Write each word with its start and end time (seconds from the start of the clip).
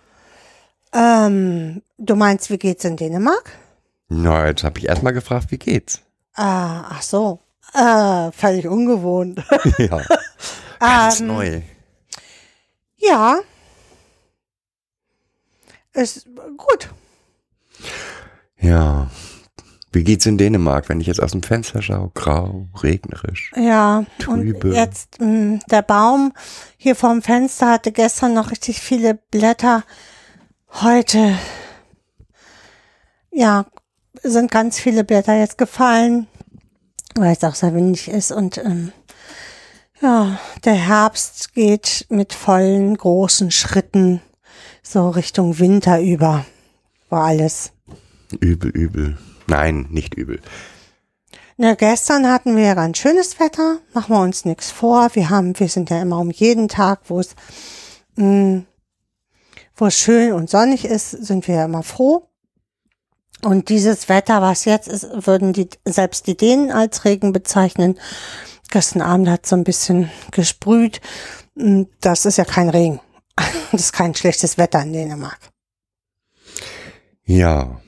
Ähm, 0.94 1.82
du 1.98 2.16
meinst, 2.16 2.52
wie 2.52 2.58
geht's 2.60 2.86
in 2.86 2.98
Dänemark? 2.98 3.52
Na, 4.10 4.46
jetzt 4.48 4.64
habe 4.64 4.78
ich 4.80 4.88
erstmal 4.88 5.14
gefragt, 5.14 5.48
wie 5.50 5.58
geht's? 5.58 6.02
Ah, 6.36 6.86
ach 6.90 7.02
so. 7.02 7.40
Äh, 7.74 8.32
völlig 8.32 8.68
ungewohnt. 8.68 9.44
ja. 9.80 10.02
Ganz 10.80 11.20
Ähm, 11.20 11.28
neu. 11.28 11.62
ja. 12.98 13.40
Ist 15.94 16.28
gut. 16.58 16.90
Ja. 18.60 19.10
Wie 19.98 20.04
geht's 20.04 20.28
in 20.28 20.38
Dänemark, 20.38 20.90
wenn 20.90 21.02
ich 21.02 21.08
jetzt 21.08 21.20
aus 21.20 21.32
dem 21.32 21.42
Fenster 21.42 21.82
schaue? 21.82 22.12
Grau, 22.14 22.68
regnerisch. 22.84 23.52
Ja. 23.56 24.06
Trübe. 24.20 24.68
Und 24.68 24.76
jetzt, 24.76 25.20
mh, 25.20 25.62
der 25.72 25.82
Baum 25.82 26.34
hier 26.78 26.96
vorm 26.96 27.24
Fenster 27.24 27.72
hatte 27.72 27.92
gestern 27.92 28.36
noch 28.36 28.52
richtig 28.52 28.80
viele 28.80 29.16
Blätter. 29.16 29.84
Heute, 30.70 31.36
ja, 33.32 33.66
sind 34.22 34.52
ganz 34.52 34.80
viele 34.80 35.04
Blätter 35.04 35.34
jetzt 35.34 35.58
gefallen, 35.58 36.28
weil 37.16 37.34
es 37.34 37.44
auch 37.44 37.56
sehr 37.56 37.74
windig 37.74 38.08
ist 38.08 38.32
und 38.32 38.60
ähm, 38.60 38.92
ja, 40.00 40.38
der 40.64 40.76
Herbst 40.76 41.56
geht 41.56 42.06
mit 42.10 42.34
vollen 42.34 42.96
großen 42.96 43.50
Schritten 43.50 44.22
so 44.84 45.10
Richtung 45.10 45.58
Winter 45.58 46.00
über. 46.00 46.46
War 47.10 47.24
alles. 47.24 47.72
Übel, 48.40 48.70
übel. 48.70 49.18
Nein, 49.48 49.88
nicht 49.90 50.16
übel. 50.16 50.42
Na, 51.58 51.74
gestern 51.74 52.30
hatten 52.30 52.56
wir 52.56 52.64
ja 52.64 52.74
ganz 52.76 53.00
schönes 53.00 53.40
Wetter, 53.40 53.80
machen 53.94 54.14
wir 54.14 54.22
uns 54.22 54.46
nichts 54.46 54.70
vor. 54.70 55.10
Wir 55.14 55.30
haben, 55.30 55.60
wir 55.60 55.70
sind 55.70 55.90
ja 55.90 56.02
immer 56.02 56.20
um 56.20 56.30
jeden 56.30 56.68
Tag, 56.68 57.02
wo 57.08 57.20
es, 57.20 57.36
mh, 58.16 58.62
wo 59.76 59.88
es 59.88 59.98
schön 59.98 60.34
und 60.34 60.50
sonnig 60.50 60.86
ist, 60.86 61.10
sind 61.12 61.48
wir 61.48 61.56
ja 61.56 61.66
immer 61.66 61.82
froh. 61.84 62.28
Und 63.44 63.70
dieses 63.70 64.10
Wetter, 64.10 64.42
was 64.42 64.66
jetzt 64.66 64.88
ist, 64.88 65.08
würden 65.26 65.54
die, 65.54 65.70
selbst 65.86 66.28
die 66.28 66.38
Dänen 66.38 66.72
als 66.72 67.06
Regen 67.06 67.34
bezeichnen. 67.34 68.00
Gestern 68.70 69.02
Abend 69.02 69.30
hat 69.30 69.46
so 69.46 69.56
ein 69.56 69.64
bisschen 69.64 70.12
gesprüht. 70.32 71.02
Mh, 71.56 71.86
Das 72.02 72.26
ist 72.26 72.38
ja 72.38 72.46
kein 72.46 72.70
Regen. 72.70 73.00
Das 73.72 73.82
ist 73.82 73.94
kein 73.94 74.16
schlechtes 74.16 74.58
Wetter 74.58 74.82
in 74.82 74.94
Dänemark. 74.94 75.40
Ja. 77.26 77.82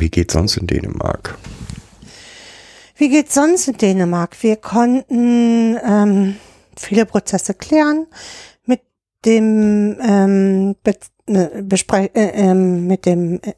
Wie 0.00 0.10
geht's 0.10 0.34
sonst 0.34 0.56
in 0.56 0.66
Dänemark? 0.66 1.36
Wie 2.96 3.08
geht's 3.08 3.34
sonst 3.34 3.68
in 3.68 3.76
Dänemark? 3.76 4.42
Wir 4.42 4.56
konnten 4.56 5.76
ähm, 5.84 6.36
viele 6.76 7.06
Prozesse 7.06 7.54
klären 7.54 8.06
mit 8.66 8.82
dem 9.24 9.98
ähm, 10.00 10.76
Be 10.82 10.94
äh, 11.26 11.62
Bespre 11.62 12.10
äh, 12.14 12.30
ähm, 12.34 12.86
mit 12.86 13.06
dem 13.06 13.40
äh, 13.42 13.54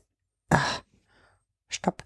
ach, 0.50 0.82
Stopp. 1.68 2.02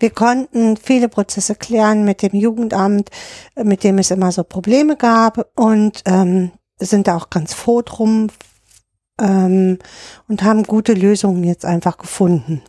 Wir 0.00 0.10
konnten 0.10 0.76
viele 0.76 1.08
Prozesse 1.08 1.54
klären 1.54 2.04
mit 2.04 2.22
dem 2.22 2.34
Jugendamt, 2.34 3.10
äh, 3.54 3.64
mit 3.64 3.84
dem 3.84 3.98
es 3.98 4.10
immer 4.10 4.32
so 4.32 4.42
Probleme 4.42 4.96
gab 4.96 5.50
und 5.54 6.02
ähm, 6.06 6.50
sind 6.80 7.06
da 7.06 7.16
auch 7.16 7.30
ganz 7.30 7.54
froh 7.54 7.82
drum 7.82 8.28
ähm, 9.20 9.78
und 10.28 10.42
haben 10.42 10.64
gute 10.64 10.94
Lösungen 10.94 11.44
jetzt 11.44 11.64
einfach 11.64 11.98
gefunden. 11.98 12.62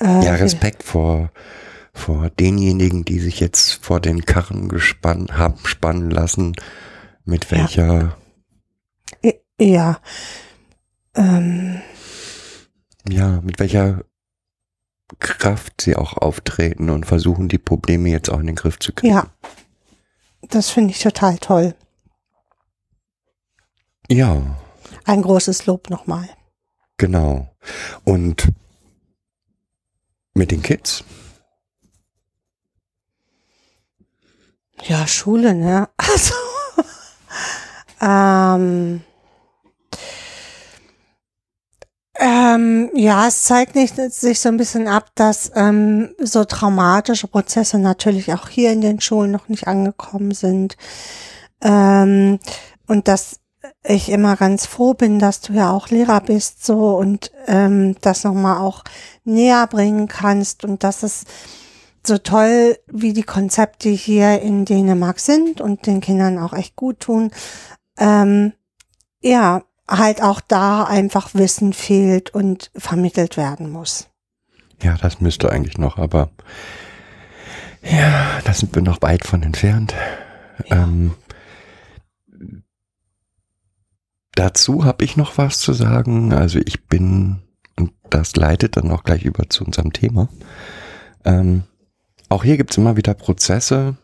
Äh, 0.00 0.24
Ja, 0.24 0.34
Respekt 0.34 0.82
vor, 0.82 1.30
vor 1.92 2.30
denjenigen, 2.30 3.04
die 3.04 3.18
sich 3.20 3.40
jetzt 3.40 3.84
vor 3.84 4.00
den 4.00 4.24
Karren 4.24 4.68
gespannt 4.68 5.32
haben 5.36 5.58
spannen 5.64 6.10
lassen, 6.10 6.54
mit 7.24 7.44
Ja. 7.50 7.58
welcher, 7.58 8.16
Ja. 9.58 10.00
Ähm, 11.14 11.82
ja, 13.08 13.40
mit 13.42 13.58
welcher 13.60 14.04
Kraft 15.18 15.80
sie 15.82 15.96
auch 15.96 16.16
auftreten 16.16 16.88
und 16.88 17.04
versuchen, 17.04 17.48
die 17.48 17.58
Probleme 17.58 18.08
jetzt 18.10 18.30
auch 18.30 18.38
in 18.40 18.46
den 18.46 18.54
Griff 18.56 18.78
zu 18.78 18.92
kriegen. 18.92 19.12
ja. 19.12 19.26
Das 20.48 20.70
finde 20.70 20.92
ich 20.92 21.00
total 21.02 21.36
toll. 21.38 21.74
Ja, 24.08 24.56
Ein 25.04 25.22
großes 25.22 25.66
Lob 25.66 25.90
nochmal. 25.90 26.28
genau. 26.96 27.54
Und 28.04 28.48
mit 30.34 30.50
den 30.50 30.62
Kids? 30.62 31.04
Ja, 34.82 35.06
Schule, 35.06 35.54
ne? 35.54 35.88
Also, 35.98 36.34
ähm, 38.00 39.02
ähm, 42.18 42.90
ja, 42.94 43.26
es 43.28 43.44
zeigt 43.44 43.74
nicht, 43.74 43.96
sich 43.96 44.40
so 44.40 44.48
ein 44.48 44.56
bisschen 44.56 44.88
ab, 44.88 45.10
dass 45.14 45.52
ähm, 45.54 46.14
so 46.18 46.44
traumatische 46.44 47.28
Prozesse 47.28 47.78
natürlich 47.78 48.32
auch 48.32 48.48
hier 48.48 48.72
in 48.72 48.80
den 48.80 49.00
Schulen 49.00 49.30
noch 49.30 49.48
nicht 49.48 49.66
angekommen 49.66 50.32
sind. 50.32 50.76
Ähm, 51.62 52.38
und 52.86 53.08
dass 53.08 53.39
ich 53.82 54.08
immer 54.08 54.36
ganz 54.36 54.66
froh 54.66 54.94
bin, 54.94 55.18
dass 55.18 55.40
du 55.40 55.52
ja 55.52 55.70
auch 55.70 55.88
Lehrer 55.88 56.20
bist 56.20 56.64
so 56.64 56.96
und 56.96 57.30
ähm, 57.46 57.96
das 58.00 58.24
nochmal 58.24 58.58
auch 58.58 58.84
näher 59.24 59.66
bringen 59.66 60.08
kannst 60.08 60.64
und 60.64 60.82
dass 60.84 61.02
es 61.02 61.24
so 62.06 62.18
toll, 62.18 62.78
wie 62.86 63.12
die 63.12 63.22
Konzepte 63.22 63.90
hier 63.90 64.40
in 64.40 64.64
Dänemark 64.64 65.20
sind 65.20 65.60
und 65.60 65.86
den 65.86 66.00
Kindern 66.00 66.38
auch 66.38 66.54
echt 66.54 66.76
gut 66.76 67.00
tun. 67.00 67.30
Ähm, 67.98 68.52
ja, 69.20 69.62
halt 69.86 70.22
auch 70.22 70.40
da 70.40 70.84
einfach 70.84 71.34
Wissen 71.34 71.72
fehlt 71.72 72.30
und 72.30 72.70
vermittelt 72.74 73.36
werden 73.36 73.70
muss. 73.70 74.08
Ja, 74.82 74.96
das 74.96 75.20
müsste 75.20 75.50
eigentlich 75.50 75.76
noch, 75.76 75.98
aber 75.98 76.30
ja, 77.82 78.40
da 78.44 78.54
sind 78.54 78.74
wir 78.74 78.82
noch 78.82 79.02
weit 79.02 79.26
von 79.26 79.42
entfernt. 79.42 79.94
Ähm, 80.70 81.14
dazu 84.40 84.84
habe 84.86 85.04
ich 85.04 85.16
noch 85.18 85.36
was 85.36 85.58
zu 85.60 85.72
sagen. 85.74 86.32
Also 86.32 86.58
ich 86.64 86.84
bin, 86.86 87.40
und 87.76 87.92
das 88.08 88.36
leitet 88.36 88.76
dann 88.76 88.90
auch 88.90 89.04
gleich 89.04 89.24
über 89.24 89.48
zu 89.50 89.64
unserem 89.64 89.92
Thema. 89.92 90.28
Ähm, 91.24 91.64
auch 92.30 92.42
hier 92.44 92.56
gibt 92.56 92.70
es 92.70 92.78
immer 92.78 92.96
wieder 92.96 93.12
Prozesse, 93.14 93.96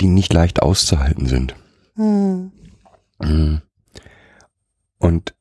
die 0.00 0.08
nicht 0.08 0.32
leicht 0.32 0.62
auszuhalten 0.62 1.26
sind. 1.26 1.54
Hm. 1.96 2.50
Und 4.98 5.34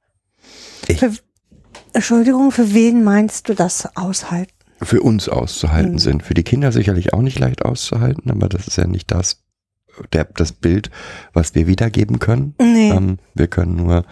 ich, 0.88 1.00
Für, 1.00 1.12
Entschuldigung, 1.94 2.52
für 2.52 2.74
wen 2.74 3.04
meinst 3.04 3.50
du 3.50 3.56
das 3.56 3.96
aushalten? 3.96 4.54
für 4.84 5.02
uns 5.02 5.28
auszuhalten 5.28 5.94
Mhm. 5.94 6.00
sind. 6.00 6.24
Für 6.24 6.36
die 6.36 6.44
Kinder 6.44 6.72
sicherlich 6.72 7.12
auch 7.14 7.24
nicht 7.24 7.40
leicht 7.40 7.66
auszuhalten, 7.66 8.30
aber 8.30 8.48
das 8.48 8.68
ist 8.68 8.78
ja 8.78 8.86
nicht 8.86 9.10
das, 9.12 9.42
der, 10.14 10.26
das 10.26 10.52
Bild, 10.52 10.90
was 11.34 11.56
wir 11.56 11.68
wiedergeben 11.68 12.20
können. 12.20 12.56
Nee. 12.60 12.92
Ähm, 12.92 13.20
wir 13.34 13.48
können 13.48 13.76
nur 13.76 14.06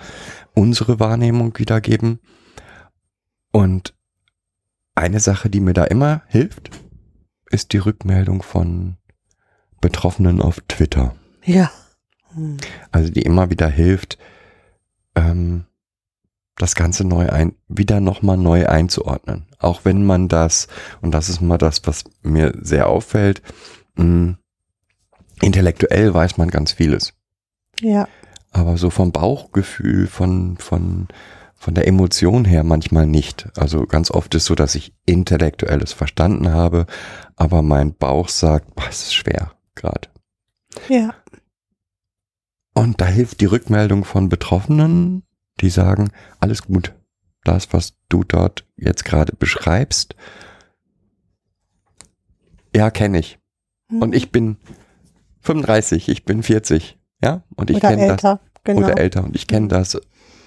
unsere 0.53 0.99
Wahrnehmung 0.99 1.57
wiedergeben. 1.57 2.19
Und 3.51 3.93
eine 4.95 5.19
Sache, 5.19 5.49
die 5.49 5.59
mir 5.59 5.73
da 5.73 5.83
immer 5.83 6.23
hilft, 6.27 6.71
ist 7.49 7.73
die 7.73 7.77
Rückmeldung 7.77 8.41
von 8.43 8.97
Betroffenen 9.81 10.41
auf 10.41 10.61
Twitter. 10.67 11.15
ja. 11.43 11.71
Hm. 12.33 12.57
Also 12.91 13.11
die 13.11 13.21
immer 13.21 13.49
wieder 13.49 13.69
hilft, 13.69 14.17
ähm, 15.15 15.65
das 16.57 16.75
Ganze 16.75 17.03
neu 17.05 17.29
ein, 17.29 17.55
wieder 17.67 17.99
nochmal 17.99 18.37
neu 18.37 18.67
einzuordnen. 18.67 19.47
Auch 19.59 19.81
wenn 19.83 20.05
man 20.05 20.27
das, 20.27 20.67
und 21.01 21.11
das 21.11 21.29
ist 21.29 21.41
mal 21.41 21.57
das, 21.57 21.81
was 21.85 22.03
mir 22.21 22.53
sehr 22.61 22.87
auffällt, 22.87 23.41
mh, 23.95 24.37
intellektuell 25.41 26.13
weiß 26.13 26.37
man 26.37 26.49
ganz 26.49 26.71
vieles. 26.71 27.13
Ja. 27.81 28.07
Aber 28.51 28.77
so 28.77 28.89
vom 28.89 29.11
Bauchgefühl, 29.11 30.07
von, 30.07 30.57
von, 30.57 31.07
von 31.55 31.73
der 31.73 31.87
Emotion 31.87 32.45
her 32.45 32.63
manchmal 32.63 33.05
nicht. 33.05 33.47
Also 33.57 33.85
ganz 33.85 34.11
oft 34.11 34.33
ist 34.35 34.45
so, 34.45 34.55
dass 34.55 34.75
ich 34.75 34.93
intellektuelles 35.05 35.93
verstanden 35.93 36.51
habe, 36.51 36.85
aber 37.35 37.61
mein 37.61 37.93
Bauch 37.93 38.29
sagt, 38.29 38.71
es 38.89 39.03
ist 39.03 39.13
schwer 39.13 39.51
gerade. 39.75 40.07
Ja. 40.89 41.13
Und 42.73 43.01
da 43.01 43.05
hilft 43.05 43.41
die 43.41 43.45
Rückmeldung 43.45 44.03
von 44.03 44.29
Betroffenen, 44.29 45.23
die 45.61 45.69
sagen, 45.69 46.11
alles 46.39 46.63
gut, 46.63 46.93
das, 47.43 47.71
was 47.71 47.95
du 48.09 48.23
dort 48.23 48.65
jetzt 48.75 49.05
gerade 49.05 49.33
beschreibst, 49.33 50.15
ja, 52.75 52.91
kenne 52.91 53.19
ich. 53.19 53.39
Mhm. 53.89 54.01
Und 54.01 54.15
ich 54.15 54.31
bin 54.31 54.57
35, 55.45 56.09
ich 56.09 56.25
bin 56.25 56.43
40, 56.43 56.97
ja, 57.23 57.43
und 57.55 57.69
ich 57.69 57.79
kenne 57.79 57.97
das. 58.07 58.09
älter, 58.11 58.39
genau. 58.63 58.79
Oder 58.81 58.97
älter 58.97 59.23
und 59.23 59.35
ich 59.35 59.47
kenne 59.47 59.67
das 59.67 59.97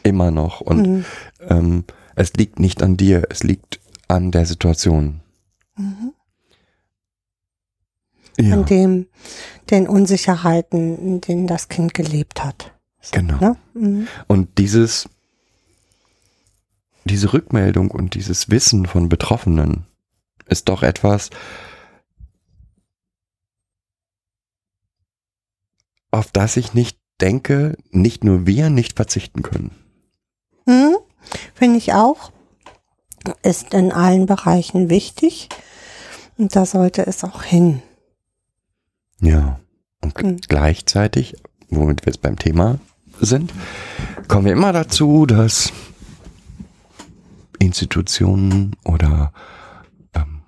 immer 0.03 0.31
noch. 0.31 0.61
Und 0.61 0.87
Mhm. 0.87 1.05
ähm, 1.49 1.85
es 2.17 2.33
liegt 2.35 2.59
nicht 2.59 2.83
an 2.83 2.97
dir, 2.97 3.25
es 3.31 3.43
liegt 3.43 3.81
an 4.09 4.31
der 4.31 4.45
Situation. 4.47 5.21
Mhm. 5.77 6.12
Ja, 8.41 8.55
An 8.55 8.67
dem, 8.67 9.06
den 9.71 9.89
Unsicherheiten, 9.89 10.97
in 10.99 11.21
denen 11.21 11.47
das 11.49 11.69
Kind 11.69 11.93
gelebt 11.95 12.45
hat. 12.45 12.73
So, 13.00 13.11
Genau. 13.12 13.39
Ne? 13.41 13.56
Mhm. 13.75 14.09
und 14.29 14.59
dieses, 14.59 15.09
diese 17.05 17.33
Rückmeldung 17.33 17.91
und 17.91 18.15
dieses 18.15 18.49
Wissen 18.50 18.87
von 18.87 19.09
Betroffenen 19.09 19.87
ist 20.47 20.69
doch 20.69 20.83
etwas, 20.83 21.31
auf 26.11 26.31
das 26.33 26.57
ich 26.57 26.75
nicht 26.75 26.99
denke, 27.21 27.77
nicht 27.91 28.25
nur 28.25 28.47
wir 28.47 28.71
nicht 28.71 28.95
verzichten 28.97 29.43
können. 29.43 29.71
Mhm. 30.67 30.97
Finde 31.55 31.79
ich 31.79 31.93
auch. 31.95 32.31
Ist 33.43 33.75
in 33.75 33.93
allen 33.93 34.27
Bereichen 34.27 34.89
wichtig. 34.91 35.49
Und 36.39 36.55
da 36.55 36.65
sollte 36.65 37.07
es 37.07 37.25
auch 37.25 37.43
hin. 37.43 37.83
Ja. 39.21 39.59
Und 40.01 40.23
Mhm. 40.23 40.37
gleichzeitig, 40.49 41.37
womit 41.71 42.07
wir 42.07 42.13
jetzt 42.13 42.23
beim 42.23 42.39
Thema 42.39 42.79
sind, 43.21 43.53
kommen 44.29 44.45
wir 44.47 44.53
immer 44.53 44.73
dazu, 44.73 45.27
dass 45.27 45.73
Institutionen 47.59 48.77
oder 48.85 49.33
ähm, 50.15 50.43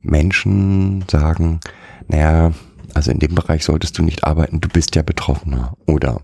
Menschen 0.00 1.04
sagen, 1.10 1.58
naja, 2.06 2.52
also 2.94 3.10
in 3.10 3.18
dem 3.18 3.34
Bereich 3.34 3.64
solltest 3.64 3.98
du 3.98 4.02
nicht 4.02 4.24
arbeiten, 4.24 4.60
du 4.60 4.68
bist 4.68 4.94
ja 4.94 5.02
Betroffener. 5.02 5.76
Oder? 5.86 6.22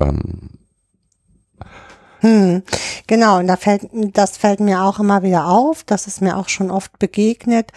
Ähm, 0.00 0.50
Hm, 2.24 2.62
genau, 3.06 3.40
und 3.40 3.48
da 3.48 3.56
fällt, 3.58 3.90
das 3.92 4.38
fällt 4.38 4.58
mir 4.58 4.80
auch 4.80 4.98
immer 4.98 5.22
wieder 5.22 5.46
auf, 5.46 5.84
das 5.84 6.06
ist 6.06 6.22
mir 6.22 6.38
auch 6.38 6.48
schon 6.48 6.70
oft 6.70 6.98
begegnet, 6.98 7.70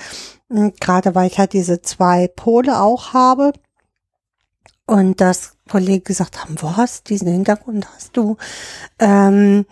hm, 0.50 0.72
gerade 0.80 1.16
weil 1.16 1.28
ich 1.28 1.36
ja 1.36 1.48
diese 1.48 1.82
zwei 1.82 2.30
Pole 2.30 2.80
auch 2.80 3.12
habe. 3.12 3.52
Und 4.86 5.20
das 5.20 5.58
Kollegen 5.70 6.06
gesagt 6.06 6.42
haben, 6.42 6.56
was, 6.62 7.04
diesen 7.04 7.28
Hintergrund? 7.28 7.88
Hast 7.94 8.16
du 8.16 8.38
ähm, 9.00 9.66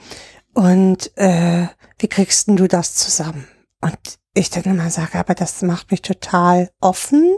und 0.53 1.17
äh, 1.17 1.67
wie 1.99 2.07
kriegst 2.07 2.49
denn 2.49 2.57
du 2.57 2.67
das 2.67 2.95
zusammen? 2.95 3.47
Und 3.79 4.19
ich 4.35 4.49
dann 4.49 4.63
immer 4.65 4.89
sage, 4.91 5.17
aber 5.17 5.33
das 5.33 5.61
macht 5.61 5.91
mich 5.91 6.01
total 6.01 6.69
offen 6.81 7.35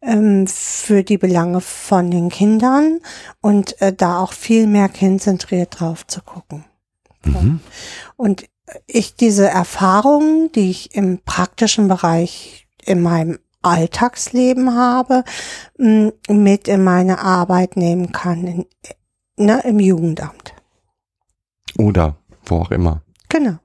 ähm, 0.00 0.46
für 0.46 1.02
die 1.02 1.18
Belange 1.18 1.60
von 1.60 2.10
den 2.10 2.30
Kindern 2.30 3.00
und 3.42 3.80
äh, 3.82 3.92
da 3.92 4.20
auch 4.20 4.32
viel 4.32 4.66
mehr 4.66 4.88
konzentriert 4.88 5.80
drauf 5.80 6.06
zu 6.06 6.22
gucken. 6.22 6.64
mhm. 7.24 7.60
Und 8.16 8.44
ich 8.86 9.16
diese 9.16 9.48
Erfahrungen, 9.48 10.52
die 10.52 10.70
ich 10.70 10.94
im 10.94 11.18
praktischen 11.24 11.88
Bereich 11.88 12.68
in 12.84 13.02
meinem 13.02 13.40
Alltagsleben 13.62 14.74
habe, 14.74 15.24
mit 15.76 16.68
in 16.68 16.84
meine 16.84 17.18
Arbeit 17.18 17.76
nehmen 17.76 18.12
kann, 18.12 18.46
in, 18.46 18.66
ne, 19.36 19.60
im 19.64 19.80
Jugendamt. 19.80 20.54
oder 21.76 22.16
wo 22.46 22.58
auch 22.60 22.70
immer. 22.70 23.02
Genau. 23.28 23.58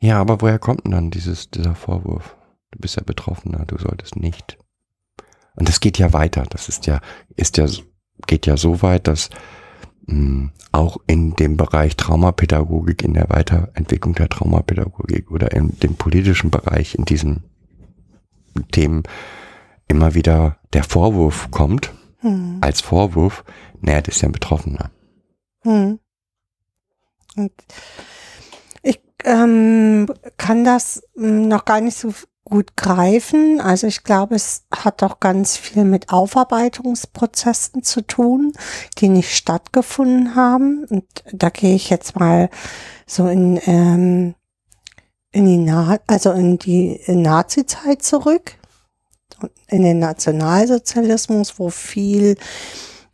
Ja, 0.00 0.20
aber 0.20 0.40
woher 0.40 0.58
kommt 0.58 0.84
denn 0.84 0.92
dann 0.92 1.10
dieses, 1.10 1.50
dieser 1.50 1.74
Vorwurf? 1.74 2.36
Du 2.70 2.78
bist 2.78 2.96
ja 2.96 3.02
Betroffener, 3.04 3.64
du 3.66 3.78
solltest 3.78 4.16
nicht. 4.16 4.58
Und 5.56 5.68
das 5.68 5.80
geht 5.80 5.98
ja 5.98 6.12
weiter. 6.12 6.44
Das 6.50 6.68
ist 6.68 6.86
ja, 6.86 7.00
ist 7.34 7.56
ja, 7.56 7.66
geht 8.26 8.46
ja 8.46 8.56
so 8.56 8.82
weit, 8.82 9.08
dass 9.08 9.30
mh, 10.06 10.50
auch 10.70 10.98
in 11.06 11.34
dem 11.34 11.56
Bereich 11.56 11.96
Traumapädagogik, 11.96 13.02
in 13.02 13.14
der 13.14 13.28
Weiterentwicklung 13.30 14.14
der 14.14 14.28
Traumapädagogik 14.28 15.30
oder 15.30 15.52
in 15.52 15.78
dem 15.80 15.96
politischen 15.96 16.50
Bereich, 16.50 16.94
in 16.94 17.04
diesen 17.04 17.44
Themen 18.70 19.02
immer 19.88 20.14
wieder 20.14 20.58
der 20.72 20.84
Vorwurf 20.84 21.50
kommt, 21.50 21.92
Hm. 22.20 22.58
als 22.60 22.80
Vorwurf, 22.80 23.44
naja, 23.80 24.00
das 24.02 24.16
ist 24.16 24.22
ja 24.22 24.28
ein 24.28 24.32
Betroffener. 24.32 24.90
Hm. 25.62 26.00
Und 27.36 27.52
ähm, 29.24 30.06
kann 30.36 30.64
das 30.64 31.02
m, 31.16 31.48
noch 31.48 31.64
gar 31.64 31.80
nicht 31.80 31.96
so 31.96 32.12
gut 32.44 32.76
greifen. 32.76 33.60
Also 33.60 33.86
ich 33.86 34.04
glaube, 34.04 34.34
es 34.34 34.64
hat 34.74 35.02
auch 35.02 35.20
ganz 35.20 35.56
viel 35.56 35.84
mit 35.84 36.10
Aufarbeitungsprozessen 36.10 37.82
zu 37.82 38.00
tun, 38.02 38.52
die 38.98 39.08
nicht 39.08 39.36
stattgefunden 39.36 40.34
haben. 40.34 40.84
Und 40.88 41.04
da 41.32 41.50
gehe 41.50 41.74
ich 41.74 41.90
jetzt 41.90 42.18
mal 42.18 42.48
so 43.06 43.28
in, 43.28 43.60
ähm, 43.66 44.34
in 45.32 45.46
die 45.46 45.58
Na 45.58 45.98
also 46.06 46.32
in 46.32 46.58
die 46.58 47.00
Nazi-Zeit 47.06 48.02
zurück, 48.02 48.54
in 49.68 49.82
den 49.82 49.98
Nationalsozialismus, 49.98 51.58
wo 51.58 51.68
viel 51.68 52.36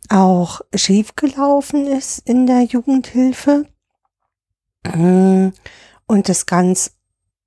auch 0.09 0.61
schiefgelaufen 0.73 1.87
ist 1.87 2.19
in 2.19 2.47
der 2.47 2.61
Jugendhilfe 2.61 3.65
Mm, 4.93 5.49
und 6.07 6.29
es 6.29 6.45
ganz 6.45 6.91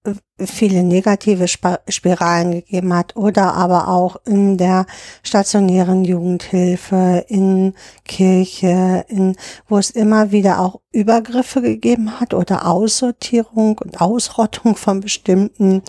äh, 0.05 0.15
viele 0.47 0.85
negative 0.85 1.49
Spiralen 1.49 2.53
gegeben 2.53 2.95
hat 2.95 3.17
oder 3.17 3.55
aber 3.55 3.89
auch 3.89 4.17
in 4.25 4.57
der 4.57 4.87
stationären 5.23 6.05
Jugendhilfe, 6.05 7.25
in 7.29 7.75
Kirche, 8.05 9.05
in, 9.09 9.37
wo 9.69 9.79
es 9.79 9.91
immer 9.91 10.31
wieder 10.31 10.61
auch 10.61 10.81
Übergriffe 10.93 11.61
gegeben 11.61 12.21
hat 12.21 12.35
oder 12.35 12.67
Aussortierung 12.67 13.79
und 13.79 14.01
Ausrottung 14.01 14.77
von 14.77 15.01
bestimmten, 15.01 15.83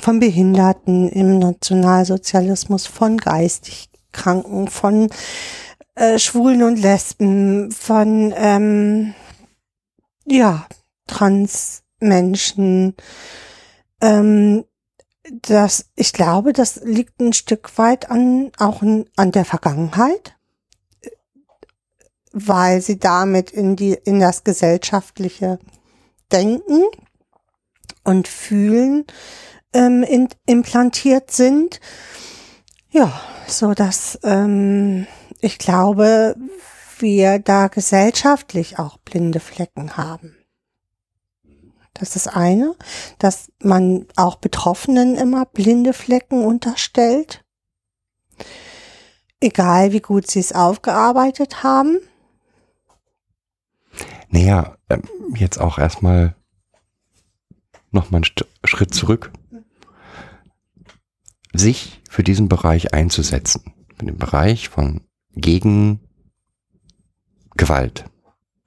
von 0.00 0.20
Behinderten 0.20 1.08
im 1.08 1.38
Nationalsozialismus, 1.38 2.86
von 2.86 3.16
geistig 3.16 3.88
Kranken, 4.12 4.68
von 4.68 5.08
äh, 5.94 6.18
Schwulen 6.18 6.62
und 6.62 6.80
Lesben, 6.80 7.70
von 7.72 8.32
ähm, 8.36 9.14
ja, 10.26 10.66
Transmenschen. 11.98 12.94
Ähm, 14.00 14.64
das, 15.42 15.90
ich 15.94 16.12
glaube, 16.12 16.52
das 16.52 16.80
liegt 16.84 17.20
ein 17.20 17.32
Stück 17.32 17.76
weit 17.76 18.10
an, 18.10 18.50
auch 18.58 18.82
an, 18.82 19.04
an 19.16 19.30
der 19.30 19.44
Vergangenheit, 19.44 20.36
weil 22.32 22.80
sie 22.80 22.98
damit 22.98 23.50
in 23.50 23.76
die, 23.76 23.92
in 23.92 24.20
das 24.20 24.44
gesellschaftliche 24.44 25.58
Denken 26.32 26.82
und 28.04 28.26
Fühlen 28.26 29.04
ähm, 29.74 30.02
in, 30.02 30.28
implantiert 30.46 31.30
sind. 31.30 31.80
Ja, 32.90 33.20
so 33.46 33.74
dass 33.74 34.18
ähm, 34.22 35.06
ich 35.40 35.58
glaube, 35.58 36.36
wir 37.00 37.38
da 37.38 37.68
gesellschaftlich 37.68 38.78
auch 38.78 38.96
blinde 38.98 39.40
Flecken 39.40 39.98
haben. 39.98 40.37
Das 41.98 42.14
ist 42.14 42.26
das 42.26 42.34
eine, 42.34 42.74
dass 43.18 43.50
man 43.62 44.06
auch 44.16 44.36
Betroffenen 44.36 45.16
immer 45.16 45.46
blinde 45.46 45.92
Flecken 45.92 46.44
unterstellt. 46.44 47.44
Egal 49.40 49.92
wie 49.92 50.00
gut 50.00 50.30
sie 50.30 50.40
es 50.40 50.52
aufgearbeitet 50.52 51.62
haben. 51.62 51.98
Naja, 54.30 54.76
ähm, 54.90 55.02
jetzt 55.36 55.58
auch 55.58 55.78
erstmal 55.78 56.34
nochmal 57.90 58.22
einen 58.22 58.46
Schritt 58.64 58.94
zurück. 58.94 59.32
Sich 61.52 62.02
für 62.10 62.22
diesen 62.22 62.48
Bereich 62.48 62.94
einzusetzen. 62.94 63.72
Für 63.96 64.06
den 64.06 64.18
Bereich 64.18 64.68
von 64.68 65.00
gegen 65.34 66.00
Gewalt, 67.56 68.04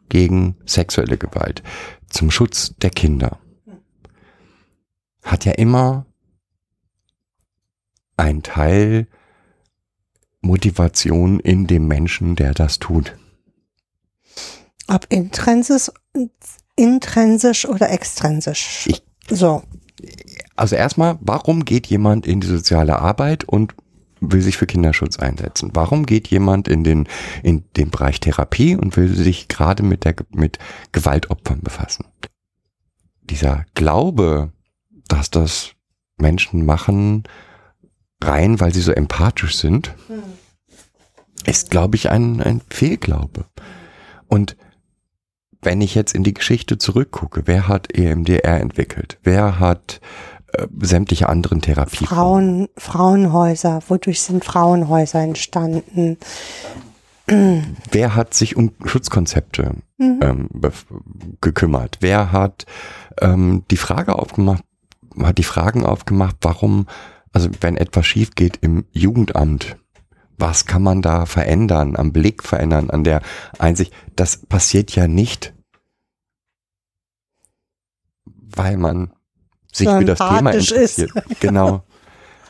gegen 0.09 0.57
sexuelle 0.65 1.17
Gewalt, 1.17 1.63
zum 2.12 2.32
Schutz 2.32 2.75
der 2.82 2.89
Kinder. 2.89 3.39
Hat 5.24 5.46
ja 5.46 5.53
immer 5.53 6.06
ein 8.18 8.44
Teil 8.44 9.08
Motivation 10.41 11.39
in 11.39 11.68
dem 11.68 11.88
Menschen, 11.88 12.36
der 12.36 12.53
das 12.53 12.80
tut. 12.80 13.15
Ob 14.88 15.06
intrinsisch, 15.10 15.91
intrinsisch 16.75 17.65
oder 17.68 17.89
extrinsisch. 17.91 18.88
Ich- 18.88 19.03
so. 19.30 19.63
Also 20.56 20.75
erstmal, 20.75 21.18
warum 21.22 21.63
geht 21.63 21.88
jemand 21.88 22.25
in 22.25 22.41
die 22.41 22.48
soziale 22.48 23.00
Arbeit 23.00 23.44
und 23.44 23.75
will 24.21 24.41
sich 24.41 24.55
für 24.55 24.67
Kinderschutz 24.67 25.17
einsetzen? 25.19 25.71
Warum 25.73 26.05
geht 26.05 26.29
jemand 26.29 26.67
in 26.67 26.83
den, 26.83 27.07
in 27.43 27.65
den 27.75 27.89
Bereich 27.89 28.19
Therapie 28.19 28.75
und 28.75 28.95
will 28.95 29.13
sich 29.13 29.47
gerade 29.47 29.83
mit 29.83 30.05
der, 30.05 30.15
mit 30.29 30.59
Gewaltopfern 30.91 31.61
befassen? 31.61 32.05
Dieser 33.23 33.65
Glaube, 33.73 34.51
dass 35.07 35.29
das 35.31 35.71
Menschen 36.17 36.65
machen, 36.65 37.23
rein, 38.23 38.59
weil 38.59 38.73
sie 38.73 38.81
so 38.81 38.91
empathisch 38.91 39.57
sind, 39.57 39.95
ist, 41.45 41.71
glaube 41.71 41.95
ich, 41.95 42.09
ein, 42.09 42.41
ein 42.41 42.61
Fehlglaube. 42.69 43.45
Und 44.27 44.55
wenn 45.61 45.81
ich 45.81 45.95
jetzt 45.95 46.13
in 46.13 46.23
die 46.23 46.33
Geschichte 46.33 46.77
zurückgucke, 46.77 47.43
wer 47.45 47.67
hat 47.67 47.93
EMDR 47.93 48.59
entwickelt? 48.59 49.19
Wer 49.23 49.59
hat 49.59 50.01
äh, 50.53 50.67
sämtliche 50.81 51.29
anderen 51.29 51.62
Therapien? 51.62 52.08
Frauen, 52.08 52.70
Frauenhäuser, 52.77 53.81
wodurch 53.88 54.22
sind 54.22 54.46
Frauenhäuser 54.46 55.20
entstanden? 55.22 56.17
Wer 57.27 58.15
hat 58.15 58.34
sich 58.34 58.58
um 58.58 58.74
Schutzkonzepte 58.84 59.75
ähm, 60.00 60.50
bef- 60.53 60.86
gekümmert? 61.39 61.98
Wer 62.01 62.31
hat 62.34 62.65
ähm, 63.22 63.63
die 63.72 63.77
Frage 63.77 64.17
aufgemacht, 64.17 64.63
hat 65.22 65.38
die 65.38 65.43
Fragen 65.43 65.86
aufgemacht, 65.86 66.38
warum, 66.41 66.88
also 67.31 67.50
wenn 67.62 67.77
etwas 67.77 68.05
schief 68.05 68.31
geht 68.36 68.58
im 68.62 68.86
Jugendamt, 68.91 69.77
was 70.38 70.65
kann 70.65 70.81
man 70.81 71.01
da 71.01 71.25
verändern, 71.25 71.96
am 71.96 72.12
Blick 72.12 72.43
verändern, 72.43 72.89
an 72.89 73.03
der 73.03 73.22
Einsicht? 73.60 73.93
Das 74.15 74.38
passiert 74.38 74.93
ja 74.96 75.08
nicht, 75.08 75.53
weil 78.25 78.75
man 78.75 79.13
sich 79.71 79.87
für 79.89 80.05
das 80.05 80.19
Thema 80.19 80.37
empathisch 80.39 80.71
ist. 80.71 80.99
interessiert. 80.99 81.39
Genau. 81.39 81.83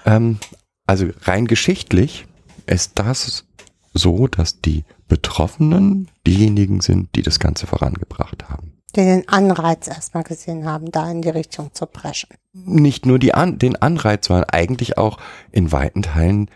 ähm, 0.06 0.38
also 0.88 1.08
rein 1.24 1.46
geschichtlich 1.48 2.26
ist 2.66 2.94
das 2.96 3.46
so, 3.94 4.28
dass 4.28 4.62
die 4.62 4.84
Betroffenen 5.08 6.08
diejenigen 6.26 6.82
sind, 6.82 7.16
die 7.16 7.22
das 7.22 7.40
Ganze 7.40 7.68
vorangebracht 7.68 8.50
haben. 8.50 8.74
Die 8.96 9.02
den 9.02 9.28
Anreiz 9.30 9.88
erstmal 9.88 10.24
gesehen 10.24 10.66
haben, 10.66 10.92
da 10.92 11.10
in 11.10 11.22
die 11.22 11.30
Richtung 11.30 11.74
zu 11.74 11.86
preschen. 11.86 12.30
Nicht 12.54 13.06
nur 13.06 13.20
die 13.20 13.34
An 13.34 13.58
den 13.60 13.76
Anreiz, 13.82 14.28
sondern 14.28 14.50
eigentlich 14.50 14.98
auch 14.98 15.18
in 15.52 15.72
weiten 15.72 16.02
Teilen 16.02 16.50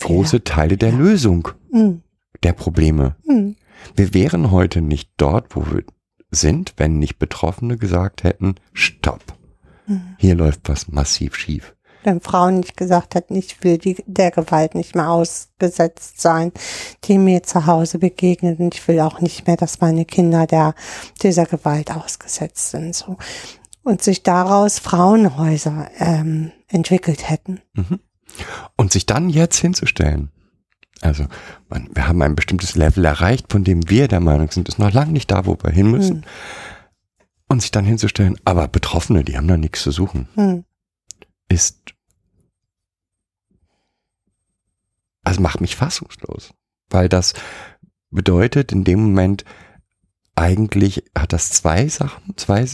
große 0.00 0.44
Teile 0.44 0.76
der 0.76 0.92
Lösung 0.92 1.48
Mhm. 1.70 2.02
der 2.42 2.52
Probleme. 2.54 3.16
Mhm. 3.26 3.56
Wir 3.96 4.14
wären 4.14 4.50
heute 4.50 4.80
nicht 4.80 5.10
dort, 5.16 5.54
wo 5.56 5.66
wir 5.66 5.84
sind, 6.30 6.74
wenn 6.76 6.98
nicht 6.98 7.18
Betroffene 7.18 7.76
gesagt 7.76 8.24
hätten, 8.24 8.54
stopp, 8.72 9.22
hier 10.18 10.34
läuft 10.34 10.68
was 10.68 10.88
massiv 10.88 11.36
schief. 11.36 11.74
Wenn 12.04 12.20
Frauen 12.20 12.60
nicht 12.60 12.76
gesagt 12.76 13.14
hätten, 13.14 13.36
ich 13.36 13.62
will 13.62 13.78
die, 13.78 14.02
der 14.06 14.32
Gewalt 14.32 14.74
nicht 14.74 14.96
mehr 14.96 15.08
ausgesetzt 15.08 16.20
sein, 16.20 16.52
die 17.04 17.16
mir 17.16 17.44
zu 17.44 17.66
Hause 17.66 17.98
begegnet 17.98 18.58
und 18.58 18.74
ich 18.74 18.86
will 18.88 18.98
auch 19.00 19.20
nicht 19.20 19.46
mehr, 19.46 19.56
dass 19.56 19.80
meine 19.80 20.04
Kinder 20.04 20.46
der, 20.46 20.74
dieser 21.22 21.46
Gewalt 21.46 21.92
ausgesetzt 21.92 22.70
sind, 22.70 22.94
so. 22.94 23.16
Und 23.84 24.02
sich 24.02 24.22
daraus 24.22 24.78
Frauenhäuser, 24.78 25.90
ähm, 25.98 26.52
entwickelt 26.68 27.28
hätten. 27.28 27.60
Und 28.76 28.92
sich 28.92 29.06
dann 29.06 29.28
jetzt 29.28 29.58
hinzustellen, 29.58 30.30
also 31.02 31.26
man, 31.68 31.88
wir 31.92 32.06
haben 32.06 32.22
ein 32.22 32.36
bestimmtes 32.36 32.76
Level 32.76 33.04
erreicht, 33.04 33.46
von 33.50 33.64
dem 33.64 33.90
wir 33.90 34.08
der 34.08 34.20
Meinung 34.20 34.50
sind, 34.50 34.68
ist 34.68 34.78
noch 34.78 34.92
lange 34.92 35.12
nicht 35.12 35.30
da, 35.30 35.46
wo 35.46 35.58
wir 35.60 35.70
hin 35.70 35.90
müssen. 35.90 36.24
Und 37.52 37.60
sich 37.60 37.70
dann 37.70 37.84
hinzustellen, 37.84 38.38
aber 38.46 38.66
Betroffene, 38.66 39.24
die 39.24 39.36
haben 39.36 39.46
da 39.46 39.58
nichts 39.58 39.82
zu 39.82 39.90
suchen, 39.90 40.26
Hm. 40.36 40.64
ist, 41.48 41.92
also 45.22 45.42
macht 45.42 45.60
mich 45.60 45.76
fassungslos. 45.76 46.54
Weil 46.88 47.10
das 47.10 47.34
bedeutet 48.10 48.72
in 48.72 48.84
dem 48.84 49.02
Moment, 49.02 49.44
eigentlich 50.34 51.04
hat 51.14 51.34
das 51.34 51.50
zwei 51.50 51.88
Sachen, 51.88 52.38
zwei 52.38 52.66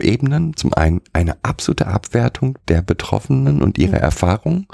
Ebenen. 0.00 0.56
Zum 0.56 0.72
einen 0.72 1.02
eine 1.12 1.36
absolute 1.44 1.86
Abwertung 1.86 2.58
der 2.68 2.80
Betroffenen 2.80 3.60
und 3.60 3.76
ihrer 3.76 3.98
Erfahrung. 3.98 4.66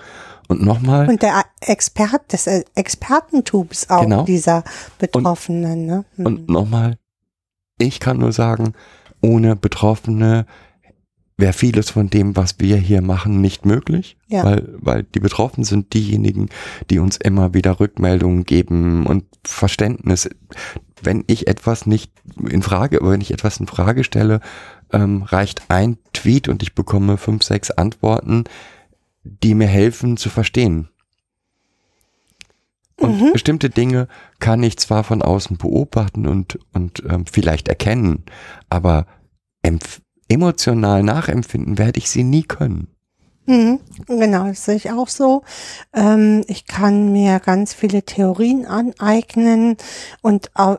Und 0.46 0.62
nochmal, 0.62 1.08
Und 1.08 1.20
der 1.22 1.44
Expert, 1.60 2.32
des 2.32 2.46
Expertentums 2.46 3.90
auch 3.90 4.02
Genau. 4.02 4.22
dieser 4.24 4.62
Betroffenen, 4.98 5.86
ne? 5.86 6.04
Hm. 6.14 6.26
Und 6.26 6.48
nochmal, 6.48 6.96
ich 7.78 7.98
kann 7.98 8.18
nur 8.18 8.32
sagen, 8.32 8.74
ohne 9.22 9.56
Betroffene 9.56 10.46
wäre 11.38 11.52
vieles 11.52 11.90
von 11.90 12.08
dem, 12.10 12.36
was 12.36 12.56
wir 12.60 12.76
hier 12.76 13.02
machen, 13.02 13.40
nicht 13.40 13.64
möglich, 13.64 14.16
Ja. 14.28 14.44
weil, 14.44 14.74
weil 14.78 15.02
die 15.02 15.18
Betroffenen 15.20 15.64
sind 15.64 15.92
diejenigen, 15.94 16.48
die 16.90 16.98
uns 16.98 17.16
immer 17.16 17.54
wieder 17.54 17.80
Rückmeldungen 17.80 18.44
geben 18.44 19.06
und 19.06 19.24
Verständnis. 19.44 20.28
Wenn 21.02 21.24
ich 21.26 21.48
etwas 21.48 21.86
nicht 21.86 22.12
in 22.48 22.62
Frage, 22.62 23.00
wenn 23.02 23.20
ich 23.20 23.32
etwas 23.32 23.58
in 23.58 23.66
Frage 23.66 24.04
stelle, 24.04 24.40
ähm, 24.92 25.22
reicht 25.22 25.62
ein 25.68 25.98
Tweet 26.12 26.48
und 26.48 26.62
ich 26.62 26.74
bekomme 26.74 27.16
fünf, 27.16 27.42
sechs 27.42 27.70
Antworten, 27.72 28.44
die 29.24 29.54
mir 29.54 29.66
helfen 29.68 30.16
zu 30.16 30.28
verstehen. 30.28 30.88
Und 32.98 33.32
bestimmte 33.32 33.70
Dinge 33.70 34.08
kann 34.38 34.62
ich 34.62 34.78
zwar 34.78 35.04
von 35.04 35.22
außen 35.22 35.56
beobachten 35.56 36.26
und, 36.26 36.58
und 36.72 37.02
ähm, 37.08 37.24
vielleicht 37.26 37.68
erkennen, 37.68 38.24
aber 38.68 39.06
emotional 40.28 41.02
nachempfinden 41.02 41.78
werde 41.78 41.98
ich 41.98 42.10
sie 42.10 42.24
nie 42.24 42.42
können. 42.42 42.88
Mhm, 43.46 43.80
genau, 44.06 44.46
das 44.46 44.64
sehe 44.64 44.76
ich 44.76 44.92
auch 44.92 45.08
so. 45.08 45.42
Ähm, 45.92 46.44
ich 46.46 46.66
kann 46.66 47.10
mir 47.10 47.40
ganz 47.40 47.74
viele 47.74 48.04
Theorien 48.04 48.66
aneignen 48.66 49.76
und 50.20 50.52
äh, 50.56 50.76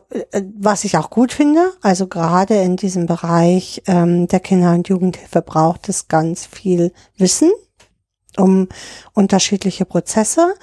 was 0.56 0.84
ich 0.84 0.96
auch 0.96 1.10
gut 1.10 1.32
finde, 1.32 1.72
also 1.82 2.06
gerade 2.06 2.54
in 2.54 2.76
diesem 2.76 3.04
Bereich 3.04 3.82
ähm, 3.86 4.28
der 4.28 4.40
Kinder- 4.40 4.72
und 4.72 4.88
Jugendhilfe 4.88 5.42
braucht 5.42 5.90
es 5.90 6.08
ganz 6.08 6.46
viel 6.46 6.92
Wissen 7.18 7.50
um 8.38 8.68
unterschiedliche 9.12 9.84
Prozesse. 9.84 10.54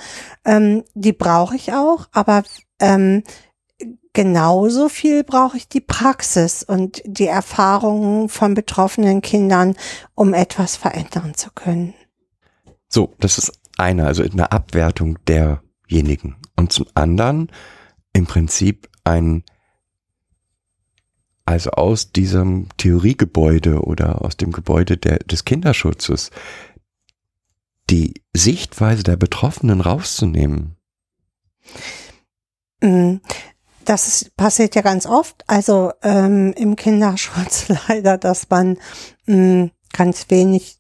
Ähm, 0.46 0.84
die 0.94 1.13
brauche 1.13 1.56
ich 1.56 1.74
auch, 1.74 2.08
aber 2.12 2.44
ähm, 2.80 3.24
genauso 4.13 4.90
viel 4.90 5.24
brauche 5.24 5.58
ich 5.58 5.68
die 5.68 5.82
Praxis 5.82 6.63
und 6.63 7.01
die 7.06 7.28
Erfahrungen 7.28 8.30
von 8.30 8.54
betroffenen 8.54 9.22
Kindern, 9.22 9.75
um 10.16 10.34
etwas 10.34 10.75
verändern 10.75 11.34
zu 11.36 11.50
können. 11.54 11.94
So, 12.88 13.13
das 13.20 13.38
ist 13.38 13.54
eine, 13.78 14.06
also 14.06 14.24
eine 14.24 14.51
Abwertung 14.51 15.18
derjenigen. 15.25 16.36
Und 16.58 16.74
zum 16.74 16.88
anderen 16.94 17.51
im 18.13 18.25
Prinzip 18.25 18.90
ein, 19.04 19.44
also 21.46 21.72
aus 21.72 22.12
diesem 22.12 22.68
Theoriegebäude 22.78 23.82
oder 23.82 24.24
aus 24.24 24.36
dem 24.38 24.51
Gebäude 24.51 24.98
der, 24.98 25.20
des 25.20 25.46
Kinderschutzes 25.46 26.32
die 27.91 28.24
Sichtweise 28.33 29.03
der 29.03 29.17
Betroffenen 29.17 29.81
rauszunehmen. 29.81 30.77
Mm, 32.81 33.17
Das 33.86 34.07
ist, 34.07 34.36
passiert 34.38 34.75
ja 34.75 34.81
ganz 34.81 35.05
oft, 35.05 35.43
also 35.48 35.91
ähm, 36.01 36.53
im 36.53 36.75
Kinderschutz 36.75 37.67
leider, 37.88 38.17
dass 38.17 38.50
man 38.50 38.77
mh, 39.25 39.69
ganz 39.93 40.29
wenig 40.29 40.77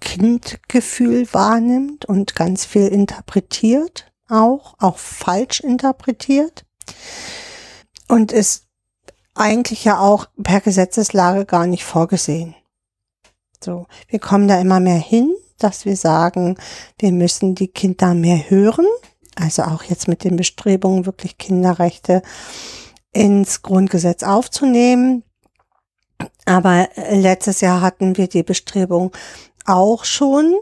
Kindgefühl 0.00 1.32
wahrnimmt 1.32 2.04
und 2.04 2.34
ganz 2.34 2.64
viel 2.64 2.88
interpretiert 2.88 4.12
auch, 4.28 4.74
auch 4.78 4.98
falsch 4.98 5.60
interpretiert. 5.60 6.64
Und 8.08 8.32
ist 8.32 8.66
eigentlich 9.34 9.84
ja 9.84 9.98
auch 9.98 10.26
per 10.42 10.60
Gesetzeslage 10.60 11.44
gar 11.44 11.66
nicht 11.66 11.84
vorgesehen. 11.84 12.54
So, 13.62 13.86
wir 14.08 14.18
kommen 14.18 14.48
da 14.48 14.60
immer 14.60 14.80
mehr 14.80 14.98
hin, 14.98 15.32
dass 15.62 15.84
wir 15.84 15.96
sagen, 15.96 16.56
wir 16.98 17.12
müssen 17.12 17.54
die 17.54 17.68
Kinder 17.68 18.14
mehr 18.14 18.50
hören, 18.50 18.86
also 19.36 19.62
auch 19.62 19.82
jetzt 19.84 20.08
mit 20.08 20.24
den 20.24 20.36
Bestrebungen, 20.36 21.06
wirklich 21.06 21.38
Kinderrechte 21.38 22.22
ins 23.12 23.62
Grundgesetz 23.62 24.22
aufzunehmen. 24.22 25.22
Aber 26.44 26.88
äh, 26.96 27.18
letztes 27.18 27.60
Jahr 27.60 27.80
hatten 27.80 28.16
wir 28.16 28.28
die 28.28 28.42
Bestrebung 28.42 29.12
auch 29.64 30.04
schon, 30.04 30.54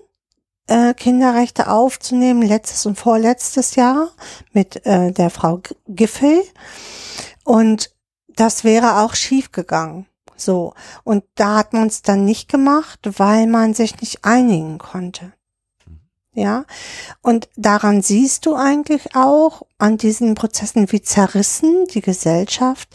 äh, 0.66 0.94
Kinderrechte 0.94 1.68
aufzunehmen, 1.68 2.42
letztes 2.42 2.86
und 2.86 2.96
vorletztes 2.96 3.74
Jahr 3.74 4.10
mit 4.52 4.84
äh, 4.86 5.12
der 5.12 5.30
Frau 5.30 5.60
Giffey. 5.88 6.42
Und 7.44 7.90
das 8.28 8.64
wäre 8.64 9.00
auch 9.00 9.14
schief 9.14 9.52
gegangen. 9.52 10.06
So. 10.40 10.74
Und 11.04 11.24
da 11.34 11.56
hat 11.56 11.72
man 11.72 11.88
es 11.88 12.02
dann 12.02 12.24
nicht 12.24 12.48
gemacht, 12.48 13.00
weil 13.18 13.46
man 13.46 13.74
sich 13.74 14.00
nicht 14.00 14.24
einigen 14.24 14.78
konnte. 14.78 15.32
Ja. 16.32 16.64
Und 17.22 17.48
daran 17.56 18.02
siehst 18.02 18.46
du 18.46 18.54
eigentlich 18.54 19.14
auch 19.14 19.62
an 19.78 19.96
diesen 19.96 20.34
Prozessen, 20.34 20.90
wie 20.92 21.02
zerrissen 21.02 21.86
die 21.92 22.00
Gesellschaft 22.00 22.88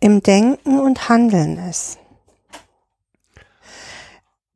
im 0.00 0.22
Denken 0.22 0.80
und 0.80 1.08
Handeln 1.08 1.58
ist. 1.68 1.98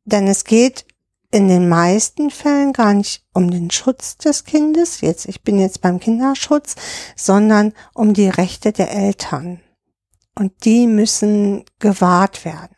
Denn 0.05 0.27
es 0.27 0.45
geht 0.45 0.87
in 1.31 1.49
den 1.49 1.69
meisten 1.69 2.31
Fällen 2.31 2.73
gar 2.73 2.95
nicht 2.95 3.25
um 3.33 3.51
den 3.51 3.71
Schutz 3.71 4.17
des 4.17 4.45
Kindes, 4.45 5.01
jetzt 5.01 5.27
ich 5.27 5.43
bin 5.43 5.59
jetzt 5.59 5.81
beim 5.83 6.01
Kinderschutz, 6.01 6.77
sondern 7.17 7.75
um 7.93 8.15
die 8.15 8.29
Rechte 8.29 8.73
der 8.73 8.91
Eltern. 8.91 9.61
Und 10.39 10.65
die 10.65 10.87
müssen 10.87 11.65
gewahrt 11.79 12.45
werden. 12.45 12.77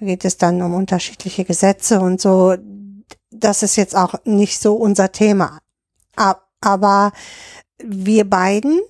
Da 0.00 0.06
geht 0.06 0.24
es 0.24 0.38
dann 0.38 0.62
um 0.62 0.74
unterschiedliche 0.74 1.44
Gesetze 1.44 2.00
und 2.00 2.20
so. 2.20 2.56
Das 3.30 3.62
ist 3.62 3.76
jetzt 3.76 3.94
auch 3.94 4.14
nicht 4.24 4.58
so 4.58 4.74
unser 4.74 5.12
Thema. 5.12 5.58
Aber 6.60 7.12
wir 7.78 8.28
beiden 8.28 8.80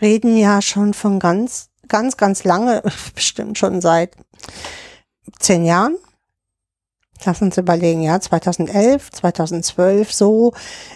reden 0.00 0.36
ja 0.36 0.62
schon 0.62 0.94
von 0.94 1.18
ganz, 1.18 1.68
ganz, 1.88 2.16
ganz 2.16 2.44
lange, 2.44 2.82
bestimmt 3.14 3.58
schon 3.58 3.80
seit 3.80 4.16
zehn 5.38 5.64
Jahren. 5.64 5.96
Lass 7.24 7.40
uns 7.40 7.56
überlegen, 7.56 8.02
ja, 8.02 8.20
2011, 8.20 9.12
2012, 9.12 10.12
so 10.12 10.52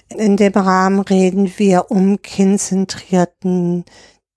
in 0.08 0.36
dem 0.36 0.52
Rahmen 0.52 1.00
reden 1.00 1.52
wir 1.56 1.90
um 1.90 2.20
kindzentrierten 2.20 3.84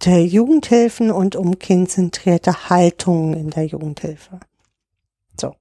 Jugendhilfen 0.10 1.12
und 1.12 1.36
um 1.36 1.60
kindzentrierte 1.60 2.70
Haltungen 2.70 3.34
in 3.34 3.50
der 3.51 3.65
Jugendhilfe. 3.65 4.39
So. 5.39 5.55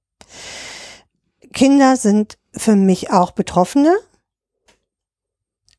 Kinder 1.53 1.95
sind 1.97 2.37
für 2.53 2.75
mich 2.75 3.11
auch 3.11 3.31
Betroffene 3.31 3.95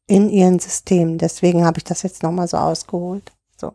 in 0.07 0.28
ihren 0.28 0.59
Systemen. 0.59 1.19
Deswegen 1.19 1.64
habe 1.64 1.78
ich 1.78 1.85
das 1.85 2.02
jetzt 2.02 2.23
nochmal 2.23 2.49
so 2.49 2.57
ausgeholt. 2.59 3.33
So. 3.57 3.75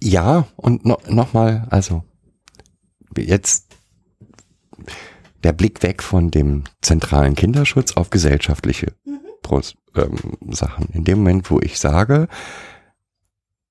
Ja, 0.00 0.46
und 0.56 0.84
no, 0.84 0.98
nochmal, 1.08 1.66
also 1.70 2.02
jetzt 3.16 3.66
der 5.42 5.52
Blick 5.52 5.82
weg 5.82 6.02
von 6.02 6.30
dem 6.30 6.64
zentralen 6.82 7.34
Kinderschutz 7.34 7.96
auf 7.96 8.10
gesellschaftliche 8.10 8.92
mhm. 9.04 9.27
Ähm, 9.94 10.16
Sachen. 10.50 10.88
In 10.92 11.04
dem 11.04 11.18
Moment, 11.18 11.50
wo 11.50 11.60
ich 11.60 11.78
sage, 11.78 12.28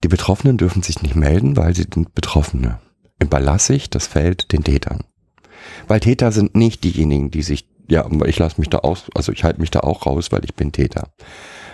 die 0.03 0.07
Betroffenen 0.07 0.57
dürfen 0.57 0.83
sich 0.83 1.01
nicht 1.01 1.15
melden, 1.15 1.57
weil 1.57 1.75
sie 1.75 1.87
sind 1.91 2.13
Betroffene, 2.13 2.79
überlasse 3.19 3.73
ich 3.73 3.89
das 3.89 4.07
Feld 4.07 4.51
den 4.51 4.63
Tätern. 4.63 5.03
Weil 5.87 5.99
Täter 5.99 6.31
sind 6.31 6.55
nicht 6.55 6.83
diejenigen, 6.83 7.31
die 7.31 7.41
sich, 7.41 7.67
ja, 7.87 8.07
ich 8.25 8.37
lasse 8.37 8.59
mich 8.59 8.69
da 8.69 8.79
aus, 8.79 9.05
also 9.15 9.31
ich 9.31 9.43
halte 9.43 9.59
mich 9.59 9.71
da 9.71 9.79
auch 9.81 10.05
raus, 10.05 10.31
weil 10.31 10.43
ich 10.45 10.53
bin 10.53 10.71
Täter. 10.71 11.09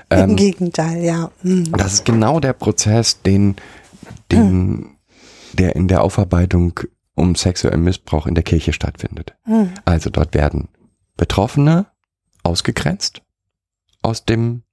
Ähm, 0.10 0.32
Im 0.32 0.36
Gegenteil, 0.36 1.04
ja. 1.04 1.32
Mhm. 1.42 1.72
Das 1.72 1.94
ist 1.94 2.06
genau 2.06 2.40
der 2.40 2.54
Prozess, 2.54 3.22
den, 3.22 3.56
den, 4.32 4.68
mhm. 4.68 4.90
der 5.54 5.76
in 5.76 5.88
der 5.88 6.04
Aufarbeitung 6.04 6.80
um 7.16 7.36
sexuellen 7.36 7.84
Missbrauch 7.84 8.26
in 8.26 8.36
der 8.36 8.44
Kirche 8.44 8.74
stattfindet. 8.74 9.36
Mhm. 9.46 9.74
Also 9.86 10.10
dort 10.10 10.34
werden 10.34 10.70
Betroffene 11.18 11.88
ausgegrenzt 12.44 13.23
aus 14.04 14.26
dem, 14.26 14.64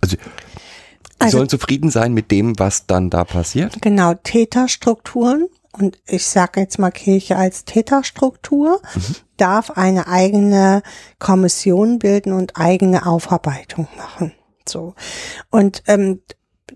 also, 0.00 0.16
also 1.18 1.38
sollen 1.38 1.48
zufrieden 1.48 1.90
sein 1.90 2.14
mit 2.14 2.30
dem, 2.30 2.58
was 2.58 2.86
dann 2.86 3.10
da 3.10 3.24
passiert? 3.24 3.82
Genau, 3.82 4.14
Täterstrukturen 4.14 5.48
und 5.72 5.98
ich 6.06 6.24
sage 6.26 6.60
jetzt 6.60 6.78
mal 6.78 6.90
Kirche 6.90 7.36
als 7.36 7.64
Täterstruktur, 7.64 8.80
mhm. 8.94 9.16
darf 9.36 9.70
eine 9.70 10.06
eigene 10.06 10.82
Kommission 11.18 11.98
bilden 11.98 12.32
und 12.32 12.56
eigene 12.56 13.06
Aufarbeitung 13.06 13.88
machen. 13.96 14.32
So. 14.68 14.94
Und 15.50 15.82
ähm, 15.86 16.22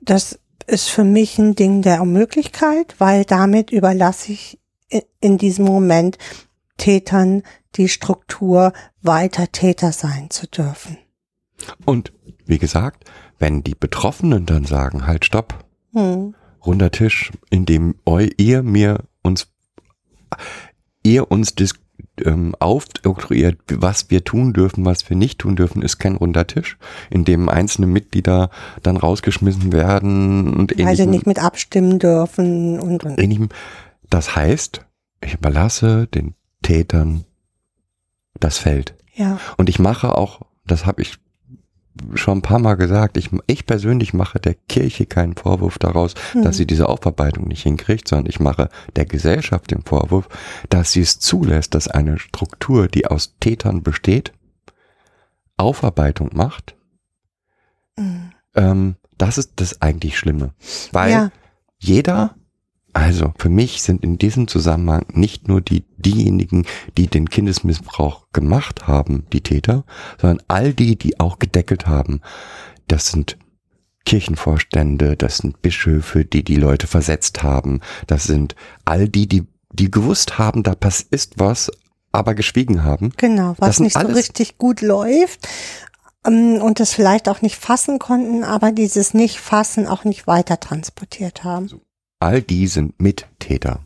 das 0.00 0.38
ist 0.66 0.90
für 0.90 1.04
mich 1.04 1.38
ein 1.38 1.54
Ding 1.54 1.82
der 1.82 2.02
Unmöglichkeit, 2.02 2.96
weil 2.98 3.24
damit 3.24 3.70
überlasse 3.70 4.32
ich 4.32 4.58
in 5.20 5.38
diesem 5.38 5.64
Moment 5.64 6.18
Tätern 6.76 7.42
die 7.78 7.88
Struktur, 7.88 8.72
weiter 9.00 9.50
Täter 9.50 9.92
sein 9.92 10.30
zu 10.30 10.46
dürfen. 10.46 10.98
Und 11.84 12.12
wie 12.46 12.58
gesagt, 12.58 13.04
wenn 13.38 13.62
die 13.62 13.74
Betroffenen 13.74 14.46
dann 14.46 14.64
sagen, 14.64 15.06
halt 15.06 15.24
stopp, 15.24 15.64
hm. 15.92 16.34
runder 16.64 16.90
Tisch, 16.90 17.32
in 17.50 17.64
dem 17.64 17.94
ihr 18.36 18.62
mir 18.62 19.04
uns, 19.22 19.48
ihr 21.02 21.30
uns 21.30 21.54
dis 21.54 21.74
ähm, 22.24 22.54
aufoktroyiert, 22.58 23.58
was 23.72 24.10
wir 24.10 24.24
tun 24.24 24.52
dürfen, 24.52 24.84
was 24.84 25.08
wir 25.08 25.16
nicht 25.16 25.38
tun 25.38 25.56
dürfen, 25.56 25.82
ist 25.82 25.98
kein 25.98 26.16
runder 26.16 26.46
Tisch, 26.46 26.78
in 27.10 27.24
dem 27.24 27.48
einzelne 27.48 27.86
Mitglieder 27.86 28.50
dann 28.82 28.96
rausgeschmissen 28.96 29.72
werden 29.72 30.54
und 30.54 30.76
Weil 30.78 30.96
sie 30.96 31.06
nicht 31.06 31.26
mit 31.26 31.38
abstimmen 31.38 31.98
dürfen 31.98 32.80
und, 32.80 33.04
und. 33.04 33.18
Ähnlichem. 33.18 33.48
Das 34.10 34.34
heißt, 34.34 34.84
ich 35.22 35.34
überlasse 35.34 36.06
den 36.06 36.34
Tätern 36.62 37.24
das 38.40 38.58
Feld. 38.58 38.94
Ja. 39.14 39.38
Und 39.56 39.68
ich 39.68 39.78
mache 39.78 40.16
auch, 40.16 40.42
das 40.64 40.86
habe 40.86 41.02
ich 41.02 41.18
schon 42.14 42.38
ein 42.38 42.42
paar 42.42 42.58
Mal 42.58 42.74
gesagt, 42.74 43.16
ich, 43.16 43.30
ich 43.46 43.66
persönlich 43.66 44.14
mache 44.14 44.38
der 44.38 44.54
Kirche 44.54 45.06
keinen 45.06 45.34
Vorwurf 45.34 45.78
daraus, 45.78 46.14
mhm. 46.34 46.42
dass 46.42 46.56
sie 46.56 46.66
diese 46.66 46.88
Aufarbeitung 46.88 47.48
nicht 47.48 47.62
hinkriegt, 47.62 48.08
sondern 48.08 48.26
ich 48.26 48.40
mache 48.40 48.68
der 48.96 49.06
Gesellschaft 49.06 49.70
den 49.70 49.82
Vorwurf, 49.82 50.28
dass 50.68 50.92
sie 50.92 51.00
es 51.00 51.18
zulässt, 51.18 51.74
dass 51.74 51.88
eine 51.88 52.18
Struktur, 52.18 52.88
die 52.88 53.06
aus 53.06 53.36
Tätern 53.40 53.82
besteht, 53.82 54.32
Aufarbeitung 55.56 56.30
macht. 56.34 56.76
Mhm. 57.96 58.32
Ähm, 58.54 58.96
das 59.16 59.38
ist 59.38 59.54
das 59.56 59.82
eigentlich 59.82 60.16
Schlimme. 60.16 60.54
Weil 60.92 61.10
ja. 61.10 61.30
jeder 61.78 62.36
also 62.98 63.32
für 63.38 63.48
mich 63.48 63.82
sind 63.82 64.02
in 64.02 64.18
diesem 64.18 64.48
Zusammenhang 64.48 65.06
nicht 65.12 65.46
nur 65.46 65.60
die 65.60 65.84
diejenigen, 65.96 66.66
die 66.96 67.06
den 67.06 67.30
Kindesmissbrauch 67.30 68.26
gemacht 68.32 68.88
haben, 68.88 69.24
die 69.32 69.40
Täter, 69.40 69.84
sondern 70.20 70.44
all 70.48 70.74
die, 70.74 70.96
die 70.96 71.20
auch 71.20 71.38
gedeckelt 71.38 71.86
haben. 71.86 72.20
Das 72.88 73.08
sind 73.08 73.38
Kirchenvorstände, 74.04 75.16
das 75.16 75.38
sind 75.38 75.62
Bischöfe, 75.62 76.24
die 76.24 76.42
die 76.42 76.56
Leute 76.56 76.88
versetzt 76.88 77.42
haben, 77.42 77.80
das 78.08 78.24
sind 78.24 78.56
all 78.84 79.08
die, 79.08 79.28
die 79.28 79.46
die 79.70 79.90
gewusst 79.90 80.38
haben, 80.38 80.62
da 80.62 80.74
ist 81.10 81.34
was, 81.36 81.70
aber 82.10 82.34
geschwiegen 82.34 82.84
haben. 82.84 83.12
Genau, 83.16 83.54
was 83.58 83.80
nicht 83.80 83.98
so 83.98 84.06
richtig 84.06 84.58
gut 84.58 84.80
läuft 84.80 85.46
ähm, 86.26 86.60
und 86.60 86.80
das 86.80 86.94
vielleicht 86.94 87.28
auch 87.28 87.42
nicht 87.42 87.56
fassen 87.56 87.98
konnten, 87.98 88.44
aber 88.44 88.72
dieses 88.72 89.14
Nicht-Fassen 89.14 89.86
auch 89.86 90.04
nicht 90.04 90.26
weiter 90.26 90.58
transportiert 90.58 91.44
haben. 91.44 91.80
All 92.20 92.42
die 92.42 92.66
sind 92.66 93.00
Mittäter. 93.00 93.80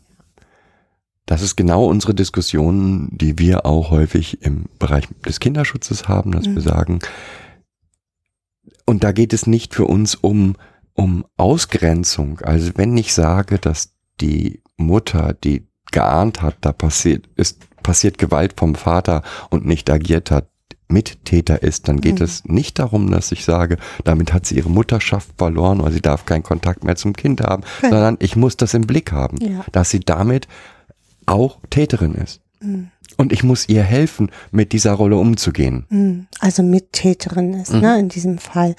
Das 1.25 1.41
ist 1.41 1.55
genau 1.55 1.85
unsere 1.85 2.13
Diskussion, 2.13 3.09
die 3.11 3.39
wir 3.39 3.65
auch 3.65 3.91
häufig 3.91 4.41
im 4.41 4.65
Bereich 4.79 5.07
des 5.25 5.39
Kinderschutzes 5.39 6.07
haben, 6.07 6.31
dass 6.31 6.47
mhm. 6.47 6.55
wir 6.55 6.61
sagen, 6.61 6.99
und 8.85 9.03
da 9.03 9.11
geht 9.11 9.33
es 9.33 9.47
nicht 9.47 9.73
für 9.73 9.85
uns 9.85 10.15
um, 10.15 10.55
um 10.93 11.25
Ausgrenzung. 11.37 12.39
Also 12.41 12.71
wenn 12.75 12.97
ich 12.97 13.13
sage, 13.13 13.59
dass 13.59 13.95
die 14.19 14.61
Mutter, 14.75 15.33
die 15.33 15.67
geahnt 15.91 16.41
hat, 16.41 16.57
da 16.61 16.73
passiert, 16.73 17.27
ist, 17.35 17.61
passiert 17.83 18.17
Gewalt 18.17 18.55
vom 18.57 18.75
Vater 18.75 19.23
und 19.49 19.65
nicht 19.65 19.89
agiert 19.89 20.31
hat, 20.31 20.49
Mittäter 20.93 21.61
ist, 21.61 21.87
dann 21.87 21.99
geht 21.99 22.19
mhm. 22.19 22.25
es 22.25 22.45
nicht 22.45 22.79
darum, 22.79 23.11
dass 23.11 23.31
ich 23.31 23.43
sage, 23.43 23.77
damit 24.03 24.31
hat 24.33 24.45
sie 24.45 24.55
ihre 24.55 24.69
Mutterschaft 24.69 25.29
verloren 25.37 25.81
oder 25.81 25.91
sie 25.91 26.01
darf 26.01 26.25
keinen 26.25 26.43
Kontakt 26.43 26.83
mehr 26.83 26.95
zum 26.95 27.13
Kind 27.13 27.41
haben, 27.41 27.63
okay. 27.79 27.89
sondern 27.89 28.17
ich 28.19 28.35
muss 28.35 28.55
das 28.55 28.73
im 28.73 28.83
Blick 28.83 29.11
haben, 29.11 29.37
ja. 29.37 29.65
dass 29.71 29.89
sie 29.89 29.99
damit 29.99 30.47
auch 31.25 31.57
Täterin 31.69 32.15
ist. 32.15 32.41
Mhm. 32.61 32.89
Und 33.17 33.31
ich 33.31 33.43
muss 33.43 33.69
ihr 33.69 33.83
helfen, 33.83 34.31
mit 34.51 34.71
dieser 34.71 34.93
Rolle 34.93 35.17
umzugehen. 35.17 35.85
Mhm. 35.89 36.27
Also 36.39 36.63
Mittäterin 36.63 37.53
ist, 37.53 37.73
ne, 37.73 37.93
mhm. 37.93 37.99
in 37.99 38.09
diesem 38.09 38.37
Fall. 38.37 38.75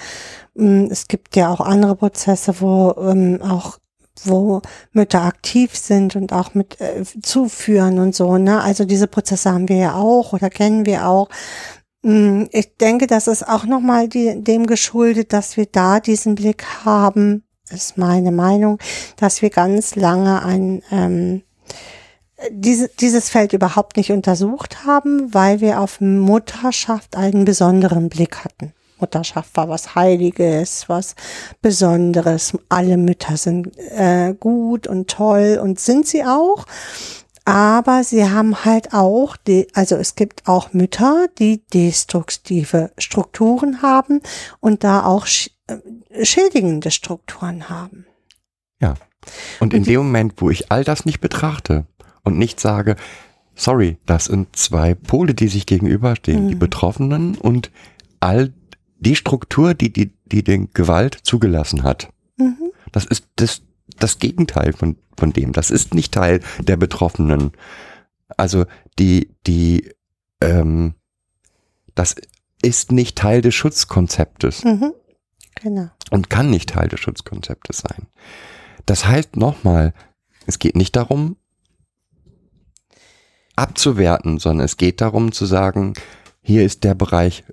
Mhm, 0.54 0.88
es 0.90 1.08
gibt 1.08 1.36
ja 1.36 1.50
auch 1.50 1.60
andere 1.60 1.94
Prozesse, 1.94 2.60
wo 2.60 2.94
ähm, 2.98 3.40
auch 3.42 3.78
wo 4.22 4.62
Mütter 4.92 5.22
aktiv 5.22 5.76
sind 5.76 6.16
und 6.16 6.32
auch 6.32 6.54
mit 6.54 6.80
äh, 6.80 7.04
zuführen 7.22 7.98
und 7.98 8.14
so, 8.14 8.38
ne? 8.38 8.60
Also 8.60 8.84
diese 8.84 9.08
Prozesse 9.08 9.50
haben 9.50 9.68
wir 9.68 9.76
ja 9.76 9.94
auch 9.94 10.32
oder 10.32 10.50
kennen 10.50 10.86
wir 10.86 11.08
auch. 11.08 11.28
Mm, 12.04 12.44
ich 12.52 12.76
denke, 12.76 13.06
das 13.06 13.26
ist 13.26 13.48
auch 13.48 13.64
nochmal 13.64 14.08
dem 14.08 14.66
geschuldet, 14.66 15.32
dass 15.32 15.56
wir 15.56 15.64
da 15.66 16.00
diesen 16.00 16.34
Blick 16.34 16.64
haben, 16.84 17.44
ist 17.70 17.96
meine 17.96 18.30
Meinung, 18.30 18.78
dass 19.16 19.40
wir 19.40 19.48
ganz 19.48 19.96
lange 19.96 20.42
ein, 20.44 20.82
ähm, 20.92 21.42
diese, 22.50 22.90
dieses 23.00 23.30
Feld 23.30 23.54
überhaupt 23.54 23.96
nicht 23.96 24.12
untersucht 24.12 24.84
haben, 24.84 25.32
weil 25.32 25.62
wir 25.62 25.80
auf 25.80 26.02
Mutterschaft 26.02 27.16
einen 27.16 27.46
besonderen 27.46 28.10
Blick 28.10 28.44
hatten. 28.44 28.74
Mutterschaft 29.00 29.56
war 29.56 29.70
was 29.70 29.94
Heiliges, 29.94 30.84
was 30.88 31.14
Besonderes. 31.62 32.52
Alle 32.68 32.98
Mütter 32.98 33.38
sind 33.38 33.70
äh, 33.78 34.34
gut 34.38 34.86
und 34.86 35.08
toll 35.08 35.58
und 35.60 35.80
sind 35.80 36.06
sie 36.06 36.22
auch. 36.22 36.66
Aber 37.44 38.04
sie 38.04 38.28
haben 38.28 38.64
halt 38.64 38.94
auch, 38.94 39.36
die, 39.36 39.68
also 39.74 39.96
es 39.96 40.14
gibt 40.14 40.48
auch 40.48 40.72
Mütter, 40.72 41.28
die 41.38 41.62
destruktive 41.72 42.90
Strukturen 42.96 43.82
haben 43.82 44.20
und 44.60 44.82
da 44.82 45.04
auch 45.04 45.26
äh, 45.66 46.24
schädigende 46.24 46.90
Strukturen 46.90 47.68
haben. 47.68 48.06
Ja. 48.80 48.94
Und, 49.60 49.74
und 49.74 49.74
in 49.74 49.84
dem 49.84 49.98
Moment, 49.98 50.34
wo 50.38 50.50
ich 50.50 50.72
all 50.72 50.84
das 50.84 51.04
nicht 51.04 51.20
betrachte 51.20 51.86
und 52.22 52.38
nicht 52.38 52.60
sage, 52.60 52.96
sorry, 53.54 53.98
das 54.06 54.26
sind 54.26 54.56
zwei 54.56 54.94
Pole, 54.94 55.34
die 55.34 55.48
sich 55.48 55.66
gegenüberstehen, 55.66 56.48
die 56.48 56.54
Betroffenen 56.54 57.36
und 57.36 57.70
all 58.20 58.52
die 58.98 59.16
Struktur, 59.16 59.74
die, 59.74 59.92
die, 59.92 60.12
die 60.24 60.42
den 60.42 60.70
Gewalt 60.72 61.18
zugelassen 61.22 61.82
hat. 61.82 62.08
Mhm. 62.36 62.72
Das 62.92 63.04
ist 63.04 63.26
das, 63.36 63.62
das 63.98 64.18
Gegenteil 64.18 64.72
von, 64.72 64.96
von 65.16 65.32
dem. 65.32 65.52
Das 65.52 65.70
ist 65.70 65.94
nicht 65.94 66.12
Teil 66.12 66.40
der 66.60 66.76
Betroffenen. 66.76 67.52
Also 68.36 68.64
die, 68.98 69.34
die, 69.46 69.90
ähm, 70.40 70.94
das 71.94 72.16
ist 72.62 72.92
nicht 72.92 73.16
Teil 73.16 73.42
des 73.42 73.54
Schutzkonzeptes 73.54 74.64
Mhm. 74.64 74.92
Genau. 75.62 75.88
und 76.10 76.30
kann 76.30 76.50
nicht 76.50 76.70
Teil 76.70 76.88
des 76.88 77.00
Schutzkonzeptes 77.00 77.78
sein. 77.78 78.08
Das 78.86 79.06
heißt 79.06 79.36
nochmal, 79.36 79.94
es 80.46 80.58
geht 80.58 80.76
nicht 80.76 80.96
darum, 80.96 81.36
abzuwerten, 83.56 84.38
sondern 84.38 84.64
es 84.64 84.76
geht 84.76 85.00
darum 85.00 85.32
zu 85.32 85.46
sagen, 85.46 85.94
hier 86.42 86.64
ist 86.64 86.84
der 86.84 86.94
Bereich, 86.94 87.44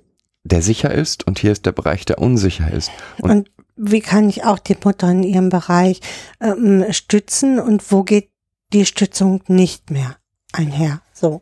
der 0.44 0.62
sicher 0.62 0.92
ist 0.92 1.26
und 1.26 1.38
hier 1.38 1.52
ist 1.52 1.64
der 1.64 1.72
Bereich, 1.72 2.04
der 2.04 2.18
unsicher 2.18 2.70
ist. 2.70 2.90
Und, 3.20 3.30
Und 3.30 3.50
wie 3.76 4.00
kann 4.00 4.28
ich 4.28 4.44
auch 4.44 4.58
die 4.58 4.76
Mutter 4.82 5.10
in 5.10 5.22
ihrem 5.22 5.48
Bereich 5.48 6.00
ähm, 6.40 6.84
stützen 6.90 7.58
und 7.58 7.90
wo 7.90 8.02
geht 8.02 8.30
die 8.72 8.86
Stützung 8.86 9.42
nicht 9.48 9.90
mehr 9.90 10.16
einher? 10.52 11.00
So. 11.12 11.40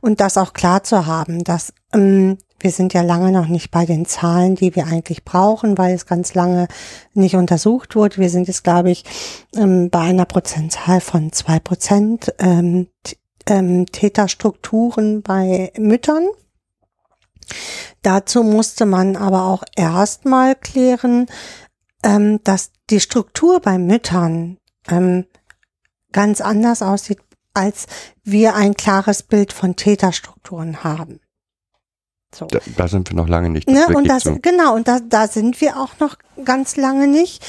Und 0.00 0.20
das 0.20 0.36
auch 0.36 0.52
klar 0.52 0.84
zu 0.84 1.06
haben, 1.06 1.44
dass 1.44 1.72
ähm, 1.92 2.38
wir 2.62 2.70
sind 2.70 2.94
ja 2.94 3.02
lange 3.02 3.32
noch 3.32 3.48
nicht 3.48 3.70
bei 3.70 3.86
den 3.86 4.06
Zahlen, 4.06 4.54
die 4.54 4.76
wir 4.76 4.86
eigentlich 4.86 5.24
brauchen, 5.24 5.76
weil 5.76 5.94
es 5.94 6.06
ganz 6.06 6.34
lange 6.34 6.68
nicht 7.12 7.34
untersucht 7.34 7.96
wurde. 7.96 8.18
Wir 8.18 8.30
sind 8.30 8.46
jetzt, 8.46 8.62
glaube 8.62 8.90
ich, 8.90 9.04
ähm, 9.56 9.90
bei 9.90 10.00
einer 10.00 10.26
Prozentzahl 10.26 11.00
von 11.00 11.32
zwei 11.32 11.58
Prozent 11.58 12.32
ähm, 12.38 12.86
ähm, 13.46 13.86
Täterstrukturen 13.86 15.22
bei 15.22 15.72
Müttern. 15.76 16.28
Dazu 18.02 18.44
musste 18.44 18.86
man 18.86 19.16
aber 19.16 19.44
auch 19.46 19.64
erstmal 19.76 20.54
klären, 20.54 21.26
ähm, 22.02 22.40
dass 22.44 22.72
die 22.90 23.00
Struktur 23.00 23.60
bei 23.60 23.78
Müttern 23.78 24.58
ähm, 24.88 25.26
ganz 26.12 26.40
anders 26.40 26.82
aussieht, 26.82 27.18
als 27.54 27.86
wir 28.24 28.54
ein 28.54 28.74
klares 28.74 29.22
Bild 29.22 29.52
von 29.52 29.76
Täterstrukturen 29.76 30.84
haben. 30.84 31.20
So. 32.34 32.46
da, 32.46 32.60
da 32.76 32.88
sind 32.88 33.10
wir 33.10 33.16
noch 33.16 33.28
lange 33.28 33.50
nicht. 33.50 33.68
Das 33.68 33.88
Ne, 33.88 33.96
und 33.96 34.08
das, 34.08 34.22
so. 34.22 34.38
genau, 34.40 34.74
und 34.74 34.88
da, 34.88 35.00
da 35.00 35.28
sind 35.28 35.60
wir 35.60 35.78
auch 35.78 35.98
noch 35.98 36.16
ganz 36.44 36.76
lange 36.76 37.06
nicht. 37.06 37.44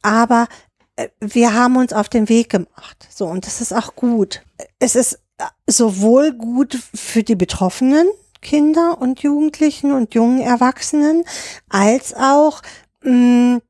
Aber 0.00 0.48
äh, 0.96 1.08
wir 1.20 1.54
haben 1.54 1.76
uns 1.76 1.92
auf 1.92 2.08
den 2.08 2.28
Weg 2.28 2.48
gemacht. 2.48 3.08
So, 3.10 3.26
und 3.26 3.46
das 3.46 3.60
ist 3.60 3.72
auch 3.72 3.94
gut. 3.94 4.42
Es 4.78 4.96
ist 4.96 5.20
äh, 5.38 5.44
sowohl 5.66 6.32
gut 6.32 6.78
für 6.94 7.22
die 7.22 7.36
Betroffenen, 7.36 8.08
Kinder 8.40 9.00
und 9.00 9.20
Jugendlichen 9.20 9.92
und 9.92 10.14
jungen 10.14 10.40
Erwachsenen, 10.40 11.24
als 11.68 12.14
auch 12.14 12.62
mh, 13.02 13.60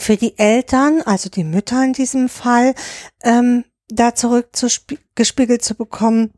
für 0.00 0.16
die 0.16 0.38
Eltern, 0.38 1.02
also 1.02 1.28
die 1.28 1.44
Mütter 1.44 1.82
in 1.84 1.92
diesem 1.92 2.28
Fall, 2.28 2.74
ähm, 3.22 3.64
da 3.88 4.14
zurückgespiegelt 4.14 5.62
zu 5.62 5.74
bekommen, 5.74 6.32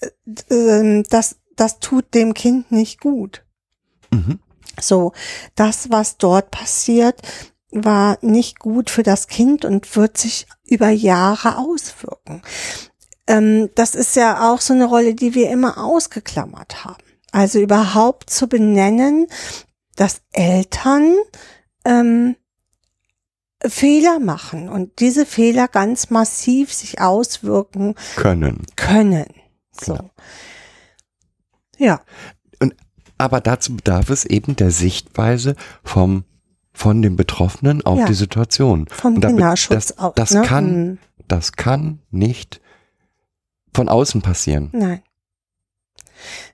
äh, 0.00 0.54
äh, 0.54 1.02
dass 1.08 1.36
das 1.56 1.78
tut 1.80 2.14
dem 2.14 2.34
Kind 2.34 2.72
nicht 2.72 3.00
gut. 3.00 3.44
Mhm. 4.10 4.40
So, 4.80 5.12
das, 5.54 5.90
was 5.90 6.16
dort 6.16 6.50
passiert, 6.50 7.20
war 7.70 8.18
nicht 8.22 8.58
gut 8.58 8.90
für 8.90 9.02
das 9.02 9.26
Kind 9.26 9.64
und 9.64 9.96
wird 9.96 10.18
sich 10.18 10.46
über 10.64 10.90
Jahre 10.90 11.58
auswirken. 11.58 12.42
Ähm, 13.26 13.70
das 13.74 13.94
ist 13.94 14.16
ja 14.16 14.52
auch 14.52 14.60
so 14.60 14.74
eine 14.74 14.84
Rolle, 14.84 15.14
die 15.14 15.34
wir 15.34 15.50
immer 15.50 15.78
ausgeklammert 15.78 16.84
haben. 16.84 17.02
Also 17.32 17.58
überhaupt 17.58 18.30
zu 18.30 18.48
benennen, 18.48 19.26
dass 19.96 20.22
Eltern 20.32 21.14
ähm, 21.84 22.36
Fehler 23.66 24.18
machen 24.20 24.68
und 24.68 25.00
diese 25.00 25.26
Fehler 25.26 25.68
ganz 25.68 26.10
massiv 26.10 26.72
sich 26.72 27.00
auswirken 27.00 27.94
Können. 28.16 28.62
können. 28.76 29.26
So. 29.72 29.94
Genau. 29.94 30.10
Ja. 31.78 32.00
Aber 33.16 33.40
dazu 33.40 33.76
bedarf 33.76 34.10
es 34.10 34.24
eben 34.24 34.56
der 34.56 34.70
Sichtweise 34.70 35.54
vom, 35.84 36.24
von 36.72 37.00
dem 37.00 37.16
Betroffenen 37.16 37.84
auf 37.86 38.00
Ja. 38.00 38.06
die 38.06 38.14
Situation. 38.14 38.86
Vom 38.90 39.14
Und 39.14 39.20
damit- 39.22 39.36
Kinderschutz 39.38 39.86
das, 39.88 39.98
auch. 39.98 40.14
Das 40.14 40.30
ne? 40.32 40.42
kann, 40.42 40.90
Mm, 40.92 40.98
das 41.28 41.52
kann 41.52 42.00
nicht 42.10 42.60
von 43.72 43.88
außen 43.88 44.20
passieren. 44.20 44.70
Nein. 44.72 45.02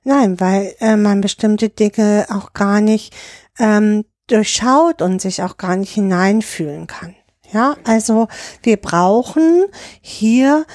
Nein, 0.04 0.38
weil 0.40 0.74
äh, 0.80 0.96
man 0.96 1.20
bestimmte 1.20 1.68
Dinge 1.68 2.26
auch 2.30 2.52
gar 2.52 2.80
nicht 2.80 3.14
ähm, 3.58 4.04
durchschaut 4.30 5.02
und 5.02 5.20
sich 5.20 5.42
auch 5.42 5.56
gar 5.56 5.76
nicht 5.76 5.92
hineinfühlen 5.92 6.86
kann. 6.86 7.14
Ja, 7.52 7.76
also 7.84 8.28
wir 8.62 8.76
brauchen 8.76 9.66
hier 10.00 10.66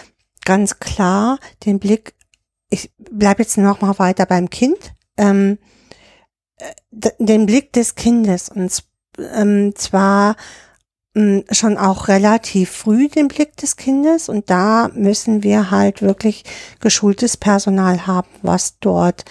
ganz 0.43 0.79
klar 0.79 1.39
den 1.65 1.79
Blick, 1.79 2.13
ich 2.69 2.91
bleib 2.97 3.39
jetzt 3.39 3.57
noch 3.57 3.81
mal 3.81 3.97
weiter 3.97 4.25
beim 4.25 4.49
Kind, 4.49 4.93
ähm, 5.17 5.57
äh, 6.57 7.11
den 7.19 7.45
Blick 7.45 7.71
des 7.73 7.95
Kindes 7.95 8.49
und 8.49 8.83
ähm, 9.17 9.73
zwar 9.75 10.35
mh, 11.13 11.43
schon 11.51 11.77
auch 11.77 12.09
relativ 12.09 12.71
früh 12.71 13.07
den 13.07 13.29
Blick 13.29 13.55
des 13.57 13.77
Kindes 13.77 14.27
und 14.29 14.49
da 14.49 14.89
müssen 14.93 15.43
wir 15.43 15.71
halt 15.71 16.01
wirklich 16.01 16.43
geschultes 16.81 17.37
Personal 17.37 18.05
haben, 18.05 18.29
was 18.41 18.79
dort 18.79 19.25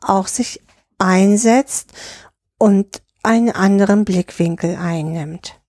auch 0.00 0.26
sich 0.26 0.60
einsetzt 0.98 1.92
und 2.58 3.02
einen 3.22 3.50
anderen 3.50 4.04
Blickwinkel 4.04 4.76
einnimmt. 4.76 5.60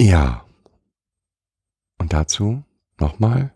Ja. 0.00 0.44
Und 1.98 2.12
dazu 2.12 2.62
nochmal, 3.00 3.52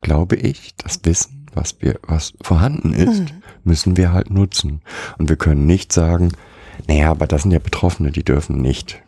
glaube 0.00 0.36
ich, 0.36 0.74
das 0.76 1.04
Wissen, 1.04 1.46
was 1.54 1.80
wir, 1.80 1.98
was 2.02 2.34
vorhanden 2.42 2.92
ist, 2.92 3.20
Mhm. 3.20 3.42
müssen 3.64 3.96
wir 3.96 4.12
halt 4.12 4.30
nutzen. 4.30 4.82
Und 5.18 5.28
wir 5.28 5.36
können 5.36 5.66
nicht 5.66 5.92
sagen, 5.92 6.32
naja, 6.86 7.10
aber 7.10 7.26
das 7.26 7.42
sind 7.42 7.52
ja 7.52 7.58
Betroffene, 7.58 8.10
die 8.10 8.24
dürfen 8.24 8.60
nicht. 8.60 9.02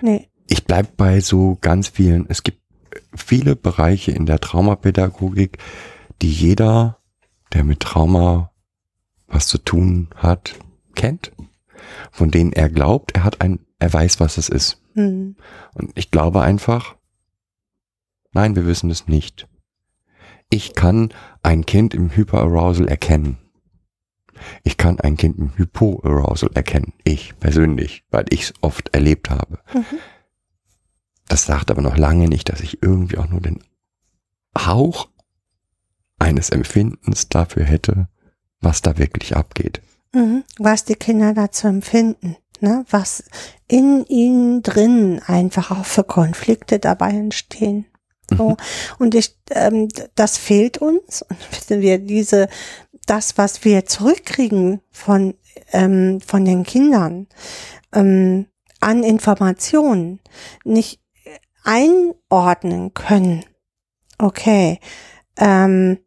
Nee. 0.00 0.28
Ich 0.46 0.64
bleib 0.64 0.96
bei 0.96 1.20
so 1.20 1.56
ganz 1.60 1.88
vielen, 1.88 2.26
es 2.28 2.42
gibt 2.42 2.60
viele 3.14 3.56
Bereiche 3.56 4.12
in 4.12 4.26
der 4.26 4.40
Traumapädagogik, 4.40 5.58
die 6.20 6.30
jeder, 6.30 6.98
der 7.52 7.64
mit 7.64 7.80
Trauma 7.80 8.50
was 9.26 9.46
zu 9.46 9.58
tun 9.58 10.08
hat, 10.16 10.58
kennt, 10.94 11.32
von 12.10 12.30
denen 12.30 12.52
er 12.52 12.68
glaubt, 12.68 13.12
er 13.12 13.24
hat 13.24 13.40
ein, 13.40 13.60
er 13.78 13.92
weiß, 13.92 14.20
was 14.20 14.38
es 14.38 14.48
ist. 14.48 14.80
Mhm. 14.94 15.36
Und 15.74 15.92
ich 15.94 16.10
glaube 16.10 16.42
einfach, 16.42 16.96
nein, 18.32 18.56
wir 18.56 18.66
wissen 18.66 18.90
es 18.90 19.08
nicht. 19.08 19.48
Ich 20.50 20.74
kann 20.74 21.12
ein 21.42 21.64
Kind 21.64 21.94
im 21.94 22.10
Hyperarousal 22.10 22.86
erkennen. 22.88 23.38
Ich 24.64 24.76
kann 24.76 25.00
ein 25.00 25.16
Kind 25.16 25.38
im 25.38 25.56
Hypoarousal 25.56 26.50
erkennen. 26.54 26.92
Ich 27.04 27.38
persönlich, 27.38 28.04
weil 28.10 28.24
ich 28.30 28.42
es 28.42 28.54
oft 28.60 28.94
erlebt 28.94 29.30
habe. 29.30 29.60
Mhm. 29.72 29.98
Das 31.28 31.46
sagt 31.46 31.70
aber 31.70 31.82
noch 31.82 31.96
lange 31.96 32.28
nicht, 32.28 32.48
dass 32.48 32.60
ich 32.60 32.82
irgendwie 32.82 33.18
auch 33.18 33.28
nur 33.28 33.40
den 33.40 33.62
Hauch 34.58 35.08
eines 36.18 36.50
Empfindens 36.50 37.28
dafür 37.28 37.64
hätte, 37.64 38.08
was 38.60 38.82
da 38.82 38.98
wirklich 38.98 39.34
abgeht. 39.36 39.80
Mhm. 40.14 40.44
Was 40.58 40.84
die 40.84 40.94
Kinder 40.94 41.32
dazu 41.34 41.68
empfinden, 41.68 42.36
ne? 42.60 42.84
was 42.90 43.24
in 43.68 44.04
ihnen 44.06 44.62
drin 44.62 45.20
einfach 45.26 45.70
auch 45.70 45.84
für 45.84 46.04
Konflikte 46.04 46.78
dabei 46.78 47.10
entstehen. 47.10 47.86
So. 48.36 48.56
Und 48.98 49.14
ich, 49.14 49.36
ähm, 49.50 49.88
das 50.14 50.38
fehlt 50.38 50.78
uns. 50.78 51.22
Und 51.22 51.38
wenn 51.68 51.80
wir 51.80 51.98
diese, 51.98 52.48
das, 53.06 53.36
was 53.38 53.64
wir 53.64 53.86
zurückkriegen 53.86 54.80
von, 54.90 55.34
ähm, 55.72 56.20
von 56.20 56.44
den 56.44 56.64
Kindern 56.64 57.26
ähm, 57.94 58.46
an 58.80 59.02
Informationen, 59.02 60.20
nicht 60.64 61.00
einordnen 61.64 62.94
können. 62.94 63.44
Okay, 64.18 64.80
ähm, 65.36 65.98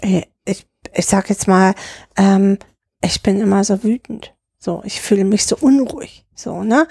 ich, 0.00 0.66
ich 0.94 1.06
sag 1.06 1.28
jetzt 1.28 1.48
mal, 1.48 1.74
ähm, 2.16 2.58
ich 3.06 3.22
bin 3.22 3.40
immer 3.40 3.64
so 3.64 3.82
wütend. 3.82 4.34
So, 4.58 4.82
ich 4.84 5.00
fühle 5.00 5.24
mich 5.24 5.46
so 5.46 5.56
unruhig. 5.56 6.26
So, 6.34 6.62
ne? 6.62 6.86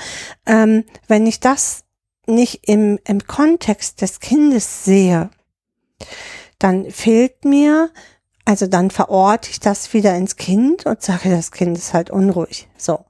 Ähm, 0.45 0.83
wenn 1.07 1.27
ich 1.27 1.39
das 1.39 1.83
nicht 2.27 2.67
im, 2.67 2.99
im 3.05 3.25
Kontext 3.27 4.01
des 4.01 4.19
Kindes 4.19 4.83
sehe, 4.85 5.29
dann 6.57 6.89
fehlt 6.89 7.45
mir, 7.45 7.91
also 8.45 8.67
dann 8.67 8.91
verorte 8.91 9.49
ich 9.51 9.59
das 9.59 9.93
wieder 9.93 10.15
ins 10.15 10.35
Kind 10.35 10.85
und 10.85 11.01
sage, 11.01 11.29
das 11.29 11.51
Kind 11.51 11.77
ist 11.77 11.93
halt 11.93 12.09
unruhig. 12.09 12.67
So. 12.77 13.05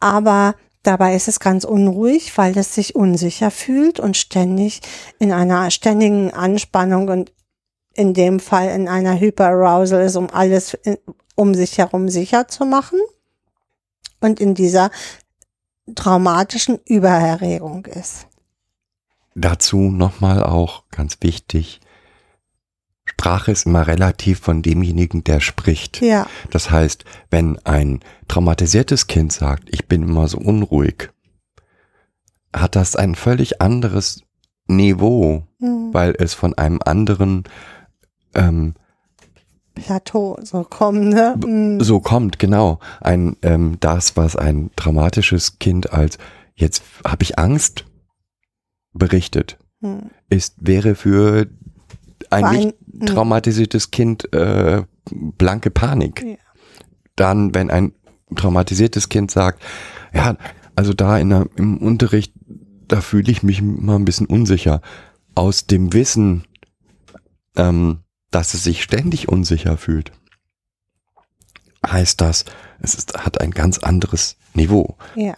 Aber 0.00 0.54
Dabei 0.82 1.14
ist 1.14 1.28
es 1.28 1.40
ganz 1.40 1.64
unruhig, 1.64 2.36
weil 2.38 2.56
es 2.56 2.74
sich 2.74 2.94
unsicher 2.94 3.50
fühlt 3.50 4.00
und 4.00 4.16
ständig 4.16 4.80
in 5.18 5.30
einer 5.30 5.70
ständigen 5.70 6.32
Anspannung 6.32 7.08
und 7.08 7.32
in 7.92 8.14
dem 8.14 8.40
Fall 8.40 8.70
in 8.70 8.88
einer 8.88 9.20
Hyperarousal 9.20 10.02
ist, 10.02 10.16
um 10.16 10.30
alles 10.30 10.78
um 11.40 11.54
sich 11.54 11.78
herum 11.78 12.10
sicher 12.10 12.48
zu 12.48 12.66
machen. 12.66 12.98
Und 14.20 14.40
in 14.40 14.54
dieser 14.54 14.90
traumatischen 15.94 16.78
Übererregung 16.84 17.86
ist. 17.86 18.26
Dazu 19.34 19.90
nochmal 19.90 20.42
auch 20.44 20.84
ganz 20.90 21.16
wichtig, 21.22 21.80
Sprache 23.06 23.52
ist 23.52 23.64
immer 23.64 23.86
relativ 23.86 24.40
von 24.40 24.60
demjenigen, 24.60 25.24
der 25.24 25.40
spricht. 25.40 26.02
Ja. 26.02 26.26
Das 26.50 26.70
heißt, 26.70 27.04
wenn 27.30 27.58
ein 27.64 28.00
traumatisiertes 28.28 29.06
Kind 29.06 29.32
sagt, 29.32 29.68
ich 29.72 29.88
bin 29.88 30.02
immer 30.02 30.28
so 30.28 30.36
unruhig, 30.38 31.10
hat 32.54 32.76
das 32.76 32.96
ein 32.96 33.14
völlig 33.14 33.62
anderes 33.62 34.22
Niveau, 34.66 35.46
Mhm. 35.58 35.92
weil 35.94 36.14
es 36.18 36.34
von 36.34 36.54
einem 36.54 36.80
anderen 36.84 37.44
ähm, 38.34 38.74
Plateau 39.84 40.38
so 40.42 40.62
kommen, 40.64 41.08
ne? 41.10 41.34
Mhm. 41.44 41.80
so 41.82 42.00
kommt, 42.00 42.38
genau. 42.38 42.78
Ein 43.00 43.36
ähm, 43.42 43.76
das, 43.80 44.16
was 44.16 44.36
ein 44.36 44.70
traumatisches 44.76 45.58
Kind 45.58 45.92
als 45.92 46.18
jetzt 46.54 46.82
habe 47.06 47.22
ich 47.22 47.38
Angst 47.38 47.84
berichtet, 48.92 49.58
Mhm. 49.80 50.10
ist 50.28 50.54
wäre 50.60 50.94
für 50.94 51.46
ein 52.30 52.44
Vor 52.44 52.52
nicht 52.52 52.74
allem- 53.00 53.06
traumatisiertes 53.06 53.90
Kind 53.90 54.32
äh, 54.34 54.82
blanke 55.10 55.70
Panik. 55.70 56.22
Ja. 56.22 56.36
Dann, 57.16 57.54
wenn 57.54 57.70
ein 57.70 57.92
traumatisiertes 58.36 59.08
Kind 59.08 59.30
sagt, 59.30 59.62
ja, 60.12 60.36
also 60.76 60.92
da 60.92 61.18
in 61.18 61.30
der, 61.30 61.46
im 61.56 61.78
Unterricht, 61.78 62.32
da 62.88 63.00
fühle 63.00 63.30
ich 63.32 63.42
mich 63.42 63.60
immer 63.60 63.98
ein 63.98 64.04
bisschen 64.04 64.26
unsicher. 64.26 64.80
Aus 65.34 65.66
dem 65.66 65.92
Wissen, 65.92 66.44
ähm, 67.56 68.00
dass 68.30 68.54
es 68.54 68.64
sich 68.64 68.82
ständig 68.82 69.28
unsicher 69.28 69.76
fühlt, 69.76 70.12
heißt 71.86 72.20
das, 72.20 72.44
es 72.80 72.94
ist, 72.94 73.14
hat 73.18 73.40
ein 73.40 73.50
ganz 73.50 73.78
anderes 73.78 74.36
Niveau. 74.54 74.96
Ja. 75.14 75.34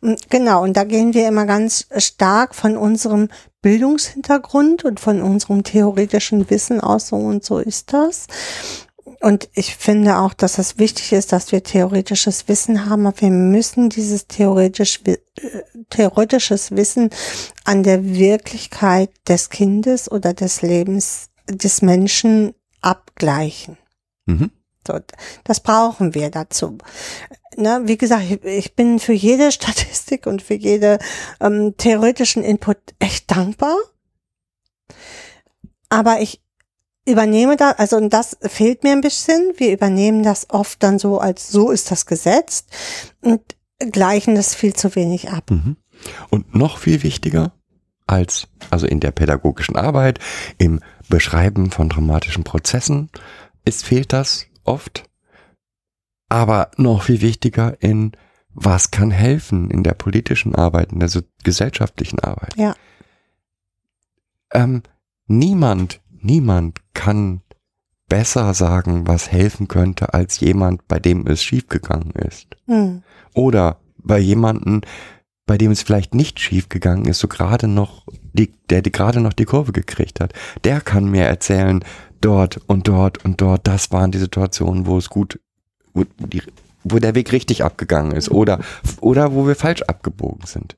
Mm, 0.00 0.14
Genau, 0.30 0.62
und 0.62 0.76
da 0.76 0.84
gehen 0.84 1.14
wir 1.14 1.28
immer 1.28 1.46
ganz 1.46 1.86
stark 1.96 2.54
von 2.54 2.76
unserem 2.76 3.28
Bildungshintergrund 3.62 4.84
und 4.84 4.98
von 4.98 5.22
unserem 5.22 5.62
theoretischen 5.62 6.50
Wissen 6.50 6.80
aus, 6.80 7.08
so 7.08 7.16
und 7.16 7.44
so 7.44 7.58
ist 7.58 7.92
das. 7.92 8.26
Und 9.20 9.48
ich 9.54 9.76
finde 9.76 10.18
auch, 10.18 10.34
dass 10.34 10.58
es 10.58 10.78
wichtig 10.78 11.12
ist, 11.12 11.32
dass 11.32 11.52
wir 11.52 11.62
theoretisches 11.62 12.48
Wissen 12.48 12.86
haben, 12.86 13.06
aber 13.06 13.20
wir 13.20 13.30
müssen 13.30 13.88
dieses 13.88 14.26
theoretisch, 14.26 15.00
äh, 15.04 15.18
theoretisches 15.90 16.72
Wissen 16.72 17.10
an 17.64 17.84
der 17.84 18.04
Wirklichkeit 18.04 19.10
des 19.28 19.48
Kindes 19.48 20.10
oder 20.10 20.34
des 20.34 20.62
Lebens 20.62 21.28
des 21.48 21.82
Menschen 21.82 22.54
abgleichen. 22.80 23.78
Mhm. 24.26 24.50
So, 24.86 24.98
das 25.44 25.60
brauchen 25.60 26.14
wir 26.14 26.30
dazu. 26.30 26.78
Ne, 27.56 27.82
wie 27.84 27.98
gesagt, 27.98 28.24
ich, 28.24 28.44
ich 28.44 28.74
bin 28.74 28.98
für 28.98 29.12
jede 29.12 29.52
Statistik 29.52 30.26
und 30.26 30.42
für 30.42 30.54
jede 30.54 30.98
ähm, 31.40 31.76
theoretischen 31.76 32.42
Input 32.42 32.78
echt 32.98 33.30
dankbar. 33.30 33.76
Aber 35.88 36.20
ich 36.20 36.42
übernehme 37.06 37.56
da, 37.56 37.72
also 37.72 37.96
und 37.96 38.12
das 38.12 38.36
fehlt 38.40 38.82
mir 38.82 38.92
ein 38.92 39.00
bisschen. 39.00 39.52
Wir 39.56 39.72
übernehmen 39.72 40.22
das 40.22 40.48
oft 40.50 40.82
dann 40.82 40.98
so 40.98 41.18
als 41.18 41.48
so 41.48 41.70
ist 41.70 41.90
das 41.90 42.06
gesetzt 42.06 42.68
und 43.20 43.42
gleichen 43.90 44.34
das 44.34 44.54
viel 44.54 44.74
zu 44.74 44.94
wenig 44.94 45.30
ab. 45.30 45.50
Mhm. 45.50 45.76
Und 46.30 46.54
noch 46.54 46.78
viel 46.78 47.02
wichtiger 47.02 47.52
als, 48.06 48.48
also 48.70 48.86
in 48.86 49.00
der 49.00 49.10
pädagogischen 49.10 49.76
Arbeit, 49.76 50.18
im 50.58 50.80
Beschreiben 51.08 51.70
von 51.70 51.88
dramatischen 51.88 52.44
Prozessen, 52.44 53.10
ist, 53.64 53.84
fehlt 53.84 54.12
das 54.12 54.46
oft. 54.64 55.04
Aber 56.28 56.70
noch 56.76 57.02
viel 57.02 57.20
wichtiger 57.20 57.82
in, 57.82 58.12
was 58.54 58.90
kann 58.90 59.10
helfen 59.10 59.70
in 59.70 59.82
der 59.82 59.94
politischen 59.94 60.54
Arbeit, 60.54 60.92
in 60.92 61.00
der 61.00 61.10
gesellschaftlichen 61.44 62.20
Arbeit. 62.20 62.56
Ja. 62.56 62.74
Ähm, 64.52 64.82
niemand, 65.26 66.00
niemand 66.10 66.78
kann 66.94 67.42
besser 68.08 68.52
sagen, 68.52 69.06
was 69.06 69.32
helfen 69.32 69.68
könnte, 69.68 70.12
als 70.12 70.40
jemand, 70.40 70.86
bei 70.86 70.98
dem 70.98 71.26
es 71.26 71.42
schiefgegangen 71.42 72.12
ist. 72.12 72.56
Hm. 72.66 73.02
Oder 73.32 73.80
bei 73.96 74.18
jemanden, 74.18 74.82
bei 75.46 75.56
dem 75.56 75.70
es 75.70 75.82
vielleicht 75.82 76.14
nicht 76.14 76.38
schief 76.38 76.68
gegangen 76.68 77.06
ist, 77.06 77.20
so 77.20 77.28
gerade 77.28 77.68
noch, 77.68 78.06
die, 78.32 78.52
der 78.70 78.82
die 78.82 78.92
gerade 78.92 79.20
noch 79.20 79.32
die 79.32 79.44
Kurve 79.44 79.72
gekriegt 79.72 80.20
hat, 80.20 80.32
der 80.64 80.80
kann 80.80 81.10
mir 81.10 81.24
erzählen, 81.24 81.84
dort 82.20 82.58
und 82.66 82.88
dort 82.88 83.24
und 83.24 83.40
dort, 83.40 83.66
das 83.66 83.90
waren 83.90 84.12
die 84.12 84.18
Situationen, 84.18 84.86
wo 84.86 84.96
es 84.96 85.10
gut, 85.10 85.40
wo, 85.92 86.04
die, 86.18 86.42
wo 86.84 86.98
der 86.98 87.14
Weg 87.14 87.32
richtig 87.32 87.64
abgegangen 87.64 88.12
ist 88.12 88.30
oder, 88.30 88.60
oder 89.00 89.32
wo 89.32 89.46
wir 89.46 89.56
falsch 89.56 89.82
abgebogen 89.82 90.46
sind. 90.46 90.76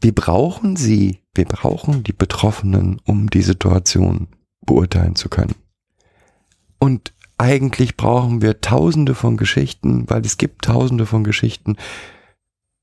Wir 0.00 0.14
brauchen 0.14 0.76
sie, 0.76 1.20
wir 1.34 1.44
brauchen 1.44 2.02
die 2.02 2.12
Betroffenen, 2.12 3.00
um 3.04 3.30
die 3.30 3.42
Situation 3.42 4.28
beurteilen 4.66 5.14
zu 5.14 5.28
können. 5.28 5.54
Und 6.78 7.12
eigentlich 7.38 7.96
brauchen 7.96 8.42
wir 8.42 8.60
tausende 8.60 9.14
von 9.14 9.36
Geschichten, 9.36 10.08
weil 10.08 10.22
es 10.22 10.38
gibt 10.38 10.64
tausende 10.64 11.06
von 11.06 11.24
Geschichten, 11.24 11.76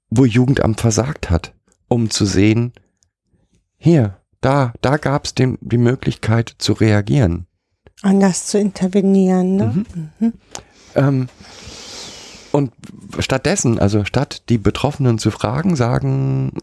wo 0.10 0.26
Jugendamt 0.26 0.80
versagt 0.80 1.30
hat, 1.30 1.54
um 1.88 2.10
zu 2.10 2.26
sehen, 2.26 2.74
hier, 3.80 4.18
da, 4.42 4.74
da 4.82 4.98
gab 4.98 5.26
es 5.26 5.34
die 5.36 5.78
Möglichkeit 5.78 6.54
zu 6.58 6.74
reagieren. 6.74 7.48
Anders 8.02 8.48
zu 8.48 8.60
intervenieren. 8.60 9.56
Ne? 9.56 9.86
Mhm. 10.20 10.34
Ähm, 10.96 11.30
und 12.52 12.72
stattdessen, 13.20 13.80
also 13.80 14.06
statt 14.06 14.44
die 14.50 14.58
Betroffenen 14.58 15.18
zu 15.18 15.32
fragen, 15.32 15.76
sagen 15.76 16.54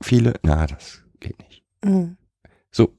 viele, 0.00 0.34
na, 0.42 0.66
das 0.66 1.02
geht 1.20 1.38
nicht. 1.38 1.62
Mhm. 1.84 2.16
So. 2.70 2.94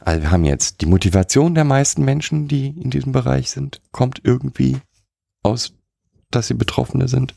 Also 0.00 0.22
wir 0.22 0.30
haben 0.30 0.44
jetzt 0.44 0.80
die 0.80 0.86
Motivation 0.86 1.54
der 1.54 1.64
meisten 1.64 2.04
Menschen, 2.04 2.48
die 2.48 2.68
in 2.68 2.90
diesem 2.90 3.12
Bereich 3.12 3.50
sind, 3.50 3.80
kommt 3.90 4.20
irgendwie 4.24 4.78
aus, 5.42 5.74
dass 6.30 6.46
sie 6.46 6.54
Betroffene 6.54 7.08
sind. 7.08 7.34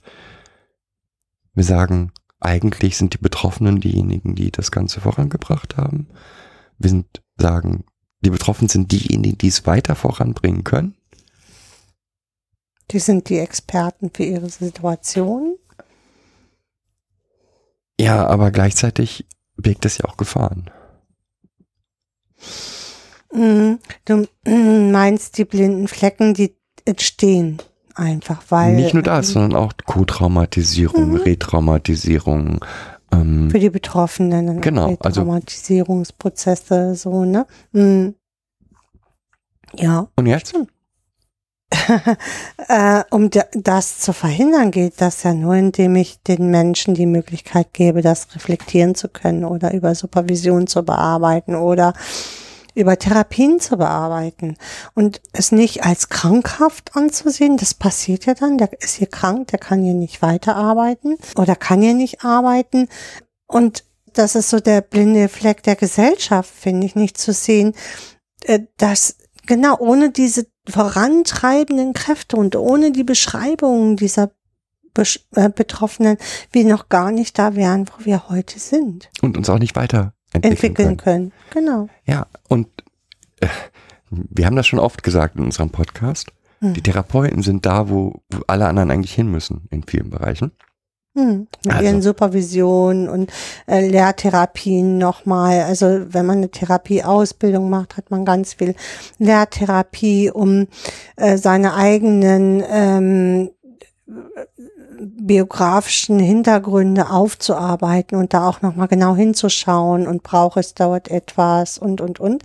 Wir 1.53 1.63
sagen, 1.63 2.11
eigentlich 2.39 2.97
sind 2.97 3.13
die 3.13 3.17
Betroffenen 3.17 3.81
diejenigen, 3.81 4.35
die 4.35 4.51
das 4.51 4.71
Ganze 4.71 5.01
vorangebracht 5.01 5.77
haben. 5.77 6.07
Wir 6.77 6.89
sind, 6.89 7.21
sagen, 7.37 7.83
die 8.21 8.29
Betroffenen 8.29 8.69
sind 8.69 8.91
diejenigen, 8.91 9.37
die 9.37 9.47
es 9.47 9.65
weiter 9.65 9.95
voranbringen 9.95 10.63
können. 10.63 10.95
Die 12.91 12.99
sind 12.99 13.29
die 13.29 13.39
Experten 13.39 14.09
für 14.13 14.23
ihre 14.23 14.49
Situation. 14.49 15.57
Ja, 17.99 18.25
aber 18.27 18.51
gleichzeitig 18.51 19.27
birgt 19.57 19.85
es 19.85 19.97
ja 19.97 20.05
auch 20.05 20.17
Gefahren. 20.17 20.71
Mhm. 23.33 23.79
Du 24.05 24.27
mm, 24.45 24.91
meinst 24.91 25.37
die 25.37 25.45
blinden 25.45 25.87
Flecken, 25.87 26.33
die 26.33 26.55
entstehen 26.85 27.61
einfach, 27.99 28.41
weil 28.49 28.75
Nicht 28.75 28.93
nur 28.93 29.03
das, 29.03 29.29
sondern 29.29 29.55
auch 29.55 29.73
Co-Traumatisierung, 29.85 31.09
Mhm. 31.11 31.15
Retraumatisierung. 31.17 32.65
Ähm, 33.11 33.49
für 33.51 33.59
die 33.59 33.69
Betroffenen 33.69 34.49
und 34.49 34.61
Genau, 34.61 34.95
also- 34.99 35.21
Traumatisierungsprozesse 35.21 36.95
so 36.95 37.25
ne. 37.25 37.45
Mhm. 37.71 38.15
Ja, 39.75 40.07
und 40.15 40.25
jetzt? 40.25 40.53
äh, 42.67 43.03
um 43.11 43.29
da- 43.29 43.45
das 43.53 43.99
zu 43.99 44.13
verhindern, 44.13 44.71
geht 44.71 44.99
das 45.01 45.21
ja 45.23 45.33
nur, 45.35 45.53
indem 45.55 45.95
ich 45.95 46.21
den 46.23 46.49
Menschen 46.49 46.95
die 46.95 47.05
Möglichkeit 47.05 47.73
gebe, 47.73 48.01
das 48.01 48.33
reflektieren 48.35 48.95
zu 48.95 49.07
können 49.09 49.45
oder 49.45 49.73
über 49.73 49.93
Supervision 49.93 50.65
zu 50.67 50.83
bearbeiten 50.83 51.55
oder 51.55 51.93
über 52.79 52.97
Therapien 52.97 53.59
zu 53.59 53.77
bearbeiten 53.77 54.55
und 54.95 55.21
es 55.33 55.51
nicht 55.51 55.83
als 55.83 56.09
krankhaft 56.09 56.95
anzusehen. 56.95 57.57
Das 57.57 57.73
passiert 57.73 58.25
ja 58.25 58.33
dann. 58.33 58.57
Der 58.57 58.71
ist 58.81 58.95
hier 58.95 59.07
krank, 59.07 59.47
der 59.47 59.59
kann 59.59 59.83
hier 59.83 59.93
nicht 59.93 60.21
weiterarbeiten 60.21 61.17
oder 61.35 61.55
kann 61.55 61.81
hier 61.81 61.93
nicht 61.93 62.23
arbeiten. 62.23 62.87
Und 63.47 63.83
das 64.13 64.35
ist 64.35 64.49
so 64.49 64.59
der 64.59 64.81
blinde 64.81 65.27
Fleck 65.29 65.63
der 65.63 65.75
Gesellschaft, 65.75 66.49
finde 66.49 66.87
ich, 66.87 66.95
nicht 66.95 67.17
zu 67.17 67.33
sehen, 67.33 67.73
äh, 68.43 68.61
dass 68.77 69.17
genau 69.45 69.77
ohne 69.79 70.11
diese 70.11 70.47
vorantreibenden 70.67 71.93
Kräfte 71.93 72.37
und 72.37 72.55
ohne 72.55 72.91
die 72.91 73.03
Beschreibungen 73.03 73.97
dieser 73.97 74.31
äh, 75.35 75.49
Betroffenen 75.49 76.17
wir 76.51 76.65
noch 76.65 76.89
gar 76.89 77.11
nicht 77.11 77.37
da 77.37 77.55
wären, 77.55 77.87
wo 77.87 78.05
wir 78.05 78.29
heute 78.29 78.59
sind, 78.59 79.09
Und 79.21 79.37
uns 79.37 79.49
auch 79.49 79.59
nicht 79.59 79.75
weiter 79.75 80.13
entwickeln, 80.33 80.51
entwickeln 80.51 80.97
können. 80.97 81.31
können. 81.51 81.65
Genau. 81.65 81.89
Ja, 82.05 82.27
und 82.47 82.67
äh, 83.39 83.47
wir 84.09 84.45
haben 84.45 84.55
das 84.55 84.67
schon 84.67 84.79
oft 84.79 85.03
gesagt 85.03 85.35
in 85.35 85.43
unserem 85.43 85.69
Podcast. 85.69 86.31
Hm. 86.59 86.73
Die 86.73 86.81
Therapeuten 86.81 87.41
sind 87.41 87.65
da, 87.65 87.89
wo, 87.89 88.21
alle 88.47 88.67
anderen 88.67 88.91
eigentlich 88.91 89.13
hin 89.13 89.31
müssen 89.31 89.67
in 89.71 89.83
vielen 89.83 90.09
Bereichen. 90.09 90.51
Hm, 91.15 91.47
mit 91.65 91.73
Also. 91.73 91.85
ihren 91.85 92.01
Supervisionen 92.01 93.09
und 93.09 93.31
äh, 93.67 93.87
Lehrtherapien 93.87 94.97
nochmal. 94.97 95.63
Also 95.63 96.05
wenn 96.13 96.25
man 96.25 96.37
eine 96.37 96.51
Therapieausbildung 96.51 97.69
macht, 97.69 97.97
hat 97.97 98.11
man 98.11 98.25
ganz 98.25 98.53
viel 98.53 98.75
Lehrtherapie, 99.17 100.29
um 100.29 100.67
äh, 101.15 101.37
seine 101.37 101.73
eigenen 101.73 102.63
ähm, 102.69 103.49
biografischen 104.99 106.19
Hintergründe 106.19 107.09
aufzuarbeiten 107.09 108.17
und 108.17 108.33
da 108.33 108.47
auch 108.47 108.61
nochmal 108.61 108.87
genau 108.87 109.15
hinzuschauen 109.15 110.07
und 110.07 110.23
braucht 110.23 110.57
es 110.57 110.73
dort 110.73 111.09
etwas 111.09 111.77
und, 111.77 112.01
und, 112.01 112.19
und. 112.19 112.43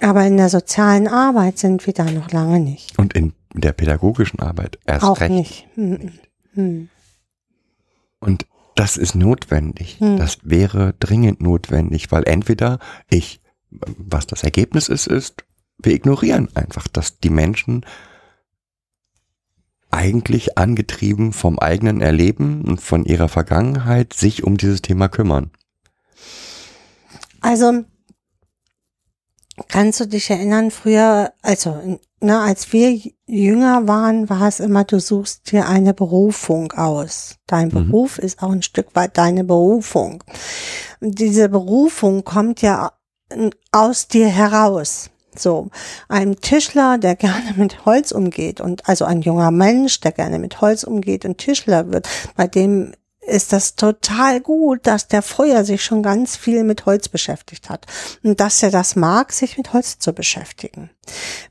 Aber 0.00 0.24
in 0.24 0.36
der 0.36 0.48
sozialen 0.48 1.08
Arbeit 1.08 1.58
sind 1.58 1.86
wir 1.86 1.94
da 1.94 2.04
noch 2.04 2.30
lange 2.30 2.60
nicht. 2.60 2.98
Und 2.98 3.14
in 3.14 3.32
der 3.54 3.72
pädagogischen 3.72 4.40
Arbeit 4.40 4.78
erst 4.86 5.04
auch 5.04 5.20
recht. 5.20 5.32
nicht. 5.32 5.66
Hm, 5.74 6.12
hm. 6.54 6.88
Und 8.20 8.46
das 8.74 8.96
ist 8.96 9.14
notwendig. 9.14 9.98
Hm. 9.98 10.18
Das 10.18 10.38
wäre 10.42 10.94
dringend 11.00 11.40
notwendig, 11.40 12.12
weil 12.12 12.24
entweder 12.26 12.78
ich, 13.10 13.40
was 13.70 14.26
das 14.26 14.44
Ergebnis 14.44 14.88
ist, 14.88 15.06
ist, 15.06 15.44
wir 15.78 15.94
ignorieren 15.94 16.48
einfach, 16.54 16.88
dass 16.88 17.18
die 17.18 17.30
Menschen 17.30 17.84
eigentlich 19.90 20.58
angetrieben 20.58 21.32
vom 21.32 21.58
eigenen 21.58 22.00
Erleben 22.00 22.62
und 22.62 22.80
von 22.80 23.04
ihrer 23.04 23.28
Vergangenheit 23.28 24.12
sich 24.12 24.44
um 24.44 24.56
dieses 24.56 24.82
Thema 24.82 25.08
kümmern. 25.08 25.50
Also, 27.40 27.84
kannst 29.68 30.00
du 30.00 30.06
dich 30.06 30.30
erinnern, 30.30 30.70
früher, 30.70 31.32
also, 31.42 31.98
ne, 32.20 32.40
als 32.40 32.72
wir 32.72 33.00
jünger 33.26 33.86
waren, 33.88 34.28
war 34.28 34.48
es 34.48 34.60
immer, 34.60 34.84
du 34.84 35.00
suchst 35.00 35.50
dir 35.52 35.68
eine 35.68 35.94
Berufung 35.94 36.72
aus. 36.72 37.36
Dein 37.46 37.68
Mhm. 37.68 37.90
Beruf 37.90 38.18
ist 38.18 38.42
auch 38.42 38.50
ein 38.50 38.62
Stück 38.62 38.94
weit 38.94 39.16
deine 39.18 39.44
Berufung. 39.44 40.24
Und 41.00 41.18
diese 41.18 41.48
Berufung 41.48 42.24
kommt 42.24 42.62
ja 42.62 42.92
aus 43.72 44.08
dir 44.08 44.28
heraus. 44.28 45.10
So, 45.38 45.70
ein 46.08 46.36
Tischler, 46.36 46.98
der 46.98 47.16
gerne 47.16 47.54
mit 47.56 47.84
Holz 47.84 48.12
umgeht 48.12 48.60
und 48.60 48.88
also 48.88 49.04
ein 49.04 49.22
junger 49.22 49.50
Mensch, 49.50 50.00
der 50.00 50.12
gerne 50.12 50.38
mit 50.38 50.60
Holz 50.60 50.84
umgeht 50.84 51.24
und 51.24 51.38
Tischler 51.38 51.90
wird, 51.92 52.08
bei 52.36 52.46
dem 52.46 52.92
ist 53.20 53.52
das 53.52 53.74
total 53.74 54.40
gut, 54.40 54.86
dass 54.86 55.06
der 55.06 55.22
früher 55.22 55.64
sich 55.64 55.84
schon 55.84 56.02
ganz 56.02 56.36
viel 56.36 56.64
mit 56.64 56.86
Holz 56.86 57.08
beschäftigt 57.08 57.68
hat 57.68 57.86
und 58.22 58.40
dass 58.40 58.62
er 58.62 58.70
das 58.70 58.96
mag, 58.96 59.32
sich 59.32 59.58
mit 59.58 59.72
Holz 59.72 59.98
zu 59.98 60.12
beschäftigen. 60.12 60.90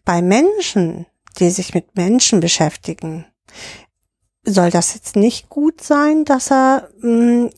Bei 0.04 0.22
Menschen, 0.22 1.06
die 1.40 1.52
sich 1.52 1.76
mit 1.76 1.96
Menschen 1.96 2.40
beschäftigen, 2.40 3.26
soll 4.44 4.72
das 4.72 4.96
jetzt 4.96 5.16
nicht 5.16 5.50
gut 5.50 5.82
sein, 5.82 6.26
dass 6.26 6.52
er 6.52 6.90
mh, 7.00 7.52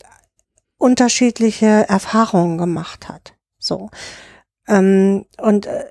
unterschiedliche 0.76 1.88
Erfahrungen 1.88 2.58
gemacht 2.58 3.08
hat. 3.08 3.34
So. 3.58 3.90
Ähm, 4.66 5.26
und 5.38 5.66
äh, 5.66 5.84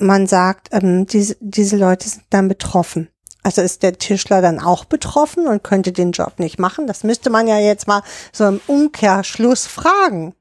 man 0.00 0.26
sagt, 0.26 0.68
ähm, 0.72 1.06
diese, 1.06 1.36
diese 1.40 1.76
Leute 1.76 2.08
sind 2.08 2.24
dann 2.30 2.48
betroffen. 2.48 3.08
Also 3.42 3.62
ist 3.62 3.82
der 3.82 3.98
Tischler 3.98 4.42
dann 4.42 4.60
auch 4.60 4.84
betroffen 4.84 5.46
und 5.46 5.62
könnte 5.62 5.92
den 5.92 6.12
Job 6.12 6.38
nicht 6.38 6.58
machen? 6.58 6.86
Das 6.86 7.04
müsste 7.04 7.30
man 7.30 7.46
ja 7.46 7.58
jetzt 7.58 7.86
mal 7.86 8.02
so 8.32 8.46
im 8.46 8.60
Umkehrschluss 8.66 9.66
fragen. 9.66 10.34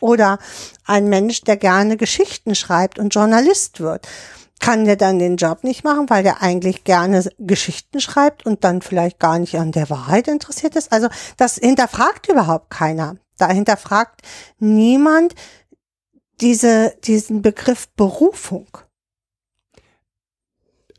Oder 0.00 0.38
ein 0.84 1.08
Mensch, 1.08 1.40
der 1.42 1.56
gerne 1.56 1.96
Geschichten 1.96 2.54
schreibt 2.54 2.98
und 2.98 3.14
Journalist 3.14 3.80
wird. 3.80 4.06
Kann 4.60 4.84
der 4.84 4.96
dann 4.96 5.18
den 5.18 5.36
Job 5.36 5.64
nicht 5.64 5.84
machen, 5.84 6.10
weil 6.10 6.22
der 6.22 6.42
eigentlich 6.42 6.84
gerne 6.84 7.24
Geschichten 7.38 8.00
schreibt 8.00 8.44
und 8.44 8.64
dann 8.64 8.82
vielleicht 8.82 9.18
gar 9.18 9.38
nicht 9.38 9.56
an 9.58 9.72
der 9.72 9.88
Wahrheit 9.88 10.28
interessiert 10.28 10.76
ist? 10.76 10.92
Also 10.92 11.08
das 11.36 11.56
hinterfragt 11.56 12.28
überhaupt 12.28 12.70
keiner. 12.70 13.16
Da 13.38 13.48
hinterfragt 13.48 14.22
niemand 14.58 15.34
diese, 16.40 16.94
diesen 17.04 17.42
Begriff 17.42 17.88
Berufung. 17.96 18.66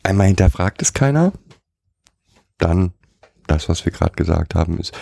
Einmal 0.04 0.28
hinterfragt 0.28 0.82
es 0.82 0.94
keiner, 0.94 1.34
dann 2.58 2.94
das, 3.48 3.70
was 3.70 3.86
wir 3.86 3.92
gerade 3.92 4.16
gesagt 4.16 4.56
haben, 4.56 4.80
ist, 4.80 4.94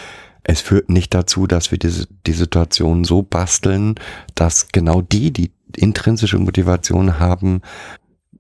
es 0.44 0.62
führt 0.62 0.90
nicht 0.90 1.14
dazu, 1.14 1.48
dass 1.48 1.72
wir 1.72 1.80
diese, 1.80 2.08
die 2.28 2.34
Situation 2.34 3.04
so 3.04 3.24
basteln, 3.24 3.96
dass 4.36 4.68
genau 4.68 5.02
die, 5.02 5.32
die 5.32 5.52
intrinsische 5.76 6.38
Motivation 6.38 7.20
haben, 7.20 7.62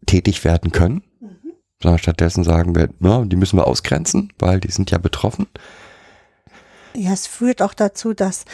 tätig 0.05 0.43
werden 0.43 0.71
können, 0.71 1.03
sondern 1.81 1.99
stattdessen 1.99 2.43
sagen 2.43 2.75
wir, 2.75 2.89
na, 2.99 3.25
die 3.25 3.35
müssen 3.35 3.57
wir 3.57 3.65
ausgrenzen, 3.65 4.31
weil 4.37 4.59
die 4.59 4.71
sind 4.71 4.91
ja 4.91 4.99
betroffen. 4.99 5.47
Ja, 6.95 7.11
es 7.11 7.27
führt 7.27 7.61
auch 7.61 7.73
dazu, 7.73 8.13
dass 8.13 8.45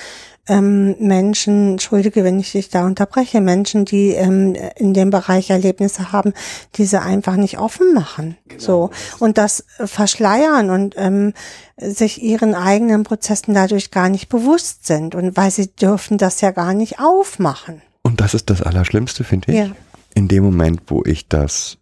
ähm, 0.52 0.98
Menschen, 1.00 1.72
entschuldige, 1.72 2.26
wenn 2.26 2.38
ich 2.38 2.52
dich 2.52 2.68
da 2.68 2.86
unterbreche, 2.86 3.40
Menschen, 3.40 3.86
die 3.86 4.10
ähm, 4.10 4.54
in 4.76 4.94
dem 4.94 5.10
Bereich 5.10 5.50
Erlebnisse 5.50 6.12
haben, 6.12 6.34
diese 6.76 7.02
einfach 7.02 7.38
nicht 7.38 7.58
offen 7.58 7.94
machen. 7.94 8.36
So. 8.58 8.90
Und 9.20 9.38
das 9.38 9.64
verschleiern 9.86 10.70
und 10.70 10.96
ähm, 10.98 11.34
sich 11.78 12.22
ihren 12.22 12.54
eigenen 12.54 13.04
Prozessen 13.04 13.54
dadurch 13.54 13.92
gar 13.92 14.10
nicht 14.10 14.28
bewusst 14.28 14.86
sind. 14.86 15.16
Und 15.16 15.38
weil 15.38 15.52
sie 15.52 15.74
dürfen 15.74 16.18
das 16.18 16.42
ja 16.42 16.52
gar 16.52 16.74
nicht 16.74 17.00
aufmachen. 17.00 17.82
Und 18.02 18.20
das 18.20 18.34
ist 18.34 18.50
das 18.50 18.62
Allerschlimmste, 18.62 19.24
finde 19.24 19.54
ich. 19.54 19.58
Ja. 19.58 19.72
In 20.14 20.28
dem 20.28 20.44
Moment, 20.44 20.82
wo 20.88 21.02
ich 21.06 21.30
das, 21.30 21.78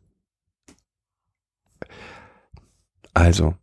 also, 3.15 3.55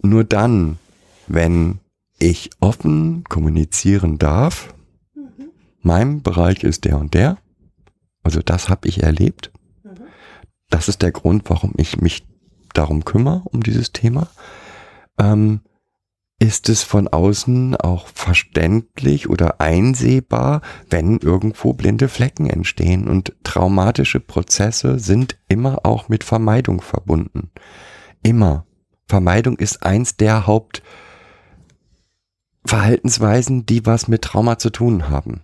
nur 0.00 0.24
dann, 0.24 0.78
wenn 1.26 1.81
ich 2.22 2.50
offen 2.60 3.24
kommunizieren 3.24 4.18
darf, 4.18 4.74
mein 5.80 6.22
Bereich 6.22 6.62
ist 6.62 6.84
der 6.84 6.98
und 6.98 7.14
der, 7.14 7.38
also 8.22 8.40
das 8.40 8.68
habe 8.68 8.88
ich 8.88 9.02
erlebt. 9.02 9.50
Das 10.70 10.88
ist 10.88 11.02
der 11.02 11.10
Grund, 11.10 11.50
warum 11.50 11.72
ich 11.76 12.00
mich 12.00 12.24
darum 12.72 13.04
kümmere, 13.04 13.42
um 13.44 13.62
dieses 13.62 13.92
Thema. 13.92 14.28
Ähm, 15.18 15.60
ist 16.38 16.68
es 16.68 16.82
von 16.82 17.08
außen 17.08 17.76
auch 17.76 18.08
verständlich 18.08 19.28
oder 19.28 19.60
einsehbar, 19.60 20.60
wenn 20.90 21.18
irgendwo 21.18 21.72
blinde 21.72 22.08
Flecken 22.08 22.48
entstehen 22.48 23.08
und 23.08 23.34
traumatische 23.44 24.18
Prozesse 24.20 24.98
sind 24.98 25.38
immer 25.48 25.84
auch 25.84 26.08
mit 26.08 26.24
Vermeidung 26.24 26.80
verbunden. 26.80 27.50
Immer. 28.22 28.66
Vermeidung 29.08 29.56
ist 29.58 29.82
eins 29.82 30.16
der 30.16 30.46
Hauptverhaltensweisen, 32.72 33.66
die 33.66 33.84
was 33.84 34.08
mit 34.08 34.22
Trauma 34.22 34.58
zu 34.58 34.70
tun 34.70 35.10
haben. 35.10 35.42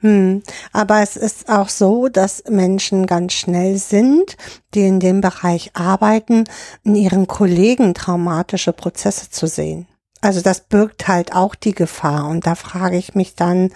Hm. 0.00 0.42
Aber 0.72 1.02
es 1.02 1.16
ist 1.16 1.48
auch 1.48 1.68
so, 1.68 2.08
dass 2.08 2.44
Menschen 2.48 3.06
ganz 3.06 3.34
schnell 3.34 3.78
sind, 3.78 4.36
die 4.74 4.86
in 4.86 5.00
dem 5.00 5.20
Bereich 5.20 5.72
arbeiten, 5.74 6.44
in 6.84 6.94
ihren 6.94 7.26
Kollegen 7.26 7.94
traumatische 7.94 8.72
Prozesse 8.72 9.28
zu 9.30 9.46
sehen. 9.46 9.86
Also 10.20 10.40
das 10.40 10.60
birgt 10.60 11.08
halt 11.08 11.34
auch 11.34 11.54
die 11.54 11.74
Gefahr. 11.74 12.28
Und 12.28 12.46
da 12.46 12.54
frage 12.54 12.96
ich 12.96 13.14
mich 13.14 13.34
dann, 13.34 13.70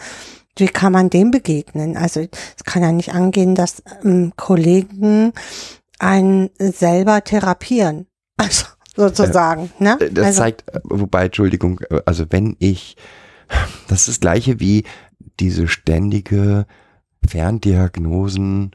wie 0.57 0.67
kann 0.67 0.93
man 0.93 1.11
dem 1.11 1.31
begegnen? 1.33 1.97
Also 1.97 2.21
es 2.21 2.65
kann 2.65 2.83
ja 2.83 2.93
nicht 2.93 3.13
angehen, 3.13 3.55
dass 3.55 3.83
ähm, 4.05 4.33
Kollegen 4.37 5.33
einen 5.99 6.51
selber 6.59 7.25
therapieren. 7.25 8.07
Also 8.37 8.67
sozusagen. 8.97 9.71
ne? 9.79 9.97
Äh, 10.01 10.11
Das 10.11 10.27
also, 10.27 10.41
zeigt, 10.41 10.65
äh, 10.75 10.81
wobei, 10.85 11.27
Entschuldigung, 11.27 11.81
äh, 11.91 12.01
also 12.07 12.25
wenn 12.31 12.57
ich, 12.59 12.97
das 13.89 14.01
ist 14.01 14.09
das 14.09 14.21
gleiche 14.21 14.61
wie 14.61 14.85
diese 15.41 15.69
ständige 15.69 16.67
Ferndiagnosen 17.27 18.73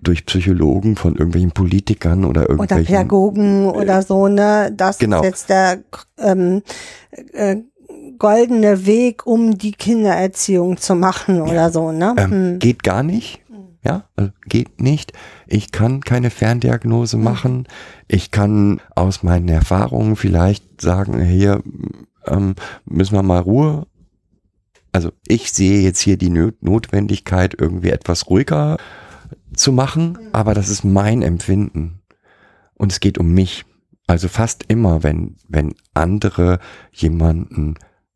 durch 0.00 0.26
Psychologen 0.26 0.96
von 0.96 1.14
irgendwelchen 1.16 1.50
Politikern 1.50 2.24
oder 2.24 2.42
oder 2.42 2.50
irgendwelchen. 2.50 2.86
Pädagogen 2.86 3.66
oder 3.66 4.02
so, 4.02 4.28
ne? 4.28 4.70
Das 4.74 4.98
Genau. 4.98 5.20
ist 5.20 5.26
jetzt 5.26 5.48
der 5.50 5.78
ähm, 6.18 6.62
äh, 7.32 7.56
goldene 8.18 8.86
Weg, 8.86 9.26
um 9.26 9.58
die 9.58 9.72
Kindererziehung 9.72 10.76
zu 10.76 10.94
machen 10.94 11.42
oder 11.42 11.70
so, 11.70 11.90
ne? 11.90 12.14
Ähm, 12.16 12.30
Hm. 12.30 12.58
Geht 12.60 12.82
gar 12.84 13.02
nicht. 13.02 13.40
Ja, 13.84 14.08
also 14.16 14.32
geht 14.46 14.80
nicht. 14.80 15.12
Ich 15.46 15.70
kann 15.70 16.00
keine 16.00 16.30
Ferndiagnose 16.30 17.16
Mhm. 17.16 17.22
machen. 17.24 17.68
Ich 18.08 18.30
kann 18.30 18.80
aus 18.94 19.22
meinen 19.22 19.48
Erfahrungen 19.48 20.16
vielleicht 20.16 20.80
sagen, 20.80 21.20
hier 21.22 21.62
ähm, 22.26 22.54
müssen 22.84 23.14
wir 23.14 23.22
mal 23.22 23.38
Ruhe. 23.38 23.86
Also 24.92 25.12
ich 25.26 25.52
sehe 25.52 25.80
jetzt 25.82 26.00
hier 26.00 26.16
die 26.16 26.30
Notwendigkeit, 26.30 27.54
irgendwie 27.58 27.90
etwas 27.90 28.28
ruhiger 28.28 28.78
zu 29.54 29.72
machen, 29.72 30.18
aber 30.32 30.54
das 30.54 30.68
ist 30.68 30.84
mein 30.84 31.22
Empfinden. 31.22 32.00
Und 32.74 32.92
es 32.92 33.00
geht 33.00 33.18
um 33.18 33.32
mich. 33.32 33.64
Also 34.06 34.28
fast 34.28 34.64
immer, 34.68 35.02
wenn, 35.02 35.36
wenn 35.48 35.74
andere 35.94 36.58
jemanden 36.92 37.74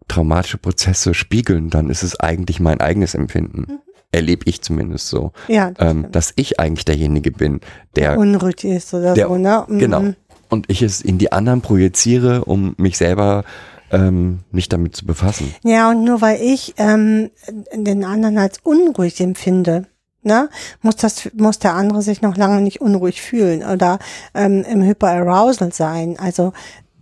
traumatische 0.09 0.59
Prozesse 0.59 1.15
spiegeln, 1.15 1.71
dann 1.71 1.91
ist 1.91 2.03
es 2.03 2.19
eigentlich 2.19 2.61
mein 2.61 2.81
eigenes 2.81 3.15
Empfinden. 3.15 3.79
Erlebe 4.13 4.43
ich 4.47 4.63
zumindest 4.63 5.09
so, 5.09 5.33
Ja, 5.49 5.71
das 5.73 5.91
ähm, 5.91 6.07
dass 6.13 6.33
ich 6.37 6.61
eigentlich 6.61 6.85
derjenige 6.85 7.31
bin, 7.33 7.61
der 7.97 8.19
unruhig 8.19 8.63
ist 8.65 8.93
oder 8.95 9.15
der- 9.15 9.29
so, 9.29 9.37
ne? 9.37 9.65
Mhm. 9.67 9.79
Genau. 9.79 10.03
Und 10.51 10.69
ich 10.71 10.83
es 10.83 11.01
in 11.01 11.17
die 11.19 11.33
anderen 11.33 11.63
projiziere, 11.63 12.45
um 12.45 12.75
mich 12.77 12.99
selber 12.99 13.45
ähm, 13.91 14.41
nicht 14.51 14.73
damit 14.73 14.95
zu 14.95 15.07
befassen. 15.07 15.55
Ja, 15.65 15.91
und 15.91 16.05
nur 16.05 16.21
weil 16.21 16.41
ich 16.43 16.75
ähm, 16.77 17.31
den 17.75 18.05
anderen 18.05 18.37
als 18.39 18.59
unruhig 18.63 19.19
empfinde, 19.21 19.87
ne, 20.23 20.49
muss 20.83 20.97
das 20.97 21.31
muss 21.35 21.59
der 21.59 21.75
andere 21.75 22.03
sich 22.03 22.21
noch 22.23 22.37
lange 22.37 22.61
nicht 22.61 22.81
unruhig 22.83 23.21
fühlen 23.23 23.63
oder 23.65 23.99
ähm, 24.35 24.63
im 24.71 24.83
Hyperarousal 24.83 25.73
sein. 25.73 26.19
Also 26.19 26.53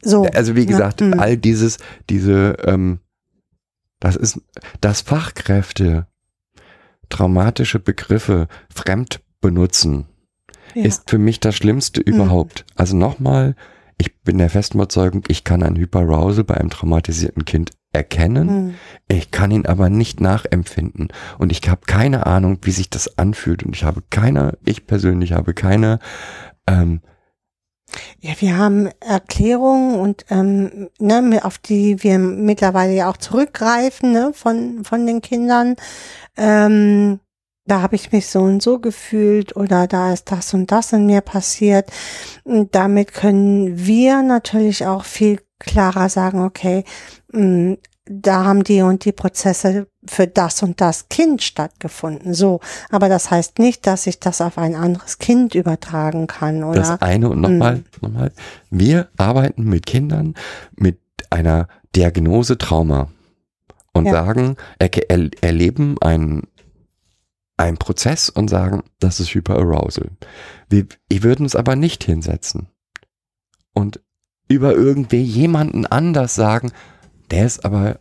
so. 0.02 0.22
Also 0.34 0.54
wie 0.54 0.60
ne? 0.60 0.66
gesagt, 0.66 1.00
Mhm. 1.00 1.18
all 1.18 1.36
dieses, 1.36 1.78
diese, 2.08 2.56
ähm, 2.64 3.00
das 4.00 4.14
ist, 4.16 4.40
dass 4.80 5.00
Fachkräfte 5.00 6.06
traumatische 7.10 7.78
Begriffe 7.78 8.48
fremd 8.74 9.20
benutzen, 9.40 10.06
ja. 10.74 10.84
ist 10.84 11.10
für 11.10 11.18
mich 11.18 11.40
das 11.40 11.56
Schlimmste 11.56 12.00
Mhm. 12.00 12.14
überhaupt. 12.14 12.64
Also 12.76 12.96
nochmal, 12.96 13.54
ich 13.98 14.18
bin 14.22 14.38
der 14.38 14.48
festen 14.50 14.78
Überzeugung, 14.78 15.24
ich 15.28 15.44
kann 15.44 15.62
ein 15.62 15.76
Hyperarousal 15.76 16.44
bei 16.44 16.54
einem 16.56 16.70
traumatisierten 16.70 17.44
Kind 17.44 17.72
erkennen. 17.92 18.46
Mhm. 18.46 18.74
Ich 19.08 19.30
kann 19.30 19.50
ihn 19.50 19.66
aber 19.66 19.90
nicht 19.90 20.20
nachempfinden. 20.20 21.08
Und 21.38 21.50
ich 21.52 21.68
habe 21.68 21.82
keine 21.86 22.26
Ahnung, 22.26 22.58
wie 22.62 22.70
sich 22.70 22.88
das 22.88 23.18
anfühlt. 23.18 23.62
Und 23.64 23.74
ich 23.74 23.84
habe 23.84 24.02
keine, 24.10 24.56
ich 24.64 24.86
persönlich 24.86 25.32
habe 25.32 25.54
keine, 25.54 25.98
ähm, 26.66 27.00
Ja, 28.20 28.32
wir 28.38 28.56
haben 28.56 28.88
Erklärungen 29.00 29.98
und 29.98 30.26
ähm, 30.30 30.90
ne, 30.98 31.40
auf 31.44 31.58
die 31.58 32.02
wir 32.02 32.18
mittlerweile 32.18 32.94
ja 32.94 33.10
auch 33.10 33.16
zurückgreifen 33.16 34.12
ne, 34.12 34.32
von 34.34 34.84
von 34.84 35.06
den 35.06 35.22
Kindern. 35.22 35.76
Ähm, 36.36 37.20
da 37.66 37.82
habe 37.82 37.94
ich 37.96 38.10
mich 38.12 38.26
so 38.26 38.40
und 38.40 38.62
so 38.62 38.78
gefühlt 38.80 39.54
oder 39.54 39.86
da 39.86 40.12
ist 40.12 40.30
das 40.32 40.54
und 40.54 40.72
das 40.72 40.92
in 40.92 41.06
mir 41.06 41.20
passiert. 41.20 41.90
Und 42.44 42.74
damit 42.74 43.14
können 43.14 43.86
wir 43.86 44.22
natürlich 44.22 44.86
auch 44.86 45.04
viel 45.04 45.40
klarer 45.60 46.08
sagen, 46.08 46.42
okay, 46.44 46.84
mh, 47.32 47.76
da 48.12 48.44
haben 48.44 48.64
die 48.64 48.82
und 48.82 49.04
die 49.04 49.12
Prozesse 49.12 49.86
für 50.04 50.26
das 50.26 50.64
und 50.64 50.80
das 50.80 51.08
Kind 51.08 51.42
stattgefunden. 51.42 52.34
So, 52.34 52.58
aber 52.90 53.08
das 53.08 53.30
heißt 53.30 53.60
nicht, 53.60 53.86
dass 53.86 54.08
ich 54.08 54.18
das 54.18 54.40
auf 54.40 54.58
ein 54.58 54.74
anderes 54.74 55.18
Kind 55.18 55.54
übertragen 55.54 56.26
kann, 56.26 56.64
oder? 56.64 56.80
Das 56.80 57.02
eine 57.02 57.30
und 57.30 57.40
nochmal, 57.40 57.84
nochmal. 58.00 58.32
Wir 58.68 59.08
arbeiten 59.16 59.62
mit 59.62 59.86
Kindern 59.86 60.34
mit 60.74 60.98
einer 61.30 61.68
Diagnose 61.94 62.58
Trauma 62.58 63.10
und 63.92 64.06
Ja. 64.06 64.12
sagen, 64.12 64.56
er, 64.80 64.90
er, 65.08 65.30
erleben 65.40 65.96
einen, 66.00 66.48
einen 67.56 67.76
Prozess 67.76 68.28
und 68.28 68.50
sagen, 68.50 68.82
das 68.98 69.20
ist 69.20 69.34
Hyperarousal. 69.34 70.10
Wir, 70.68 70.86
wir 71.08 71.22
würden 71.22 71.46
es 71.46 71.54
aber 71.54 71.76
nicht 71.76 72.02
hinsetzen 72.02 72.66
und 73.72 74.00
über 74.48 74.72
irgendwie 74.74 75.22
jemanden 75.22 75.86
anders 75.86 76.34
sagen, 76.34 76.72
der 77.30 77.46
ist 77.46 77.64
aber 77.64 77.98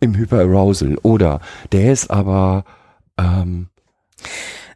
im 0.00 0.14
Hyperarousal 0.14 0.96
oder 1.02 1.40
der 1.72 1.92
ist 1.92 2.10
aber 2.10 2.64
ähm, 3.18 3.68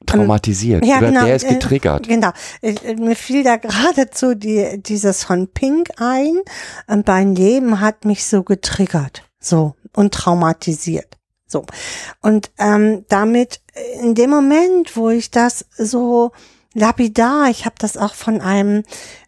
traumatisiert 0.06 0.84
ja, 0.84 0.98
oder 0.98 1.08
genau, 1.08 1.24
der 1.24 1.36
ist 1.36 1.44
äh, 1.44 1.54
getriggert. 1.54 2.08
Genau. 2.08 2.30
Äh, 2.62 2.94
mir 2.94 3.16
fiel 3.16 3.44
da 3.44 3.56
geradezu 3.56 4.34
die, 4.34 4.80
dieses 4.82 5.24
von 5.24 5.48
Pink 5.48 5.90
ein. 5.98 6.40
Mein 7.06 7.34
Leben 7.34 7.80
hat 7.80 8.04
mich 8.04 8.24
so 8.24 8.42
getriggert. 8.42 9.22
So. 9.40 9.74
Und 9.94 10.14
traumatisiert. 10.14 11.16
So. 11.46 11.64
Und 12.20 12.50
ähm, 12.58 13.04
damit, 13.08 13.60
äh, 13.74 14.00
in 14.00 14.14
dem 14.14 14.30
Moment, 14.30 14.96
wo 14.96 15.08
ich 15.10 15.30
das 15.30 15.64
so 15.76 16.32
lapidar, 16.74 17.48
ich 17.50 17.64
habe 17.64 17.76
das 17.78 17.96
auch 17.96 18.14
von 18.14 18.40
einem 18.40 18.84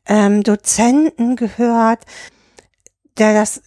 ähm, 0.07 0.43
Dozenten 0.43 1.37
gehört, 1.37 2.05
der 3.19 3.35
das 3.35 3.59
äh, 3.59 3.61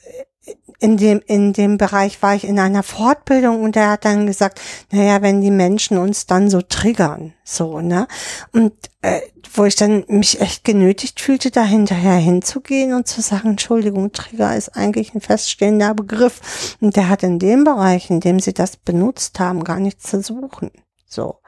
in 0.80 0.98
dem, 0.98 1.22
in 1.26 1.54
dem 1.54 1.78
Bereich 1.78 2.22
war 2.22 2.36
ich 2.36 2.44
in 2.44 2.60
einer 2.60 2.84
Fortbildung 2.84 3.62
und 3.62 3.76
der 3.76 3.91
hat 3.91 4.06
dann 4.06 4.28
gesagt, 4.28 4.60
naja, 4.91 5.22
wenn 5.22 5.39
die 5.39 5.52
Menschen 5.52 5.98
uns 5.98 6.26
dann 6.26 6.50
so 6.50 6.62
triggern, 6.62 7.34
so, 7.44 7.80
ne? 7.80 8.08
Und 8.52 8.74
äh, 9.02 9.22
wo 9.54 9.64
ich 9.66 9.76
dann 9.76 10.04
mich 10.08 10.41
echt 10.41 10.64
genötigt 10.64 11.22
fühlte, 11.22 11.52
da 11.52 11.64
hinterher 11.64 12.18
hinzugehen 12.18 12.94
und 12.94 13.08
zu 13.08 13.22
sagen, 13.22 13.52
Entschuldigung, 13.52 14.12
Trigger 14.12 14.56
ist 14.56 14.76
eigentlich 14.76 15.14
ein 15.14 15.22
feststehender 15.22 15.94
Begriff. 15.94 16.76
Und 16.82 16.96
der 16.96 17.08
hat 17.08 17.24
in 17.24 17.39
dem 17.39 17.64
Bereich, 17.64 18.10
in 18.10 18.20
dem 18.20 18.39
sie 18.39 18.54
das 18.54 18.76
benutzt 18.78 19.39
haben, 19.39 19.64
gar 19.64 19.80
nichts 19.80 20.10
zu 20.10 20.22
suchen. 20.22 20.72
So. 21.14 21.39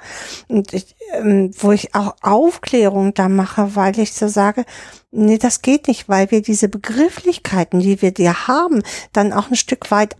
Und 0.47 0.74
ich, 0.74 0.95
ähm, 1.13 1.51
wo 1.57 1.72
ich 1.72 1.95
auch 1.95 2.16
Aufklärung 2.22 3.13
da 3.16 3.30
mache, 3.30 3.76
weil 3.76 3.97
ich 3.99 4.13
so 4.13 4.28
sage, 4.28 4.63
nee, 5.11 5.39
das 5.39 5.61
geht 5.61 5.88
nicht, 5.88 6.07
weil 6.07 6.30
wir 6.30 6.41
diese 6.41 6.70
Begrifflichkeiten, 6.70 7.80
die 7.80 8.01
wir 8.01 8.11
dir 8.11 8.47
haben, 8.47 8.84
dann 9.11 9.34
auch 9.34 9.49
ein 9.49 9.55
Stück 9.55 9.89
weit 9.89 10.16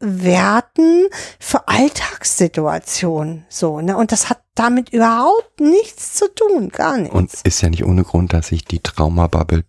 abwerten 0.00 1.06
für 1.38 1.66
Alltagssituationen. 1.66 3.46
So, 3.48 3.80
ne? 3.80 3.96
Und 3.96 4.12
das 4.12 4.28
hat 4.28 4.42
damit 4.54 4.90
überhaupt 4.90 5.60
nichts 5.60 6.14
zu 6.14 6.26
tun, 6.34 6.68
gar 6.68 6.98
nichts. 6.98 7.14
Und 7.14 7.32
ist 7.44 7.62
ja 7.62 7.70
nicht 7.70 7.84
ohne 7.84 8.02
Grund, 8.04 8.34
dass 8.34 8.48
sich 8.48 8.64
die 8.64 8.80
Traumabubble 8.80 9.64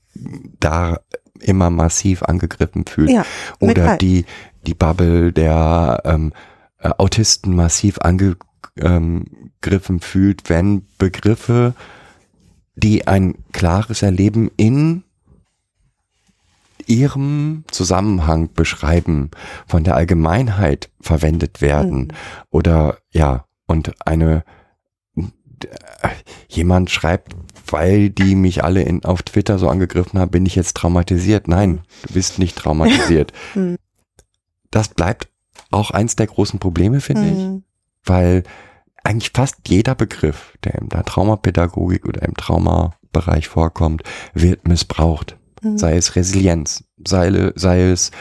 da 0.59 0.99
immer 1.39 1.69
massiv 1.69 2.23
angegriffen 2.23 2.85
fühlt. 2.85 3.11
ja, 3.11 3.25
Oder 3.61 3.95
die, 3.95 4.25
die 4.67 4.73
Bubble 4.73 5.31
der 5.31 6.01
ähm, 6.03 6.33
äh, 6.79 6.89
Autisten 6.97 7.55
massiv 7.55 7.99
angegriffen 7.99 8.48
fühlt, 10.01 10.49
wenn 10.49 10.85
Begriffe, 10.97 11.73
die 12.75 13.07
ein 13.07 13.35
klares 13.51 14.01
Erleben 14.01 14.49
in 14.57 15.03
ihrem 16.87 17.65
Zusammenhang 17.69 18.53
beschreiben, 18.53 19.31
von 19.67 19.83
der 19.83 19.95
Allgemeinheit 19.95 20.89
verwendet 21.01 21.61
werden. 21.61 21.99
Mhm. 21.99 22.07
Oder 22.49 22.97
ja, 23.11 23.45
und 23.67 23.93
eine 24.05 24.43
jemand 26.47 26.89
schreibt, 26.89 27.35
weil 27.67 28.09
die 28.09 28.35
mich 28.35 28.63
alle 28.63 28.81
in, 28.81 29.03
auf 29.05 29.23
Twitter 29.23 29.59
so 29.59 29.69
angegriffen 29.69 30.19
haben, 30.19 30.31
bin 30.31 30.45
ich 30.45 30.55
jetzt 30.55 30.75
traumatisiert. 30.75 31.47
Nein, 31.47 31.81
du 32.07 32.13
bist 32.13 32.39
nicht 32.39 32.57
traumatisiert. 32.57 33.33
Mhm. 33.55 33.77
das 34.71 34.89
bleibt 34.89 35.29
auch 35.71 35.91
eins 35.91 36.15
der 36.15 36.27
großen 36.27 36.59
Probleme, 36.59 37.01
finde 37.01 37.27
ich, 37.27 37.33
Mhm. 37.33 37.63
Weil 38.05 38.43
eigentlich 39.03 39.31
fast 39.33 39.55
jeder 39.67 39.95
Begriff, 39.95 40.57
der 40.63 40.75
in 40.75 40.89
der 40.89 41.03
Traumapädagogik 41.05 42.05
oder 42.05 42.21
im 42.23 42.35
Traumabereich 42.35 43.47
vorkommt, 43.47 44.03
wird 44.33 44.67
missbraucht. 44.67 45.37
Mhm. 45.61 45.77
Sei 45.77 45.95
es 45.97 46.15
Resilienz, 46.15 46.83
sei, 47.05 47.51
sei 47.55 47.89
es 47.89 48.11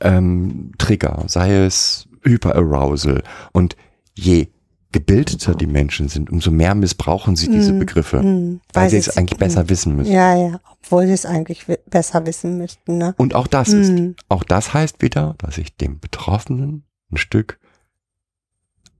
ähm, 0.00 0.72
Trigger, 0.78 1.24
sei 1.26 1.54
es 1.64 2.08
Hyperarousal. 2.22 3.22
Und 3.52 3.76
je 4.14 4.48
gebildeter 4.90 5.54
die 5.54 5.66
Menschen 5.66 6.08
sind, 6.08 6.30
umso 6.30 6.50
mehr 6.50 6.74
missbrauchen 6.74 7.36
sie 7.36 7.48
diese 7.50 7.72
Mhm. 7.74 7.78
Begriffe, 7.80 8.22
Mhm. 8.22 8.60
weil 8.72 8.88
sie 8.88 8.96
es- 8.96 9.16
eigentlich 9.18 9.38
besser 9.38 9.68
wissen 9.68 9.96
müssen. 9.96 10.12
Ja, 10.12 10.34
ja, 10.34 10.60
obwohl 10.72 11.06
sie 11.06 11.12
es 11.12 11.26
eigentlich 11.26 11.66
besser 11.90 12.24
wissen 12.26 12.56
müssten, 12.56 12.96
ne? 12.96 13.14
Und 13.18 13.34
auch 13.34 13.46
das 13.48 13.68
ist, 13.68 13.90
Mhm. 13.92 14.16
auch 14.30 14.44
das 14.44 14.72
heißt 14.72 15.02
wieder, 15.02 15.34
dass 15.38 15.58
ich 15.58 15.76
dem 15.76 16.00
Betroffenen 16.00 16.84
ein 17.12 17.18
Stück 17.18 17.58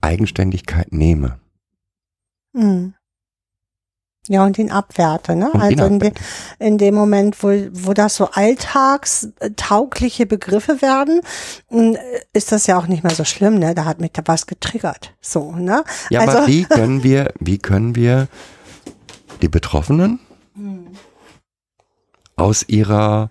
Eigenständigkeit 0.01 0.92
nehme. 0.92 1.38
Mhm. 2.53 2.94
Ja, 4.30 4.44
und 4.44 4.59
ihn 4.59 4.70
abwerte, 4.70 5.34
ne? 5.34 5.51
Und 5.51 5.61
also 5.61 5.86
in, 5.86 6.01
de, 6.01 6.12
in 6.59 6.76
dem 6.76 6.94
Moment, 6.94 7.42
wo, 7.42 7.49
wo 7.72 7.94
das 7.94 8.16
so 8.16 8.26
alltagstaugliche 8.26 10.26
Begriffe 10.26 10.82
werden, 10.82 11.22
mh, 11.70 11.99
ist 12.34 12.53
das 12.53 12.66
ja 12.66 12.78
auch 12.78 12.88
nicht 12.88 13.03
mehr 13.03 13.14
so 13.14 13.24
schlimm, 13.24 13.59
ne? 13.59 13.74
Da 13.74 13.86
hat 13.86 14.01
mich 14.01 14.12
da 14.12 14.20
was 14.26 14.46
getriggert. 14.46 15.14
So, 15.22 15.53
ne? 15.53 15.82
Ja, 16.11 16.20
also, 16.20 16.38
aber 16.38 16.46
wie 16.46 16.64
können 16.64 17.03
wir, 17.03 17.32
wie 17.40 17.57
können 17.57 17.96
wir 17.96 18.28
die 19.40 19.49
Betroffenen 19.49 20.20
aus 22.36 22.68
ihrer 22.68 23.30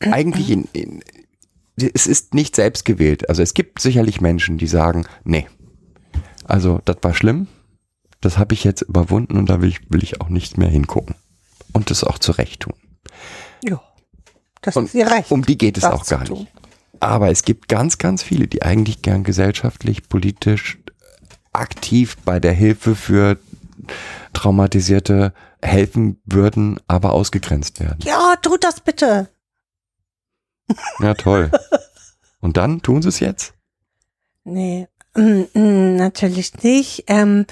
eigentlich 0.00 0.50
in, 0.50 0.68
in 0.72 1.02
es 1.76 2.06
ist 2.06 2.34
nicht 2.34 2.54
selbst 2.54 2.84
gewählt. 2.84 3.28
Also 3.28 3.42
es 3.42 3.54
gibt 3.54 3.80
sicherlich 3.80 4.20
Menschen, 4.20 4.58
die 4.58 4.66
sagen, 4.66 5.06
nee, 5.24 5.46
also 6.44 6.80
das 6.84 6.96
war 7.02 7.14
schlimm, 7.14 7.48
das 8.20 8.38
habe 8.38 8.54
ich 8.54 8.64
jetzt 8.64 8.82
überwunden 8.82 9.36
und 9.36 9.46
da 9.50 9.60
will 9.60 9.68
ich, 9.68 9.80
will 9.90 10.02
ich 10.02 10.20
auch 10.20 10.28
nicht 10.28 10.58
mehr 10.58 10.68
hingucken. 10.68 11.14
Und 11.72 11.90
das 11.90 12.04
auch 12.04 12.18
zurecht 12.18 12.60
tun. 12.60 12.74
ja, 13.64 13.80
das 14.60 14.76
Und 14.76 14.84
ist 14.86 14.94
ihr 14.94 15.10
Recht. 15.10 15.30
Um 15.30 15.44
die 15.44 15.56
geht 15.56 15.78
es 15.78 15.84
auch 15.84 16.06
gar 16.06 16.28
nicht. 16.28 16.46
Aber 17.00 17.30
es 17.30 17.42
gibt 17.42 17.68
ganz, 17.68 17.98
ganz 17.98 18.22
viele, 18.22 18.46
die 18.46 18.62
eigentlich 18.62 19.02
gern 19.02 19.24
gesellschaftlich, 19.24 20.08
politisch 20.08 20.78
aktiv 21.52 22.16
bei 22.24 22.38
der 22.40 22.52
Hilfe 22.52 22.94
für 22.94 23.38
Traumatisierte 24.32 25.32
helfen 25.60 26.20
würden, 26.24 26.78
aber 26.86 27.12
ausgegrenzt 27.12 27.80
werden. 27.80 27.98
Ja, 28.02 28.36
tut 28.40 28.64
das 28.64 28.80
bitte. 28.80 29.28
Ja, 31.00 31.14
toll. 31.14 31.50
Und 32.40 32.56
dann 32.56 32.82
tun 32.82 33.02
sie 33.02 33.08
es 33.08 33.20
jetzt? 33.20 33.54
Nee, 34.44 34.88
Natürlich 35.14 36.62
nicht. 36.62 37.04
Ähm, 37.06 37.46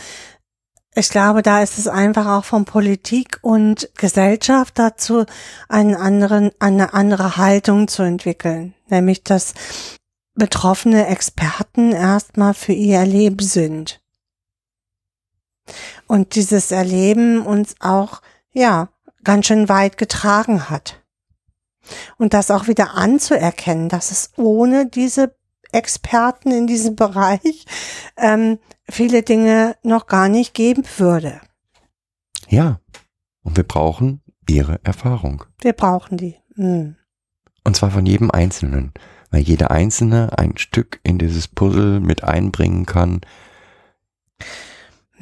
ich 0.94 1.08
glaube, 1.08 1.42
da 1.42 1.62
ist 1.62 1.78
es 1.78 1.86
einfach 1.86 2.26
auch 2.26 2.44
von 2.44 2.64
Politik 2.64 3.38
und 3.42 3.90
Gesellschaft 3.96 4.78
dazu, 4.78 5.24
einen 5.68 5.94
anderen, 5.94 6.50
eine 6.58 6.94
andere 6.94 7.36
Haltung 7.36 7.86
zu 7.86 8.02
entwickeln. 8.02 8.74
Nämlich, 8.88 9.22
dass 9.22 9.54
betroffene 10.34 11.06
Experten 11.06 11.92
erstmal 11.92 12.54
für 12.54 12.72
ihr 12.72 12.98
Erleben 12.98 13.44
sind. 13.44 14.00
Und 16.06 16.34
dieses 16.34 16.72
Erleben 16.72 17.46
uns 17.46 17.76
auch, 17.78 18.20
ja, 18.52 18.88
ganz 19.22 19.46
schön 19.46 19.68
weit 19.68 19.96
getragen 19.96 20.70
hat. 20.70 21.00
Und 22.16 22.34
das 22.34 22.50
auch 22.50 22.66
wieder 22.66 22.94
anzuerkennen, 22.94 23.88
dass 23.88 24.10
es 24.10 24.30
ohne 24.36 24.86
diese 24.86 25.34
Experten 25.72 26.50
in 26.50 26.66
diesem 26.66 26.96
Bereich 26.96 27.66
ähm, 28.16 28.58
viele 28.88 29.22
Dinge 29.22 29.76
noch 29.82 30.06
gar 30.06 30.28
nicht 30.28 30.54
geben 30.54 30.84
würde. 30.98 31.40
Ja. 32.48 32.80
Und 33.42 33.56
wir 33.56 33.64
brauchen 33.64 34.22
ihre 34.48 34.80
Erfahrung. 34.82 35.44
Wir 35.60 35.72
brauchen 35.72 36.18
die. 36.18 36.36
Hm. 36.56 36.96
Und 37.64 37.76
zwar 37.76 37.90
von 37.90 38.04
jedem 38.04 38.30
Einzelnen. 38.30 38.92
Weil 39.30 39.42
jeder 39.42 39.70
Einzelne 39.70 40.36
ein 40.38 40.56
Stück 40.58 40.98
in 41.04 41.18
dieses 41.18 41.46
Puzzle 41.46 42.00
mit 42.00 42.24
einbringen 42.24 42.84
kann. 42.84 43.20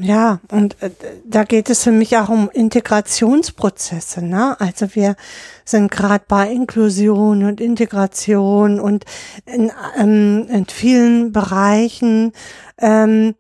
Ja, 0.01 0.39
und 0.53 0.81
äh, 0.81 0.93
da 1.25 1.43
geht 1.43 1.69
es 1.71 1.83
für 1.83 1.91
mich 1.91 2.17
auch 2.17 2.29
um 2.29 2.49
Integrationsprozesse. 2.51 4.25
Ne? 4.25 4.59
Also 4.61 4.95
wir 4.95 5.17
sind 5.65 5.91
gerade 5.91 6.25
bei 6.29 6.53
Inklusion 6.53 7.45
und 7.45 7.61
Integration 7.61 8.79
und 8.79 9.05
in, 9.45 9.73
ähm, 9.99 10.47
in 10.49 10.67
vielen 10.67 11.33
Bereichen, 11.33 12.33
ähm, 12.79 13.35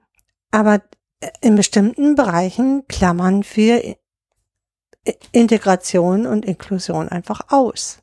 aber 0.51 0.83
in 1.41 1.55
bestimmten 1.55 2.17
Bereichen 2.17 2.85
klammern 2.89 3.45
wir 3.55 3.97
Integration 5.31 6.27
und 6.27 6.45
Inklusion 6.45 7.09
einfach 7.09 7.53
aus. 7.53 8.03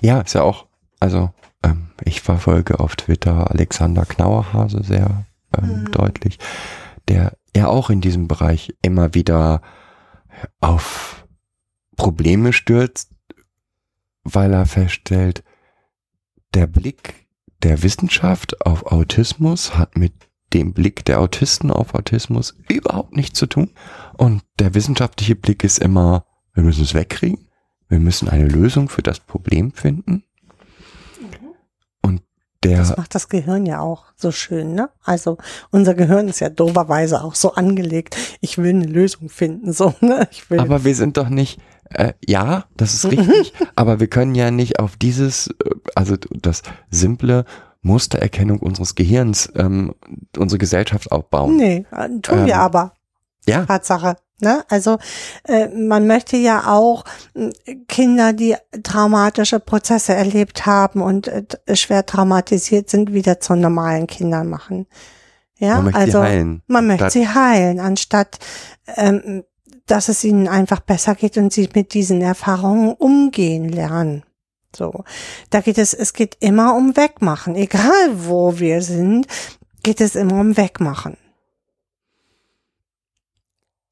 Ja, 0.00 0.20
ist 0.20 0.34
ja 0.34 0.42
auch, 0.42 0.66
also 0.98 1.30
ähm, 1.62 1.90
ich 2.04 2.22
verfolge 2.22 2.80
auf 2.80 2.96
Twitter 2.96 3.50
Alexander 3.52 4.04
Knauerhase 4.04 4.82
sehr 4.82 5.26
ähm, 5.56 5.82
Mhm. 5.82 5.92
deutlich, 5.92 6.38
der 7.08 7.36
ja 7.56 7.66
auch 7.68 7.90
in 7.90 8.00
diesem 8.00 8.28
Bereich 8.28 8.74
immer 8.82 9.14
wieder 9.14 9.62
auf 10.60 11.26
Probleme 11.96 12.52
stürzt, 12.52 13.10
weil 14.24 14.52
er 14.52 14.66
feststellt, 14.66 15.42
der 16.54 16.66
Blick 16.66 17.26
der 17.62 17.82
Wissenschaft 17.82 18.64
auf 18.64 18.86
Autismus 18.86 19.76
hat 19.76 19.96
mit 19.96 20.12
dem 20.52 20.72
Blick 20.72 21.04
der 21.04 21.20
Autisten 21.20 21.70
auf 21.70 21.94
Autismus 21.94 22.56
überhaupt 22.68 23.14
nichts 23.14 23.38
zu 23.38 23.46
tun. 23.46 23.70
Und 24.16 24.42
der 24.58 24.74
wissenschaftliche 24.74 25.36
Blick 25.36 25.62
ist 25.62 25.78
immer, 25.78 26.24
wir 26.54 26.62
müssen 26.62 26.82
es 26.82 26.94
wegkriegen, 26.94 27.48
wir 27.88 28.00
müssen 28.00 28.28
eine 28.28 28.48
Lösung 28.48 28.88
für 28.88 29.02
das 29.02 29.20
Problem 29.20 29.72
finden. 29.72 30.24
Der, 32.62 32.76
Das 32.76 32.96
macht 32.96 33.14
das 33.14 33.28
Gehirn 33.30 33.64
ja 33.64 33.80
auch 33.80 34.04
so 34.16 34.30
schön, 34.30 34.74
ne? 34.74 34.90
Also 35.02 35.38
unser 35.70 35.94
Gehirn 35.94 36.28
ist 36.28 36.40
ja 36.40 36.50
doverweise 36.50 37.24
auch 37.24 37.34
so 37.34 37.54
angelegt. 37.54 38.16
Ich 38.42 38.58
will 38.58 38.70
eine 38.70 38.84
Lösung 38.84 39.30
finden, 39.30 39.72
so, 39.72 39.94
ne? 40.00 40.28
Ich 40.30 40.50
will. 40.50 40.60
aber 40.60 40.84
wir 40.84 40.94
sind 40.94 41.16
doch 41.16 41.30
nicht, 41.30 41.58
äh, 41.88 42.12
ja, 42.26 42.66
das 42.76 42.92
ist 42.92 43.10
richtig, 43.10 43.54
aber 43.76 43.98
wir 43.98 44.08
können 44.08 44.34
ja 44.34 44.50
nicht 44.50 44.78
auf 44.78 44.96
dieses, 44.96 45.46
äh, 45.46 45.70
also 45.94 46.16
das 46.16 46.62
simple 46.90 47.46
Mustererkennung 47.80 48.58
unseres 48.58 48.94
Gehirns, 48.94 49.50
ähm, 49.56 49.94
unsere 50.36 50.58
Gesellschaft 50.58 51.10
aufbauen. 51.10 51.56
nee, 51.56 51.86
äh, 51.92 52.08
tun 52.20 52.44
wir 52.44 52.54
Ähm, 52.54 52.60
aber. 52.60 52.92
Ja, 53.48 53.64
Tatsache. 53.64 54.16
Ne? 54.40 54.64
Also 54.68 54.98
äh, 55.46 55.68
man 55.68 56.06
möchte 56.06 56.36
ja 56.36 56.72
auch 56.72 57.04
äh, 57.34 57.50
Kinder, 57.88 58.32
die 58.32 58.56
traumatische 58.82 59.60
Prozesse 59.60 60.14
erlebt 60.14 60.66
haben 60.66 61.02
und 61.02 61.28
äh, 61.28 61.44
schwer 61.74 62.06
traumatisiert 62.06 62.90
sind, 62.90 63.12
wieder 63.12 63.40
zu 63.40 63.54
normalen 63.54 64.06
Kindern 64.06 64.48
machen. 64.48 64.86
Ja, 65.58 65.76
man 65.76 65.84
möchte 65.84 66.00
also 66.00 66.12
sie 66.12 66.24
heilen. 66.24 66.62
man 66.66 66.86
möchte 66.86 67.10
sie 67.10 67.28
heilen, 67.28 67.80
anstatt 67.80 68.38
ähm, 68.96 69.44
dass 69.86 70.08
es 70.08 70.22
ihnen 70.24 70.48
einfach 70.48 70.80
besser 70.80 71.14
geht 71.14 71.36
und 71.36 71.52
sie 71.52 71.68
mit 71.74 71.94
diesen 71.94 72.22
Erfahrungen 72.22 72.92
umgehen 72.94 73.68
lernen. 73.68 74.22
So, 74.74 75.04
da 75.50 75.60
geht 75.60 75.78
es, 75.78 75.94
es 75.94 76.12
geht 76.12 76.36
immer 76.38 76.76
um 76.76 76.96
Wegmachen, 76.96 77.56
egal 77.56 78.10
wo 78.14 78.58
wir 78.60 78.82
sind, 78.82 79.26
geht 79.82 80.00
es 80.00 80.14
immer 80.14 80.40
um 80.40 80.56
Wegmachen. 80.56 81.16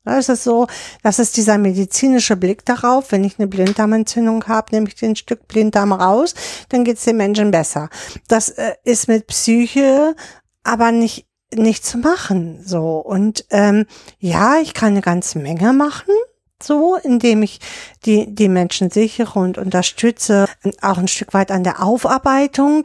Da 0.09 0.17
ist 0.17 0.31
es 0.31 0.43
so, 0.43 0.67
das 1.03 1.19
ist 1.19 1.37
dieser 1.37 1.59
medizinische 1.59 2.35
Blick 2.35 2.65
darauf, 2.65 3.13
wenn 3.13 3.25
ich 3.25 3.39
eine 3.39 3.47
Blinddarmentzündung 3.47 4.43
habe, 4.47 4.75
nehme 4.75 4.89
ich 4.89 4.95
den 4.95 5.17
Stück 5.17 5.47
Blinddarm 5.49 5.93
raus, 5.93 6.33
dann 6.71 6.83
geht 6.85 6.97
es 6.97 7.05
den 7.05 7.19
Menschen 7.19 7.51
besser. 7.51 7.91
Das 8.27 8.49
äh, 8.49 8.73
ist 8.85 9.07
mit 9.09 9.27
Psyche 9.27 10.17
aber 10.65 10.93
nicht 10.93 11.27
nicht 11.55 11.85
zu 11.85 11.99
machen 11.99 12.63
so 12.65 12.99
und 12.99 13.45
ähm, 13.51 13.85
ja 14.19 14.57
ich 14.63 14.73
kann 14.73 14.93
eine 14.93 15.03
ganze 15.03 15.39
Menge 15.39 15.75
machen 15.75 16.15
so 16.63 16.97
indem 16.97 17.43
ich 17.43 17.61
die 18.07 18.35
die 18.35 18.49
Menschen 18.49 18.91
sichere 18.91 19.39
und 19.39 19.59
unterstütze 19.59 20.47
auch 20.81 20.99
ein 20.99 21.09
Stück 21.09 21.35
weit 21.35 21.51
an 21.51 21.65
der 21.65 21.83
Aufarbeitung 21.83 22.85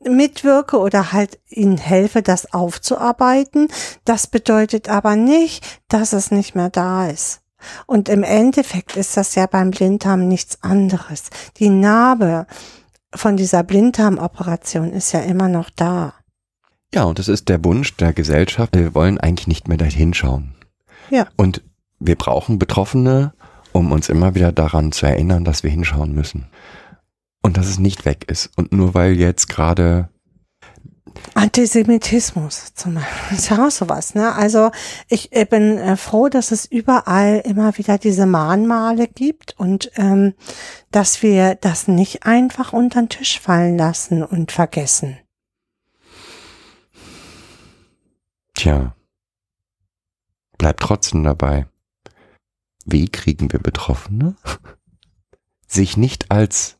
mitwirke 0.00 0.78
oder 0.78 1.12
halt 1.12 1.38
ihnen 1.48 1.78
helfe, 1.78 2.22
das 2.22 2.52
aufzuarbeiten. 2.52 3.68
Das 4.04 4.26
bedeutet 4.26 4.88
aber 4.88 5.16
nicht, 5.16 5.80
dass 5.88 6.12
es 6.12 6.30
nicht 6.30 6.54
mehr 6.54 6.70
da 6.70 7.08
ist. 7.08 7.40
Und 7.86 8.08
im 8.08 8.22
Endeffekt 8.22 8.96
ist 8.96 9.16
das 9.16 9.34
ja 9.34 9.46
beim 9.46 9.70
Blinddarm 9.70 10.28
nichts 10.28 10.62
anderes. 10.62 11.24
Die 11.56 11.70
Narbe 11.70 12.46
von 13.14 13.36
dieser 13.36 13.62
Blinddarmoperation 13.64 14.92
ist 14.92 15.12
ja 15.12 15.20
immer 15.20 15.48
noch 15.48 15.70
da. 15.70 16.14
Ja, 16.94 17.04
und 17.04 17.18
das 17.18 17.28
ist 17.28 17.48
der 17.48 17.64
Wunsch 17.64 17.96
der 17.96 18.12
Gesellschaft. 18.12 18.76
Wir 18.76 18.94
wollen 18.94 19.18
eigentlich 19.18 19.46
nicht 19.46 19.68
mehr 19.68 19.76
dahin 19.76 20.14
schauen. 20.14 20.54
Ja. 21.10 21.26
Und 21.36 21.62
wir 21.98 22.16
brauchen 22.16 22.58
Betroffene, 22.58 23.32
um 23.72 23.92
uns 23.92 24.08
immer 24.08 24.34
wieder 24.34 24.52
daran 24.52 24.92
zu 24.92 25.06
erinnern, 25.06 25.44
dass 25.44 25.62
wir 25.62 25.70
hinschauen 25.70 26.14
müssen. 26.14 26.46
Und 27.48 27.56
dass 27.56 27.66
es 27.66 27.78
nicht 27.78 28.04
weg 28.04 28.24
ist. 28.30 28.50
Und 28.56 28.72
nur 28.72 28.94
weil 28.94 29.12
jetzt 29.18 29.48
gerade, 29.48 30.10
Antisemitismus 31.34 32.74
zum 32.74 32.94
Beispiel 32.94 33.38
ist 33.38 33.50
ja 33.50 33.66
auch 33.66 33.70
sowas. 33.70 34.14
Ne? 34.14 34.32
Also 34.34 34.70
ich 35.08 35.30
bin 35.30 35.78
äh, 35.78 35.96
froh, 35.96 36.28
dass 36.28 36.52
es 36.52 36.64
überall 36.64 37.42
immer 37.44 37.76
wieder 37.78 37.98
diese 37.98 38.26
Mahnmale 38.26 39.08
gibt 39.08 39.58
und 39.58 39.90
ähm, 39.96 40.34
dass 40.90 41.22
wir 41.22 41.54
das 41.56 41.88
nicht 41.88 42.24
einfach 42.24 42.72
unter 42.72 43.00
den 43.00 43.08
Tisch 43.08 43.40
fallen 43.40 43.76
lassen 43.76 44.22
und 44.22 44.52
vergessen. 44.52 45.18
tja, 48.58 48.94
bleibt 50.58 50.80
trotzdem 50.80 51.22
dabei. 51.22 51.66
Wie 52.84 53.08
kriegen 53.08 53.52
wir 53.52 53.60
Betroffene? 53.60 54.36
Sich 55.66 55.96
nicht 55.96 56.30
als, 56.30 56.77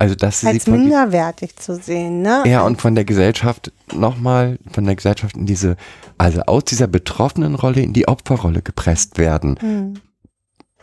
also 0.00 0.14
dass 0.14 0.40
sie 0.40 0.46
Als 0.46 0.64
von, 0.64 0.80
minderwertig 0.80 1.56
zu 1.56 1.76
sehen. 1.76 2.22
Ne? 2.22 2.42
ja, 2.46 2.62
und 2.62 2.80
von 2.80 2.94
der 2.94 3.04
Gesellschaft 3.04 3.70
nochmal, 3.92 4.58
von 4.72 4.86
der 4.86 4.96
Gesellschaft 4.96 5.36
in 5.36 5.44
diese, 5.44 5.76
also 6.16 6.40
aus 6.40 6.64
dieser 6.64 6.86
betroffenen 6.86 7.54
Rolle 7.54 7.82
in 7.82 7.92
die 7.92 8.08
Opferrolle 8.08 8.62
gepresst 8.62 9.18
werden. 9.18 9.58
Hm. 9.60 10.00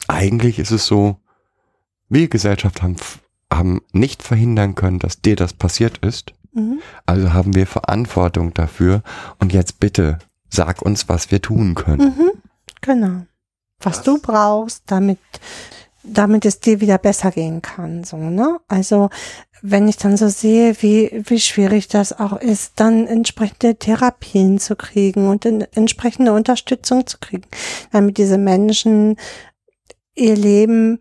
eigentlich 0.08 0.60
ist 0.60 0.70
es 0.70 0.86
so, 0.86 1.18
wir 2.10 2.28
Gesellschaft 2.28 2.84
haben, 2.84 2.96
haben 3.52 3.82
nicht 3.92 4.22
verhindern 4.22 4.76
können, 4.76 5.00
dass 5.00 5.20
dir 5.20 5.36
das 5.36 5.54
passiert 5.54 5.98
ist. 6.06 6.34
Mhm. 6.54 6.80
Also 7.08 7.34
haben 7.34 7.56
wir 7.56 7.66
Verantwortung 7.66 8.54
dafür. 8.54 9.02
Und 9.40 9.52
jetzt 9.52 9.80
bitte 9.80 10.20
sag 10.48 10.84
uns, 10.84 11.10
was 11.10 11.32
wir 11.32 11.42
tun 11.42 11.74
können. 11.74 12.16
Mhm. 12.16 12.32
Genau. 12.82 13.26
Was 13.80 14.04
du 14.04 14.22
brauchst, 14.22 14.84
damit, 14.86 15.20
damit 16.12 16.46
es 16.46 16.60
dir 16.60 16.82
wieder 16.82 16.98
besser 16.98 17.32
gehen 17.32 17.62
kann, 17.62 18.04
so, 18.04 18.18
ne? 18.18 18.60
Also, 18.68 19.10
wenn 19.62 19.88
ich 19.88 19.98
dann 19.98 20.18
so 20.18 20.28
sehe, 20.28 20.82
wie, 20.82 21.24
wie 21.28 21.40
schwierig 21.40 21.88
das 21.88 22.18
auch 22.18 22.40
ist, 22.40 22.74
dann 22.76 23.08
entsprechende 23.08 23.76
Therapien 23.76 24.60
zu 24.60 24.76
kriegen 24.76 25.28
und 25.28 25.46
entsprechende 25.46 26.34
Unterstützung 26.34 27.08
zu 27.08 27.18
kriegen, 27.20 27.48
damit 27.92 28.18
diese 28.18 28.38
Menschen 28.38 29.18
ihr 30.16 30.36
Leben 30.36 31.00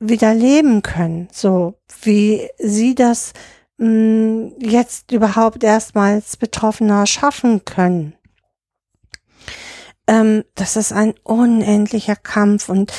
wieder 0.00 0.34
leben 0.34 0.82
können, 0.82 1.28
so 1.32 1.74
wie 2.02 2.48
sie 2.58 2.96
das 2.96 3.32
mh, 3.78 4.52
jetzt 4.58 5.12
überhaupt 5.12 5.62
erstmals 5.62 6.36
Betroffener 6.36 7.06
schaffen 7.06 7.64
können 7.64 8.14
ähm, 10.06 10.44
das 10.54 10.76
ist 10.76 10.92
ein 10.92 11.14
unendlicher 11.22 12.16
Kampf 12.16 12.68
und 12.68 12.92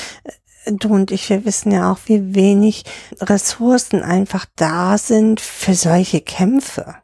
du 0.66 0.90
und 0.90 1.12
ich, 1.12 1.30
wir 1.30 1.46
wissen 1.46 1.72
ja 1.72 1.92
auch, 1.92 2.00
wie 2.06 2.36
wenig 2.36 2.84
Ressourcen 3.20 4.02
einfach 4.04 4.46
da 4.56 4.98
sind 4.98 5.42
für 5.42 5.74
solche 5.74 6.22
Kämpfe 6.22 6.96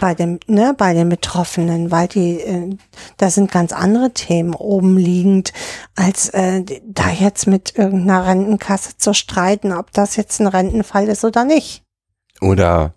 bei 0.00 0.14
dem, 0.14 0.40
ne, 0.46 0.74
bei 0.76 0.94
den 0.94 1.08
Betroffenen, 1.08 1.90
weil 1.90 2.08
die, 2.08 2.40
äh, 2.40 2.76
da 3.18 3.30
sind 3.30 3.52
ganz 3.52 3.72
andere 3.72 4.12
Themen 4.12 4.54
oben 4.54 4.96
liegend, 4.96 5.52
als 5.94 6.30
äh, 6.30 6.64
da 6.84 7.10
jetzt 7.10 7.46
mit 7.46 7.76
irgendeiner 7.76 8.26
Rentenkasse 8.26 8.96
zu 8.96 9.12
streiten, 9.14 9.72
ob 9.72 9.92
das 9.92 10.16
jetzt 10.16 10.40
ein 10.40 10.46
Rentenfall 10.46 11.08
ist 11.08 11.24
oder 11.24 11.44
nicht. 11.44 11.84
Oder 12.40 12.94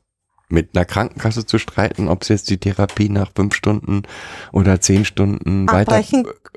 mit 0.50 0.76
einer 0.76 0.86
Krankenkasse 0.86 1.46
zu 1.46 1.58
streiten, 1.58 2.08
ob 2.08 2.22
es 2.22 2.28
jetzt 2.28 2.50
die 2.50 2.58
Therapie 2.58 3.10
nach 3.10 3.32
fünf 3.36 3.56
Stunden 3.56 4.04
oder 4.52 4.80
zehn 4.82 5.06
Stunden 5.06 5.68
weiter, 5.68 6.04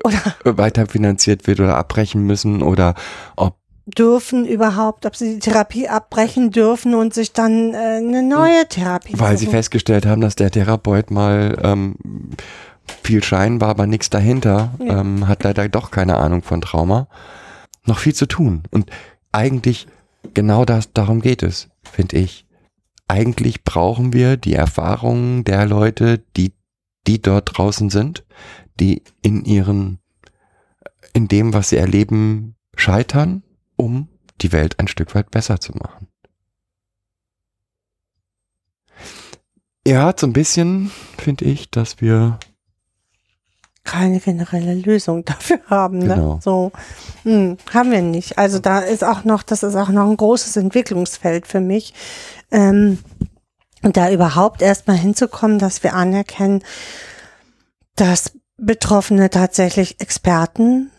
oder 0.03 0.17
weiter 0.57 0.85
finanziert 0.85 1.47
wird 1.47 1.59
oder 1.59 1.77
abbrechen 1.77 2.21
müssen 2.23 2.61
oder 2.61 2.93
ob 3.35 3.55
dürfen 3.87 4.45
überhaupt, 4.45 5.05
ob 5.05 5.15
sie 5.15 5.35
die 5.35 5.39
Therapie 5.39 5.87
abbrechen 5.87 6.51
dürfen 6.51 6.93
und 6.93 7.13
sich 7.13 7.31
dann 7.31 7.73
äh, 7.73 7.77
eine 7.77 8.21
neue 8.21 8.67
Therapie 8.67 9.13
weil 9.17 9.37
sie 9.37 9.45
suchen. 9.45 9.55
festgestellt 9.55 10.05
haben, 10.05 10.19
dass 10.19 10.35
der 10.35 10.51
Therapeut 10.51 11.09
mal 11.09 11.57
ähm, 11.63 11.95
viel 13.03 13.23
Schein 13.23 13.61
war, 13.61 13.69
aber 13.69 13.87
nichts 13.87 14.09
dahinter, 14.09 14.73
Ja. 14.79 14.99
ähm, 14.99 15.27
hat 15.29 15.43
leider 15.43 15.69
doch 15.69 15.89
keine 15.91 16.17
Ahnung 16.17 16.43
von 16.43 16.59
Trauma. 16.59 17.07
Noch 17.85 17.99
viel 17.99 18.13
zu 18.13 18.25
tun. 18.25 18.63
Und 18.71 18.89
eigentlich 19.31 19.87
genau 20.33 20.65
das, 20.65 20.91
darum 20.91 21.21
geht 21.21 21.41
es, 21.41 21.69
finde 21.89 22.17
ich. 22.17 22.45
Eigentlich 23.07 23.63
brauchen 23.63 24.13
wir 24.13 24.37
die 24.37 24.53
Erfahrungen 24.53 25.43
der 25.43 25.65
Leute, 25.65 26.23
die, 26.35 26.53
die 27.07 27.21
dort 27.21 27.57
draußen 27.57 27.89
sind, 27.89 28.25
die 28.79 29.01
in 29.21 29.45
ihren, 29.45 29.99
in 31.13 31.27
dem, 31.27 31.53
was 31.53 31.69
sie 31.69 31.77
erleben, 31.77 32.55
scheitern, 32.75 33.43
um 33.75 34.09
die 34.41 34.51
Welt 34.51 34.79
ein 34.79 34.87
Stück 34.87 35.15
weit 35.15 35.31
besser 35.31 35.59
zu 35.59 35.71
machen. 35.73 36.07
Ja, 39.87 40.13
so 40.17 40.27
ein 40.27 40.33
bisschen 40.33 40.91
finde 41.17 41.45
ich, 41.45 41.71
dass 41.71 42.01
wir 42.01 42.39
keine 43.87 44.19
generelle 44.19 44.75
Lösung 44.75 45.25
dafür 45.25 45.59
haben. 45.67 45.99
Ne? 45.99 46.15
Genau. 46.15 46.39
So 46.43 46.71
hm, 47.23 47.57
haben 47.73 47.89
wir 47.89 48.03
nicht. 48.03 48.37
Also 48.37 48.59
da 48.59 48.79
ist 48.79 49.03
auch 49.03 49.23
noch, 49.23 49.41
das 49.41 49.63
ist 49.63 49.75
auch 49.75 49.89
noch 49.89 50.07
ein 50.07 50.17
großes 50.17 50.55
Entwicklungsfeld 50.57 51.47
für 51.47 51.61
mich. 51.61 51.95
Ähm, 52.51 52.99
und 53.81 53.97
da 53.97 54.11
überhaupt 54.11 54.61
erstmal 54.61 54.97
hinzukommen, 54.97 55.59
dass 55.59 55.81
wir 55.83 55.93
anerkennen, 55.93 56.63
dass 57.95 58.33
Betroffene 58.57 59.29
tatsächlich 59.29 60.01
Experten 60.01 60.91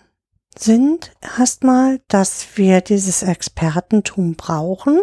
sind, 0.57 1.13
erstmal, 1.39 2.01
dass 2.09 2.47
wir 2.55 2.81
dieses 2.81 3.23
Expertentum 3.23 4.35
brauchen, 4.35 5.01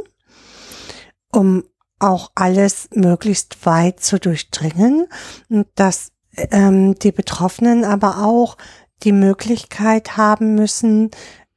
um 1.32 1.64
auch 2.00 2.32
alles 2.36 2.90
möglichst 2.94 3.66
weit 3.66 4.00
zu 4.00 4.20
durchdringen 4.20 5.08
und 5.50 5.68
dass 5.76 6.12
ähm, 6.52 6.96
die 7.00 7.12
Betroffenen 7.12 7.84
aber 7.84 8.26
auch 8.26 8.58
die 9.04 9.12
Möglichkeit 9.12 10.18
haben 10.18 10.56
müssen, 10.56 11.12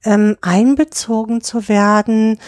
ähm, 0.04 0.36
einbezogen 0.40 1.40
zu 1.40 1.68
werden 1.68 2.38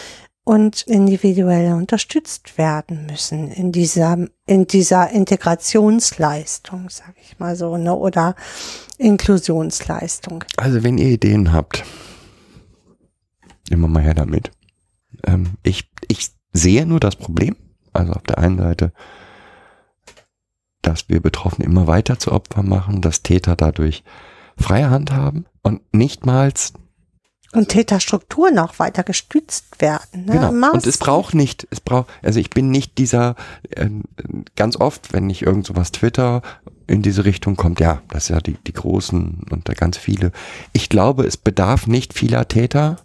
und 0.44 0.82
individuell 0.82 1.74
unterstützt 1.74 2.58
werden 2.58 3.06
müssen 3.06 3.50
in 3.50 3.72
dieser, 3.72 4.18
in 4.46 4.66
dieser 4.66 5.10
Integrationsleistung, 5.10 6.90
sage 6.90 7.14
ich 7.22 7.38
mal 7.38 7.56
so, 7.56 7.76
ne, 7.76 7.94
oder 7.94 8.34
Inklusionsleistung. 8.98 10.44
Also 10.56 10.82
wenn 10.82 10.98
ihr 10.98 11.08
Ideen 11.08 11.52
habt, 11.52 11.84
immer 13.70 13.88
mal 13.88 14.02
her 14.02 14.14
damit. 14.14 14.50
Ähm, 15.24 15.52
ich, 15.62 15.90
ich 16.08 16.30
sehe 16.52 16.86
nur 16.86 17.00
das 17.00 17.16
Problem. 17.16 17.56
Also 17.92 18.12
auf 18.12 18.22
der 18.22 18.38
einen 18.38 18.58
Seite, 18.58 18.92
dass 20.82 21.08
wir 21.08 21.20
Betroffene 21.20 21.66
immer 21.66 21.86
weiter 21.86 22.18
zu 22.18 22.32
Opfern 22.32 22.68
machen, 22.68 23.00
dass 23.00 23.22
Täter 23.22 23.56
dadurch 23.56 24.02
freie 24.56 24.90
Hand 24.90 25.12
haben 25.12 25.46
und 25.62 25.80
nichtmals 25.92 26.72
Und 27.52 27.68
Täterstrukturen 27.68 28.58
auch 28.58 28.78
weiter 28.78 29.02
gestützt 29.02 29.80
werden. 29.80 30.26
Ne? 30.26 30.32
Genau. 30.32 30.72
Und 30.72 30.86
es 30.86 30.98
braucht 30.98 31.34
nicht, 31.34 31.66
es 31.70 31.80
braucht, 31.80 32.08
also 32.22 32.38
ich 32.38 32.50
bin 32.50 32.70
nicht 32.70 32.98
dieser, 32.98 33.34
äh, 33.70 33.88
ganz 34.56 34.76
oft, 34.76 35.12
wenn 35.12 35.28
ich 35.30 35.42
irgend 35.42 35.66
sowas 35.66 35.90
twitter, 35.92 36.42
in 36.86 37.02
diese 37.02 37.24
Richtung 37.24 37.56
kommt, 37.56 37.78
ja, 37.78 38.02
das 38.08 38.24
ist 38.24 38.28
ja 38.30 38.40
die, 38.40 38.56
die 38.66 38.72
Großen 38.72 39.46
und 39.50 39.68
da 39.68 39.74
ganz 39.74 39.96
viele. 39.96 40.32
Ich 40.72 40.88
glaube, 40.88 41.24
es 41.24 41.36
bedarf 41.36 41.86
nicht 41.86 42.14
vieler 42.14 42.48
Täter 42.48 42.96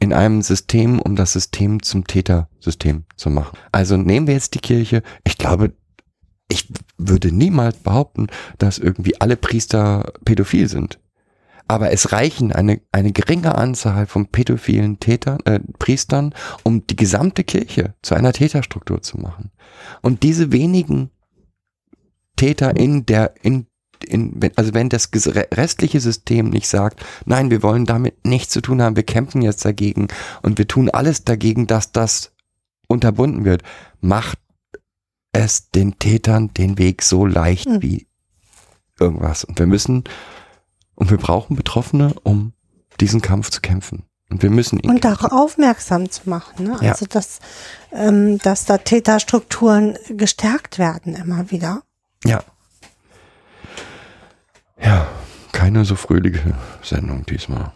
in 0.00 0.12
einem 0.12 0.42
System, 0.42 0.98
um 0.98 1.14
das 1.14 1.32
System 1.32 1.82
zum 1.82 2.06
Tätersystem 2.06 3.04
zu 3.16 3.30
machen. 3.30 3.56
Also 3.70 3.96
nehmen 3.96 4.26
wir 4.26 4.34
jetzt 4.34 4.54
die 4.54 4.60
Kirche. 4.60 5.02
Ich 5.24 5.38
glaube, 5.38 5.72
ich 6.48 6.68
würde 6.98 7.32
niemals 7.32 7.76
behaupten, 7.76 8.28
dass 8.58 8.78
irgendwie 8.78 9.20
alle 9.20 9.36
Priester 9.36 10.12
pädophil 10.24 10.68
sind. 10.68 10.98
Aber 11.66 11.90
es 11.92 12.12
reichen 12.12 12.52
eine, 12.52 12.80
eine 12.92 13.12
geringe 13.12 13.54
Anzahl 13.54 14.06
von 14.06 14.26
pädophilen 14.26 15.00
Tätern, 15.00 15.38
äh, 15.46 15.60
Priestern, 15.78 16.34
um 16.62 16.86
die 16.86 16.96
gesamte 16.96 17.42
Kirche 17.42 17.94
zu 18.02 18.14
einer 18.14 18.34
Täterstruktur 18.34 19.00
zu 19.00 19.18
machen. 19.18 19.50
Und 20.02 20.22
diese 20.22 20.52
wenigen 20.52 21.10
Täter 22.36 22.76
in 22.76 23.06
der, 23.06 23.34
in, 23.42 23.66
in, 24.06 24.38
also 24.56 24.74
wenn 24.74 24.90
das 24.90 25.10
restliche 25.56 26.00
System 26.00 26.50
nicht 26.50 26.68
sagt, 26.68 27.02
nein, 27.24 27.50
wir 27.50 27.62
wollen 27.62 27.86
damit 27.86 28.26
nichts 28.26 28.52
zu 28.52 28.60
tun 28.60 28.82
haben, 28.82 28.96
wir 28.96 29.04
kämpfen 29.04 29.40
jetzt 29.40 29.64
dagegen 29.64 30.08
und 30.42 30.58
wir 30.58 30.68
tun 30.68 30.90
alles 30.90 31.24
dagegen, 31.24 31.66
dass 31.66 31.92
das 31.92 32.32
unterbunden 32.88 33.46
wird, 33.46 33.62
macht 34.02 34.38
es 35.34 35.70
den 35.70 35.98
Tätern 35.98 36.54
den 36.54 36.78
Weg 36.78 37.02
so 37.02 37.26
leicht 37.26 37.68
Mhm. 37.68 37.82
wie 37.82 38.06
irgendwas. 38.98 39.44
Und 39.44 39.58
wir 39.58 39.66
müssen, 39.66 40.04
und 40.94 41.10
wir 41.10 41.18
brauchen 41.18 41.56
Betroffene, 41.56 42.14
um 42.22 42.52
diesen 43.00 43.20
Kampf 43.20 43.50
zu 43.50 43.60
kämpfen. 43.60 44.04
Und 44.30 44.42
wir 44.42 44.50
müssen 44.50 44.78
ihn 44.78 44.88
und 44.90 45.00
kämpfen. 45.02 45.22
darauf 45.22 45.32
aufmerksam 45.32 46.10
zu 46.10 46.30
machen. 46.30 46.64
Ne? 46.64 46.78
Ja. 46.80 46.92
Also, 46.92 47.06
dass, 47.06 47.40
ähm, 47.92 48.38
dass 48.38 48.64
da 48.64 48.78
Täterstrukturen 48.78 49.98
gestärkt 50.10 50.78
werden 50.78 51.14
immer 51.14 51.50
wieder. 51.50 51.82
Ja. 52.24 52.42
Ja, 54.80 55.06
keine 55.52 55.84
so 55.84 55.94
fröhliche 55.96 56.54
Sendung 56.82 57.24
diesmal. 57.26 57.72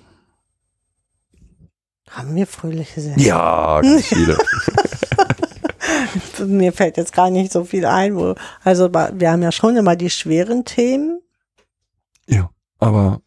Haben 2.10 2.34
wir 2.34 2.46
fröhliche 2.46 3.00
Sendungen? 3.00 3.26
Ja, 3.26 3.80
ganz 3.80 4.06
viele. 4.06 4.38
Mir 6.46 6.72
fällt 6.72 6.96
jetzt 6.96 7.12
gar 7.12 7.30
nicht 7.30 7.52
so 7.52 7.64
viel 7.64 7.86
ein. 7.86 8.16
Wo, 8.16 8.34
also 8.64 8.92
wir 8.92 9.30
haben 9.30 9.42
ja 9.42 9.52
schon 9.52 9.76
immer 9.76 9.96
die 9.96 10.10
schweren 10.10 10.64
Themen. 10.64 11.20
ja, 12.26 12.50
aber 12.78 13.20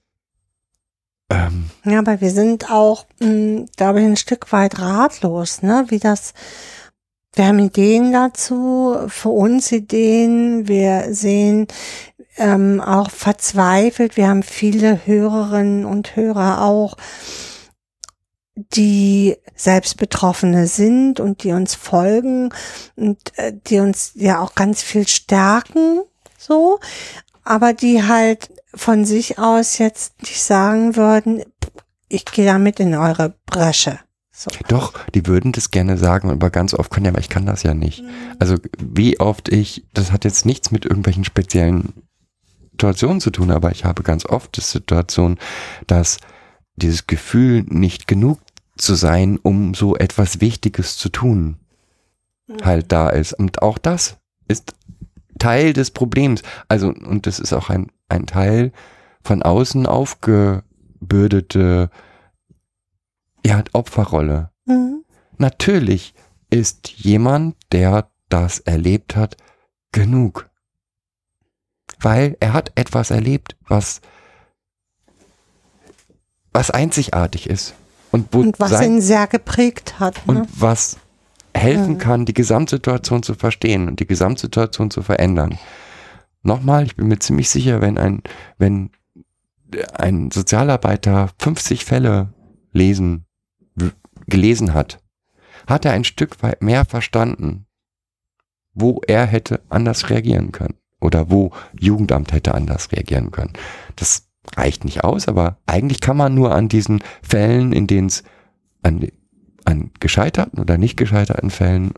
ähm, 1.30 1.70
Ja, 1.86 2.00
aber 2.00 2.22
wir 2.22 2.32
sind 2.32 2.72
auch, 2.72 3.06
mh, 3.20 3.66
glaube 3.78 4.02
ich, 4.02 4.06
ein 4.06 4.18
Stück 4.18 4.52
weit 4.52 4.80
ratlos, 4.80 5.62
ne? 5.62 5.86
Wie 5.88 6.00
das, 6.00 6.34
wir 7.34 7.46
haben 7.46 7.60
Ideen 7.60 8.12
dazu, 8.12 8.98
für 9.08 9.30
uns 9.30 9.72
Ideen, 9.72 10.68
wir 10.68 11.14
sehen 11.14 11.68
ähm, 12.38 12.82
auch 12.82 13.10
verzweifelt, 13.10 14.18
wir 14.18 14.28
haben 14.28 14.44
viele 14.44 15.06
Hörerinnen 15.06 15.86
und 15.86 16.16
Hörer 16.16 16.64
auch, 16.64 16.98
die 18.56 19.38
selbst 19.56 19.98
Betroffene 19.98 20.68
sind 20.68 21.20
und 21.20 21.44
die 21.44 21.52
uns 21.52 21.76
folgen 21.76 22.54
und 22.96 23.18
äh, 23.38 23.54
die 23.68 23.80
uns 23.80 24.12
ja 24.16 24.40
auch 24.40 24.56
ganz 24.56 24.82
viel 24.84 25.08
stärken, 25.08 26.02
so, 26.38 26.80
aber 27.44 27.74
die 27.74 28.04
halt 28.04 28.50
von 28.74 29.06
sich 29.06 29.40
aus 29.40 29.78
jetzt 29.78 30.22
nicht 30.22 30.42
sagen 30.42 30.96
würden, 30.96 31.44
ich 32.10 32.26
gehe 32.26 32.46
damit 32.46 32.80
in 32.80 32.96
eure 32.96 33.36
Bresche. 33.46 34.00
So. 34.34 34.50
doch, 34.70 34.94
die 35.14 35.28
würden 35.28 35.52
das 35.52 35.70
gerne 35.70 35.98
sagen, 35.98 36.32
aber 36.32 36.50
ganz 36.50 36.74
oft 36.74 36.90
können 36.90 37.06
ja, 37.06 37.12
aber 37.12 37.20
ich 37.20 37.30
kann 37.30 37.46
das 37.46 37.62
ja 37.62 37.76
nicht. 37.76 38.04
Also 38.40 38.56
wie 38.80 39.20
oft 39.20 39.50
ich, 39.50 39.86
das 39.94 40.12
hat 40.12 40.24
jetzt 40.24 40.48
nichts 40.48 40.72
mit 40.72 40.86
irgendwelchen 40.86 41.26
speziellen 41.26 41.94
Situationen 42.72 43.22
zu 43.22 43.30
tun, 43.30 43.52
aber 43.52 43.72
ich 43.72 43.86
habe 43.86 44.02
ganz 44.02 44.26
oft 44.26 44.58
die 44.58 44.62
Situation, 44.62 45.38
dass 45.86 46.18
dieses 46.82 47.08
Gefühl, 47.08 47.64
nicht 47.68 48.08
genug 48.08 48.40
zu 48.78 48.96
sein, 48.96 49.40
um 49.42 49.74
so 49.74 49.96
etwas 49.96 50.42
Wichtiges 50.42 50.98
zu 50.98 51.10
tun, 51.10 51.58
halt 52.64 52.92
da 52.92 53.10
ist. 53.10 53.34
Und 53.34 53.62
auch 53.62 53.78
das 53.78 54.18
ist 54.48 54.74
Teil 55.40 55.74
des 55.74 55.92
Problems. 55.92 56.42
Also, 56.68 56.90
und 56.90 57.28
das 57.28 57.40
ist 57.40 57.54
auch 57.54 57.70
ein, 57.70 57.92
ein 58.10 58.26
Teil 58.26 58.72
von 59.24 59.44
außen 59.44 59.86
aufgebürdete 59.86 61.90
ja, 63.46 63.64
Opferrolle. 63.74 64.52
Mhm. 64.66 65.04
Natürlich 65.38 66.14
ist 66.50 66.90
jemand, 66.90 67.56
der 67.72 68.10
das 68.30 68.60
erlebt 68.60 69.16
hat, 69.16 69.38
genug. 69.92 70.50
Weil 72.00 72.38
er 72.40 72.54
hat 72.54 72.72
etwas 72.76 73.12
erlebt, 73.12 73.56
was, 73.68 74.02
was 76.54 76.72
einzigartig 76.72 77.50
ist. 77.50 77.74
und, 78.12 78.28
wo 78.32 78.40
Und 78.40 78.60
was 78.60 78.72
sein, 78.72 78.96
ihn 78.96 79.02
sehr 79.02 79.28
geprägt 79.28 80.00
hat. 80.00 80.26
Ne? 80.28 80.42
und 80.42 80.62
was 80.62 80.98
helfen 81.54 81.98
kann, 81.98 82.26
die 82.26 82.34
Gesamtsituation 82.34 83.24
zu 83.24 83.34
verstehen 83.34 83.88
und 83.88 84.00
die 84.00 84.08
Gesamtsituation 84.08 84.90
zu 84.90 85.02
verändern. 85.02 85.58
Nochmal, 86.44 86.86
ich 86.86 86.96
bin 86.96 87.08
mir 87.08 87.20
ziemlich 87.20 87.50
sicher, 87.50 87.82
wenn 87.82 87.98
ein, 87.98 88.24
wenn 88.58 88.92
ein 89.94 90.32
Sozialarbeiter 90.32 91.30
50 91.40 91.86
Fälle 91.86 92.34
lesen, 92.72 93.26
gelesen 94.28 94.74
hat, 94.74 95.00
hat 95.68 95.86
er 95.86 95.92
ein 95.92 96.04
Stück 96.04 96.42
weit 96.42 96.62
mehr 96.62 96.86
verstanden, 96.86 97.68
wo 98.74 99.02
er 99.08 99.26
hätte 99.26 99.62
anders 99.70 100.10
reagieren 100.10 100.52
können 100.52 100.76
oder 101.00 101.30
wo 101.30 101.52
Jugendamt 101.80 102.32
hätte 102.32 102.56
anders 102.56 102.92
reagieren 102.92 103.32
können. 103.32 103.54
Das 103.96 104.28
reicht 104.56 104.86
nicht 104.86 105.04
aus, 105.04 105.28
aber 105.28 105.58
eigentlich 105.66 106.02
kann 106.02 106.18
man 106.18 106.34
nur 106.34 106.54
an 106.54 106.68
diesen 106.70 107.04
Fällen, 107.22 107.74
in 107.74 107.88
denen 107.88 108.08
es 108.08 108.24
an, 108.82 109.08
an 109.66 109.92
gescheiterten 110.00 110.60
oder 110.60 110.78
nicht 110.78 110.98
gescheiterten 110.98 111.50
Fällen 111.50 111.94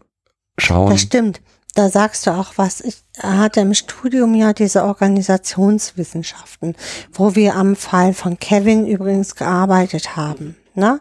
schauen. 0.57 0.91
Das 0.91 1.01
stimmt. 1.01 1.41
Da 1.75 1.89
sagst 1.89 2.27
du 2.27 2.31
auch 2.31 2.53
was. 2.57 2.81
Ich 2.81 3.03
hatte 3.19 3.61
im 3.61 3.73
Studium 3.73 4.35
ja 4.35 4.53
diese 4.53 4.83
Organisationswissenschaften, 4.83 6.75
wo 7.11 7.33
wir 7.33 7.55
am 7.55 7.75
Fall 7.75 8.13
von 8.13 8.37
Kevin 8.37 8.85
übrigens 8.85 9.35
gearbeitet 9.35 10.15
haben. 10.15 10.55
Ne? 10.75 10.99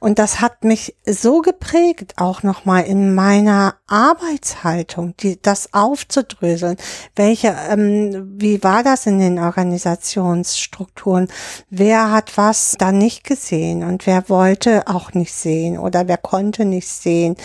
Und 0.00 0.18
das 0.18 0.42
hat 0.42 0.64
mich 0.64 0.96
so 1.06 1.40
geprägt, 1.40 2.12
auch 2.16 2.42
nochmal 2.42 2.84
in 2.84 3.14
meiner 3.14 3.76
Arbeitshaltung, 3.86 5.16
die, 5.16 5.40
das 5.40 5.72
aufzudröseln. 5.72 6.76
Welche, 7.16 7.56
ähm, 7.70 8.34
wie 8.36 8.62
war 8.62 8.82
das 8.82 9.06
in 9.06 9.18
den 9.20 9.38
Organisationsstrukturen? 9.38 11.28
Wer 11.70 12.10
hat 12.10 12.36
was 12.36 12.76
da 12.78 12.92
nicht 12.92 13.24
gesehen 13.24 13.82
und 13.82 14.06
wer 14.06 14.28
wollte 14.28 14.88
auch 14.88 15.14
nicht 15.14 15.32
sehen 15.32 15.78
oder 15.78 16.06
wer 16.06 16.18
konnte 16.18 16.66
nicht 16.66 16.88
sehen? 16.88 17.36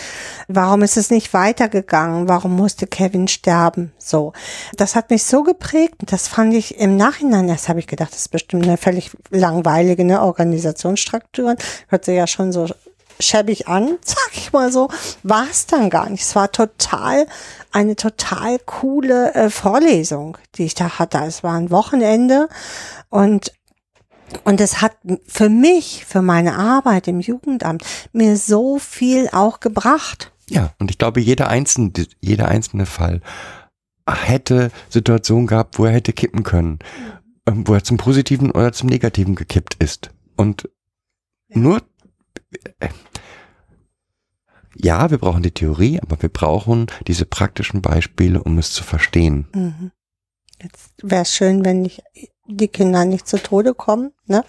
Warum 0.48 0.82
ist 0.82 0.98
es 0.98 1.10
nicht 1.10 1.32
weitergegangen? 1.32 2.28
Warum 2.28 2.56
musste 2.56 2.86
Kevin 2.86 3.26
sterben? 3.26 3.92
So. 3.96 4.34
Das 4.76 4.94
hat 4.94 5.08
mich 5.08 5.24
so 5.24 5.44
geprägt. 5.44 5.94
Das 6.06 6.28
fand 6.28 6.52
ich 6.52 6.78
im 6.78 6.98
Nachhinein, 6.98 7.48
das 7.48 7.70
habe 7.70 7.80
ich 7.80 7.86
gedacht, 7.86 8.12
das 8.12 8.20
ist 8.20 8.30
bestimmt 8.30 8.64
eine 8.64 8.76
völlig 8.76 9.12
langweilige 9.30 10.04
ne, 10.04 10.20
Organisationsstrukturen 10.20 11.56
hört 11.88 12.04
sich 12.04 12.16
ja 12.16 12.26
schon 12.26 12.52
so 12.52 12.66
schäbig 13.18 13.68
an, 13.68 13.98
sag 14.04 14.30
ich 14.32 14.52
mal 14.52 14.72
so, 14.72 14.88
war 15.22 15.46
es 15.50 15.66
dann 15.66 15.90
gar 15.90 16.08
nicht. 16.08 16.22
Es 16.22 16.34
war 16.34 16.50
total, 16.50 17.26
eine 17.72 17.96
total 17.96 18.58
coole 18.60 19.34
äh, 19.34 19.50
Vorlesung, 19.50 20.38
die 20.56 20.64
ich 20.64 20.74
da 20.74 20.98
hatte. 20.98 21.18
Es 21.18 21.42
war 21.42 21.54
ein 21.54 21.70
Wochenende 21.70 22.48
und 23.08 23.52
und 24.44 24.60
es 24.60 24.80
hat 24.80 24.96
für 25.26 25.48
mich, 25.48 26.04
für 26.06 26.22
meine 26.22 26.56
Arbeit 26.56 27.08
im 27.08 27.18
Jugendamt, 27.18 27.84
mir 28.12 28.36
so 28.36 28.78
viel 28.78 29.28
auch 29.32 29.58
gebracht. 29.58 30.30
Ja, 30.48 30.72
und 30.78 30.88
ich 30.90 30.98
glaube, 30.98 31.20
jeder 31.20 31.48
einzelne, 31.48 31.90
jeder 32.20 32.46
einzelne 32.46 32.86
Fall 32.86 33.22
hätte 34.08 34.70
Situationen 34.88 35.46
gehabt, 35.46 35.78
wo 35.78 35.84
er 35.84 35.92
hätte 35.92 36.12
kippen 36.12 36.42
können, 36.42 36.78
ähm, 37.46 37.66
wo 37.66 37.74
er 37.74 37.84
zum 37.84 37.96
Positiven 37.96 38.50
oder 38.50 38.72
zum 38.72 38.88
Negativen 38.88 39.34
gekippt 39.34 39.74
ist. 39.80 40.10
Und 40.36 40.68
nur, 41.52 41.82
äh, 42.80 42.88
ja, 44.76 45.10
wir 45.10 45.18
brauchen 45.18 45.42
die 45.42 45.50
Theorie, 45.50 46.00
aber 46.00 46.20
wir 46.22 46.28
brauchen 46.28 46.86
diese 47.06 47.26
praktischen 47.26 47.82
Beispiele, 47.82 48.42
um 48.42 48.58
es 48.58 48.72
zu 48.72 48.84
verstehen. 48.84 49.48
Mhm. 49.54 49.90
Jetzt 50.62 50.92
wäre 51.02 51.22
es 51.22 51.34
schön, 51.34 51.64
wenn 51.64 51.82
nicht 51.82 52.02
die 52.46 52.68
Kinder 52.68 53.04
nicht 53.04 53.26
zu 53.26 53.42
Tode 53.42 53.74
kommen. 53.74 54.12
Ne? 54.26 54.44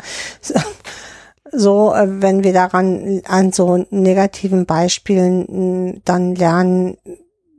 So, 1.54 1.94
äh, 1.94 2.22
wenn 2.22 2.44
wir 2.46 2.54
daran 2.54 3.22
an 3.26 3.52
so 3.52 3.86
negativen 3.90 4.66
Beispielen 4.66 5.46
mh, 5.50 5.94
dann 6.06 6.36
lernen 6.36 6.98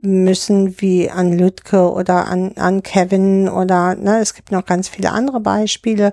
müssen, 0.01 0.81
wie 0.81 1.09
an 1.09 1.31
Lütke 1.31 1.91
oder 1.91 2.27
an, 2.27 2.53
an 2.57 2.83
Kevin 2.83 3.47
oder 3.47 3.95
ne, 3.95 4.19
es 4.19 4.33
gibt 4.33 4.51
noch 4.51 4.65
ganz 4.65 4.89
viele 4.89 5.11
andere 5.11 5.39
Beispiele, 5.39 6.11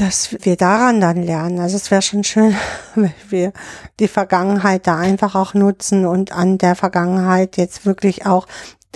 dass 0.00 0.36
wir 0.44 0.56
daran 0.56 1.00
dann 1.00 1.22
lernen. 1.22 1.58
Also 1.58 1.76
es 1.76 1.90
wäre 1.90 2.02
schon 2.02 2.24
schön, 2.24 2.54
wenn 2.94 3.12
wir 3.28 3.52
die 4.00 4.08
Vergangenheit 4.08 4.86
da 4.86 4.96
einfach 4.96 5.34
auch 5.34 5.54
nutzen 5.54 6.06
und 6.06 6.32
an 6.32 6.58
der 6.58 6.74
Vergangenheit 6.74 7.56
jetzt 7.56 7.84
wirklich 7.84 8.26
auch 8.26 8.46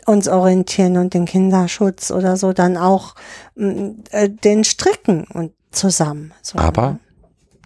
uns 0.07 0.29
orientieren 0.29 0.97
und 0.97 1.15
den 1.15 1.27
Kinderschutz 1.27 2.11
oder 2.11 2.37
so 2.37 2.53
dann 2.53 2.77
auch 2.77 3.15
mh, 3.55 3.95
äh, 4.11 4.29
den 4.29 4.65
stricken 4.65 5.25
und 5.25 5.53
zusammen. 5.71 6.33
So, 6.43 6.59
Aber 6.59 6.99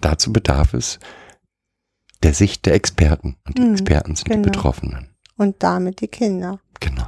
dazu 0.00 0.32
bedarf 0.32 0.74
es 0.74 0.98
der 2.22 2.34
Sicht 2.34 2.66
der 2.66 2.74
Experten. 2.74 3.36
Und 3.46 3.58
die 3.58 3.62
Mhm, 3.62 3.72
Experten 3.72 4.16
sind 4.16 4.28
genau. 4.28 4.42
die 4.42 4.50
Betroffenen. 4.50 5.08
Und 5.36 5.62
damit 5.62 6.00
die 6.00 6.08
Kinder. 6.08 6.60
Genau. 6.80 7.06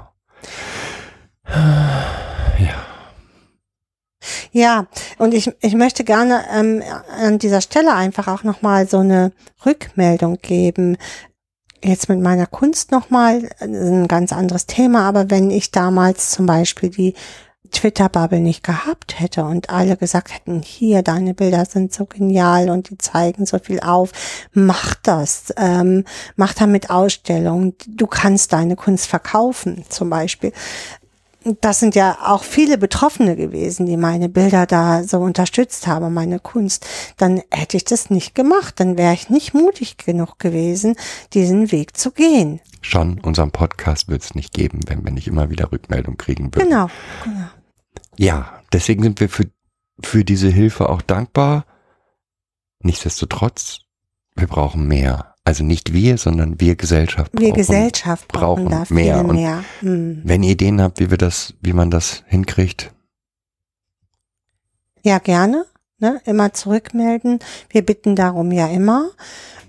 Ja. 4.52 4.86
Und 5.18 5.34
ich, 5.34 5.50
ich 5.60 5.74
möchte 5.74 6.04
gerne 6.04 6.44
ähm, 6.52 6.82
an 7.20 7.38
dieser 7.38 7.60
Stelle 7.60 7.94
einfach 7.94 8.28
auch 8.28 8.42
nochmal 8.44 8.88
so 8.88 8.98
eine 8.98 9.32
Rückmeldung 9.64 10.38
geben. 10.40 10.96
Jetzt 11.82 12.08
mit 12.08 12.20
meiner 12.20 12.46
Kunst 12.46 12.90
nochmal 12.90 13.48
ein 13.60 14.08
ganz 14.08 14.32
anderes 14.32 14.66
Thema, 14.66 15.08
aber 15.08 15.30
wenn 15.30 15.50
ich 15.50 15.70
damals 15.70 16.30
zum 16.30 16.46
Beispiel 16.46 16.90
die 16.90 17.14
Twitter-Bubble 17.70 18.40
nicht 18.40 18.64
gehabt 18.64 19.20
hätte 19.20 19.44
und 19.44 19.70
alle 19.70 19.96
gesagt 19.96 20.34
hätten, 20.34 20.62
hier, 20.62 21.02
deine 21.02 21.34
Bilder 21.34 21.64
sind 21.64 21.92
so 21.92 22.06
genial 22.06 22.70
und 22.70 22.90
die 22.90 22.98
zeigen 22.98 23.46
so 23.46 23.58
viel 23.58 23.80
auf, 23.80 24.10
mach 24.52 24.94
das, 24.94 25.52
ähm, 25.56 26.04
mach 26.36 26.54
damit 26.54 26.90
Ausstellungen, 26.90 27.74
du 27.86 28.06
kannst 28.06 28.52
deine 28.52 28.76
Kunst 28.76 29.06
verkaufen 29.06 29.84
zum 29.88 30.10
Beispiel 30.10 30.52
das 31.60 31.80
sind 31.80 31.94
ja 31.94 32.18
auch 32.24 32.42
viele 32.42 32.78
Betroffene 32.78 33.36
gewesen, 33.36 33.86
die 33.86 33.96
meine 33.96 34.28
Bilder 34.28 34.66
da 34.66 35.04
so 35.04 35.18
unterstützt 35.18 35.86
haben, 35.86 36.12
meine 36.12 36.40
Kunst, 36.40 36.86
dann 37.16 37.42
hätte 37.50 37.76
ich 37.76 37.84
das 37.84 38.10
nicht 38.10 38.34
gemacht. 38.34 38.80
Dann 38.80 38.98
wäre 38.98 39.14
ich 39.14 39.30
nicht 39.30 39.54
mutig 39.54 39.96
genug 39.98 40.38
gewesen, 40.38 40.96
diesen 41.34 41.70
Weg 41.70 41.96
zu 41.96 42.10
gehen. 42.10 42.60
Schon 42.80 43.20
unseren 43.20 43.50
Podcast 43.50 44.08
wird 44.08 44.22
es 44.22 44.34
nicht 44.34 44.52
geben, 44.52 44.80
wenn 44.86 45.04
wir 45.04 45.12
nicht 45.12 45.28
immer 45.28 45.50
wieder 45.50 45.70
Rückmeldung 45.72 46.16
kriegen 46.16 46.54
würden. 46.54 46.68
Genau. 46.68 46.90
genau. 47.24 47.46
Ja, 48.16 48.60
deswegen 48.72 49.02
sind 49.02 49.20
wir 49.20 49.28
für, 49.28 49.46
für 50.02 50.24
diese 50.24 50.48
Hilfe 50.48 50.88
auch 50.88 51.02
dankbar. 51.02 51.64
Nichtsdestotrotz, 52.80 53.80
wir 54.34 54.46
brauchen 54.46 54.86
mehr. 54.86 55.27
Also 55.48 55.64
nicht 55.64 55.94
wir, 55.94 56.18
sondern 56.18 56.60
wir 56.60 56.76
Gesellschaft 56.76 57.32
Wir 57.32 57.48
brauchen. 57.48 57.56
Gesellschaft 57.56 58.28
brauchen, 58.28 58.64
brauchen 58.66 58.70
da 58.80 58.84
viel 58.84 58.96
mehr. 58.96 59.22
mehr. 59.22 59.64
Und 59.80 59.88
Hm. 59.88 60.20
Wenn 60.22 60.42
ihr 60.42 60.50
Ideen 60.50 60.82
habt, 60.82 61.00
wie 61.00 61.10
wir 61.10 61.16
das, 61.16 61.54
wie 61.62 61.72
man 61.72 61.90
das 61.90 62.22
hinkriegt, 62.26 62.92
Ja, 65.02 65.18
gerne. 65.20 65.64
Ne? 66.00 66.20
Immer 66.26 66.52
zurückmelden. 66.52 67.38
Wir 67.70 67.80
bitten 67.80 68.14
darum 68.14 68.52
ja 68.52 68.66
immer. 68.66 69.08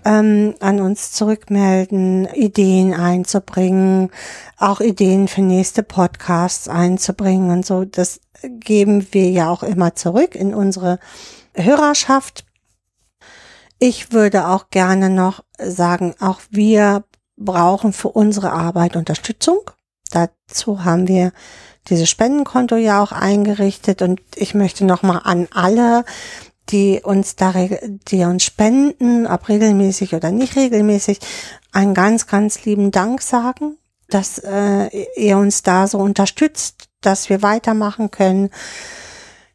Ähm, 0.04 0.54
an 0.60 0.82
uns 0.82 1.12
zurückmelden, 1.12 2.26
Ideen 2.34 2.92
einzubringen, 2.92 4.10
auch 4.58 4.80
Ideen 4.82 5.28
für 5.28 5.40
nächste 5.40 5.82
Podcasts 5.82 6.68
einzubringen 6.68 7.50
und 7.50 7.64
so. 7.64 7.86
Das 7.86 8.20
geben 8.42 9.06
wir 9.12 9.30
ja 9.30 9.48
auch 9.48 9.62
immer 9.62 9.94
zurück 9.94 10.34
in 10.34 10.52
unsere 10.54 10.98
Hörerschaft. 11.54 12.44
Ich 13.82 14.12
würde 14.12 14.46
auch 14.46 14.68
gerne 14.68 15.08
noch 15.08 15.42
sagen, 15.58 16.14
auch 16.20 16.40
wir 16.50 17.02
brauchen 17.38 17.94
für 17.94 18.08
unsere 18.08 18.52
Arbeit 18.52 18.94
Unterstützung. 18.94 19.58
Dazu 20.10 20.84
haben 20.84 21.08
wir 21.08 21.32
dieses 21.88 22.10
Spendenkonto 22.10 22.76
ja 22.76 23.02
auch 23.02 23.10
eingerichtet 23.10 24.02
und 24.02 24.20
ich 24.36 24.54
möchte 24.54 24.84
nochmal 24.84 25.22
an 25.24 25.48
alle, 25.52 26.04
die 26.68 27.00
uns 27.02 27.36
da, 27.36 27.54
die 27.54 28.24
uns 28.24 28.44
spenden, 28.44 29.26
ob 29.26 29.48
regelmäßig 29.48 30.14
oder 30.14 30.30
nicht 30.30 30.56
regelmäßig, 30.56 31.18
einen 31.72 31.94
ganz, 31.94 32.26
ganz 32.26 32.62
lieben 32.66 32.90
Dank 32.90 33.22
sagen, 33.22 33.78
dass 34.08 34.38
äh, 34.38 34.88
ihr 35.16 35.38
uns 35.38 35.62
da 35.62 35.86
so 35.86 35.98
unterstützt, 35.98 36.90
dass 37.00 37.30
wir 37.30 37.40
weitermachen 37.40 38.10
können. 38.10 38.50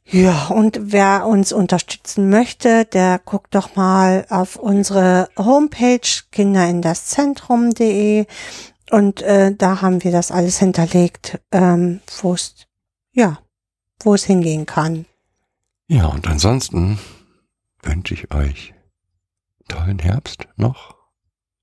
Ja, 0.07 0.47
und 0.47 0.79
wer 0.81 1.25
uns 1.25 1.51
unterstützen 1.51 2.29
möchte, 2.29 2.85
der 2.85 3.19
guckt 3.19 3.55
doch 3.55 3.75
mal 3.75 4.25
auf 4.29 4.55
unsere 4.55 5.29
Homepage 5.35 6.07
kinderindasszentrum.de 6.31 8.27
und 8.91 9.23
äh, 9.23 9.55
da 9.55 9.81
haben 9.81 10.03
wir 10.03 10.11
das 10.11 10.29
alles 10.31 10.59
hinterlegt, 10.59 11.39
ähm, 11.51 12.01
wo 12.21 12.35
es 12.35 12.67
ja, 13.13 13.39
hingehen 14.03 14.67
kann. 14.67 15.05
Ja, 15.87 16.05
und 16.05 16.27
ansonsten 16.27 16.99
wünsche 17.81 18.13
ich 18.13 18.31
euch 18.31 18.75
tollen 19.67 19.99
Herbst 19.99 20.47
noch. 20.55 20.95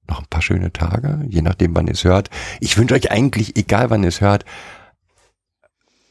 Noch 0.09 0.19
ein 0.19 0.27
paar 0.29 0.43
schöne 0.43 0.73
Tage, 0.73 1.25
je 1.29 1.43
nachdem, 1.43 1.77
wann 1.77 1.87
ihr 1.87 1.93
es 1.93 2.03
hört. 2.03 2.29
Ich 2.59 2.77
wünsche 2.77 2.95
euch 2.95 3.13
eigentlich, 3.13 3.57
egal 3.57 3.91
wann 3.91 4.03
ihr 4.03 4.09
es 4.09 4.21
hört, 4.21 4.45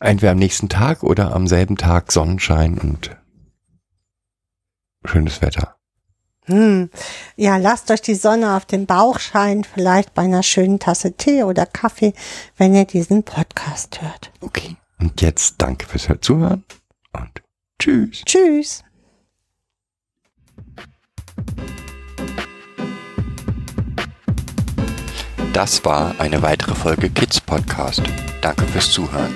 entweder 0.02 0.34
am 0.34 0.38
nächsten 0.38 0.68
Tag 0.68 1.04
oder 1.04 1.34
am 1.34 1.48
selben 1.48 1.78
Tag 1.78 2.12
Sonnenschein 2.12 2.78
und 2.78 3.16
schönes 5.06 5.42
Wetter. 5.42 5.76
Hm. 6.46 6.90
Ja, 7.36 7.58
lasst 7.58 7.92
euch 7.92 8.02
die 8.02 8.16
Sonne 8.16 8.56
auf 8.56 8.66
den 8.66 8.88
Bauch 8.88 9.20
scheinen, 9.20 9.64
vielleicht 9.64 10.14
bei 10.14 10.24
einer 10.24 10.44
schönen 10.44 10.80
Tasse 10.80 11.14
Tee 11.14 11.44
oder 11.44 11.66
Kaffee, 11.66 12.14
wenn 12.58 12.74
ihr 12.74 12.86
diesen 12.86 13.24
Podcast 13.24 14.02
hört. 14.02 14.32
Okay. 14.42 14.76
Und 15.00 15.22
jetzt 15.22 15.56
danke 15.60 15.88
fürs 15.88 16.08
Zuhören 16.22 16.64
und 17.14 17.42
tschüss. 17.80 18.24
Tschüss. 18.26 18.84
Das 25.54 25.84
war 25.84 26.20
eine 26.20 26.42
weitere 26.42 26.76
Folge 26.76 27.10
Kids 27.10 27.42
Podcast. 27.42 28.02
Danke 28.42 28.66
fürs 28.68 28.90
Zuhören. 28.92 29.36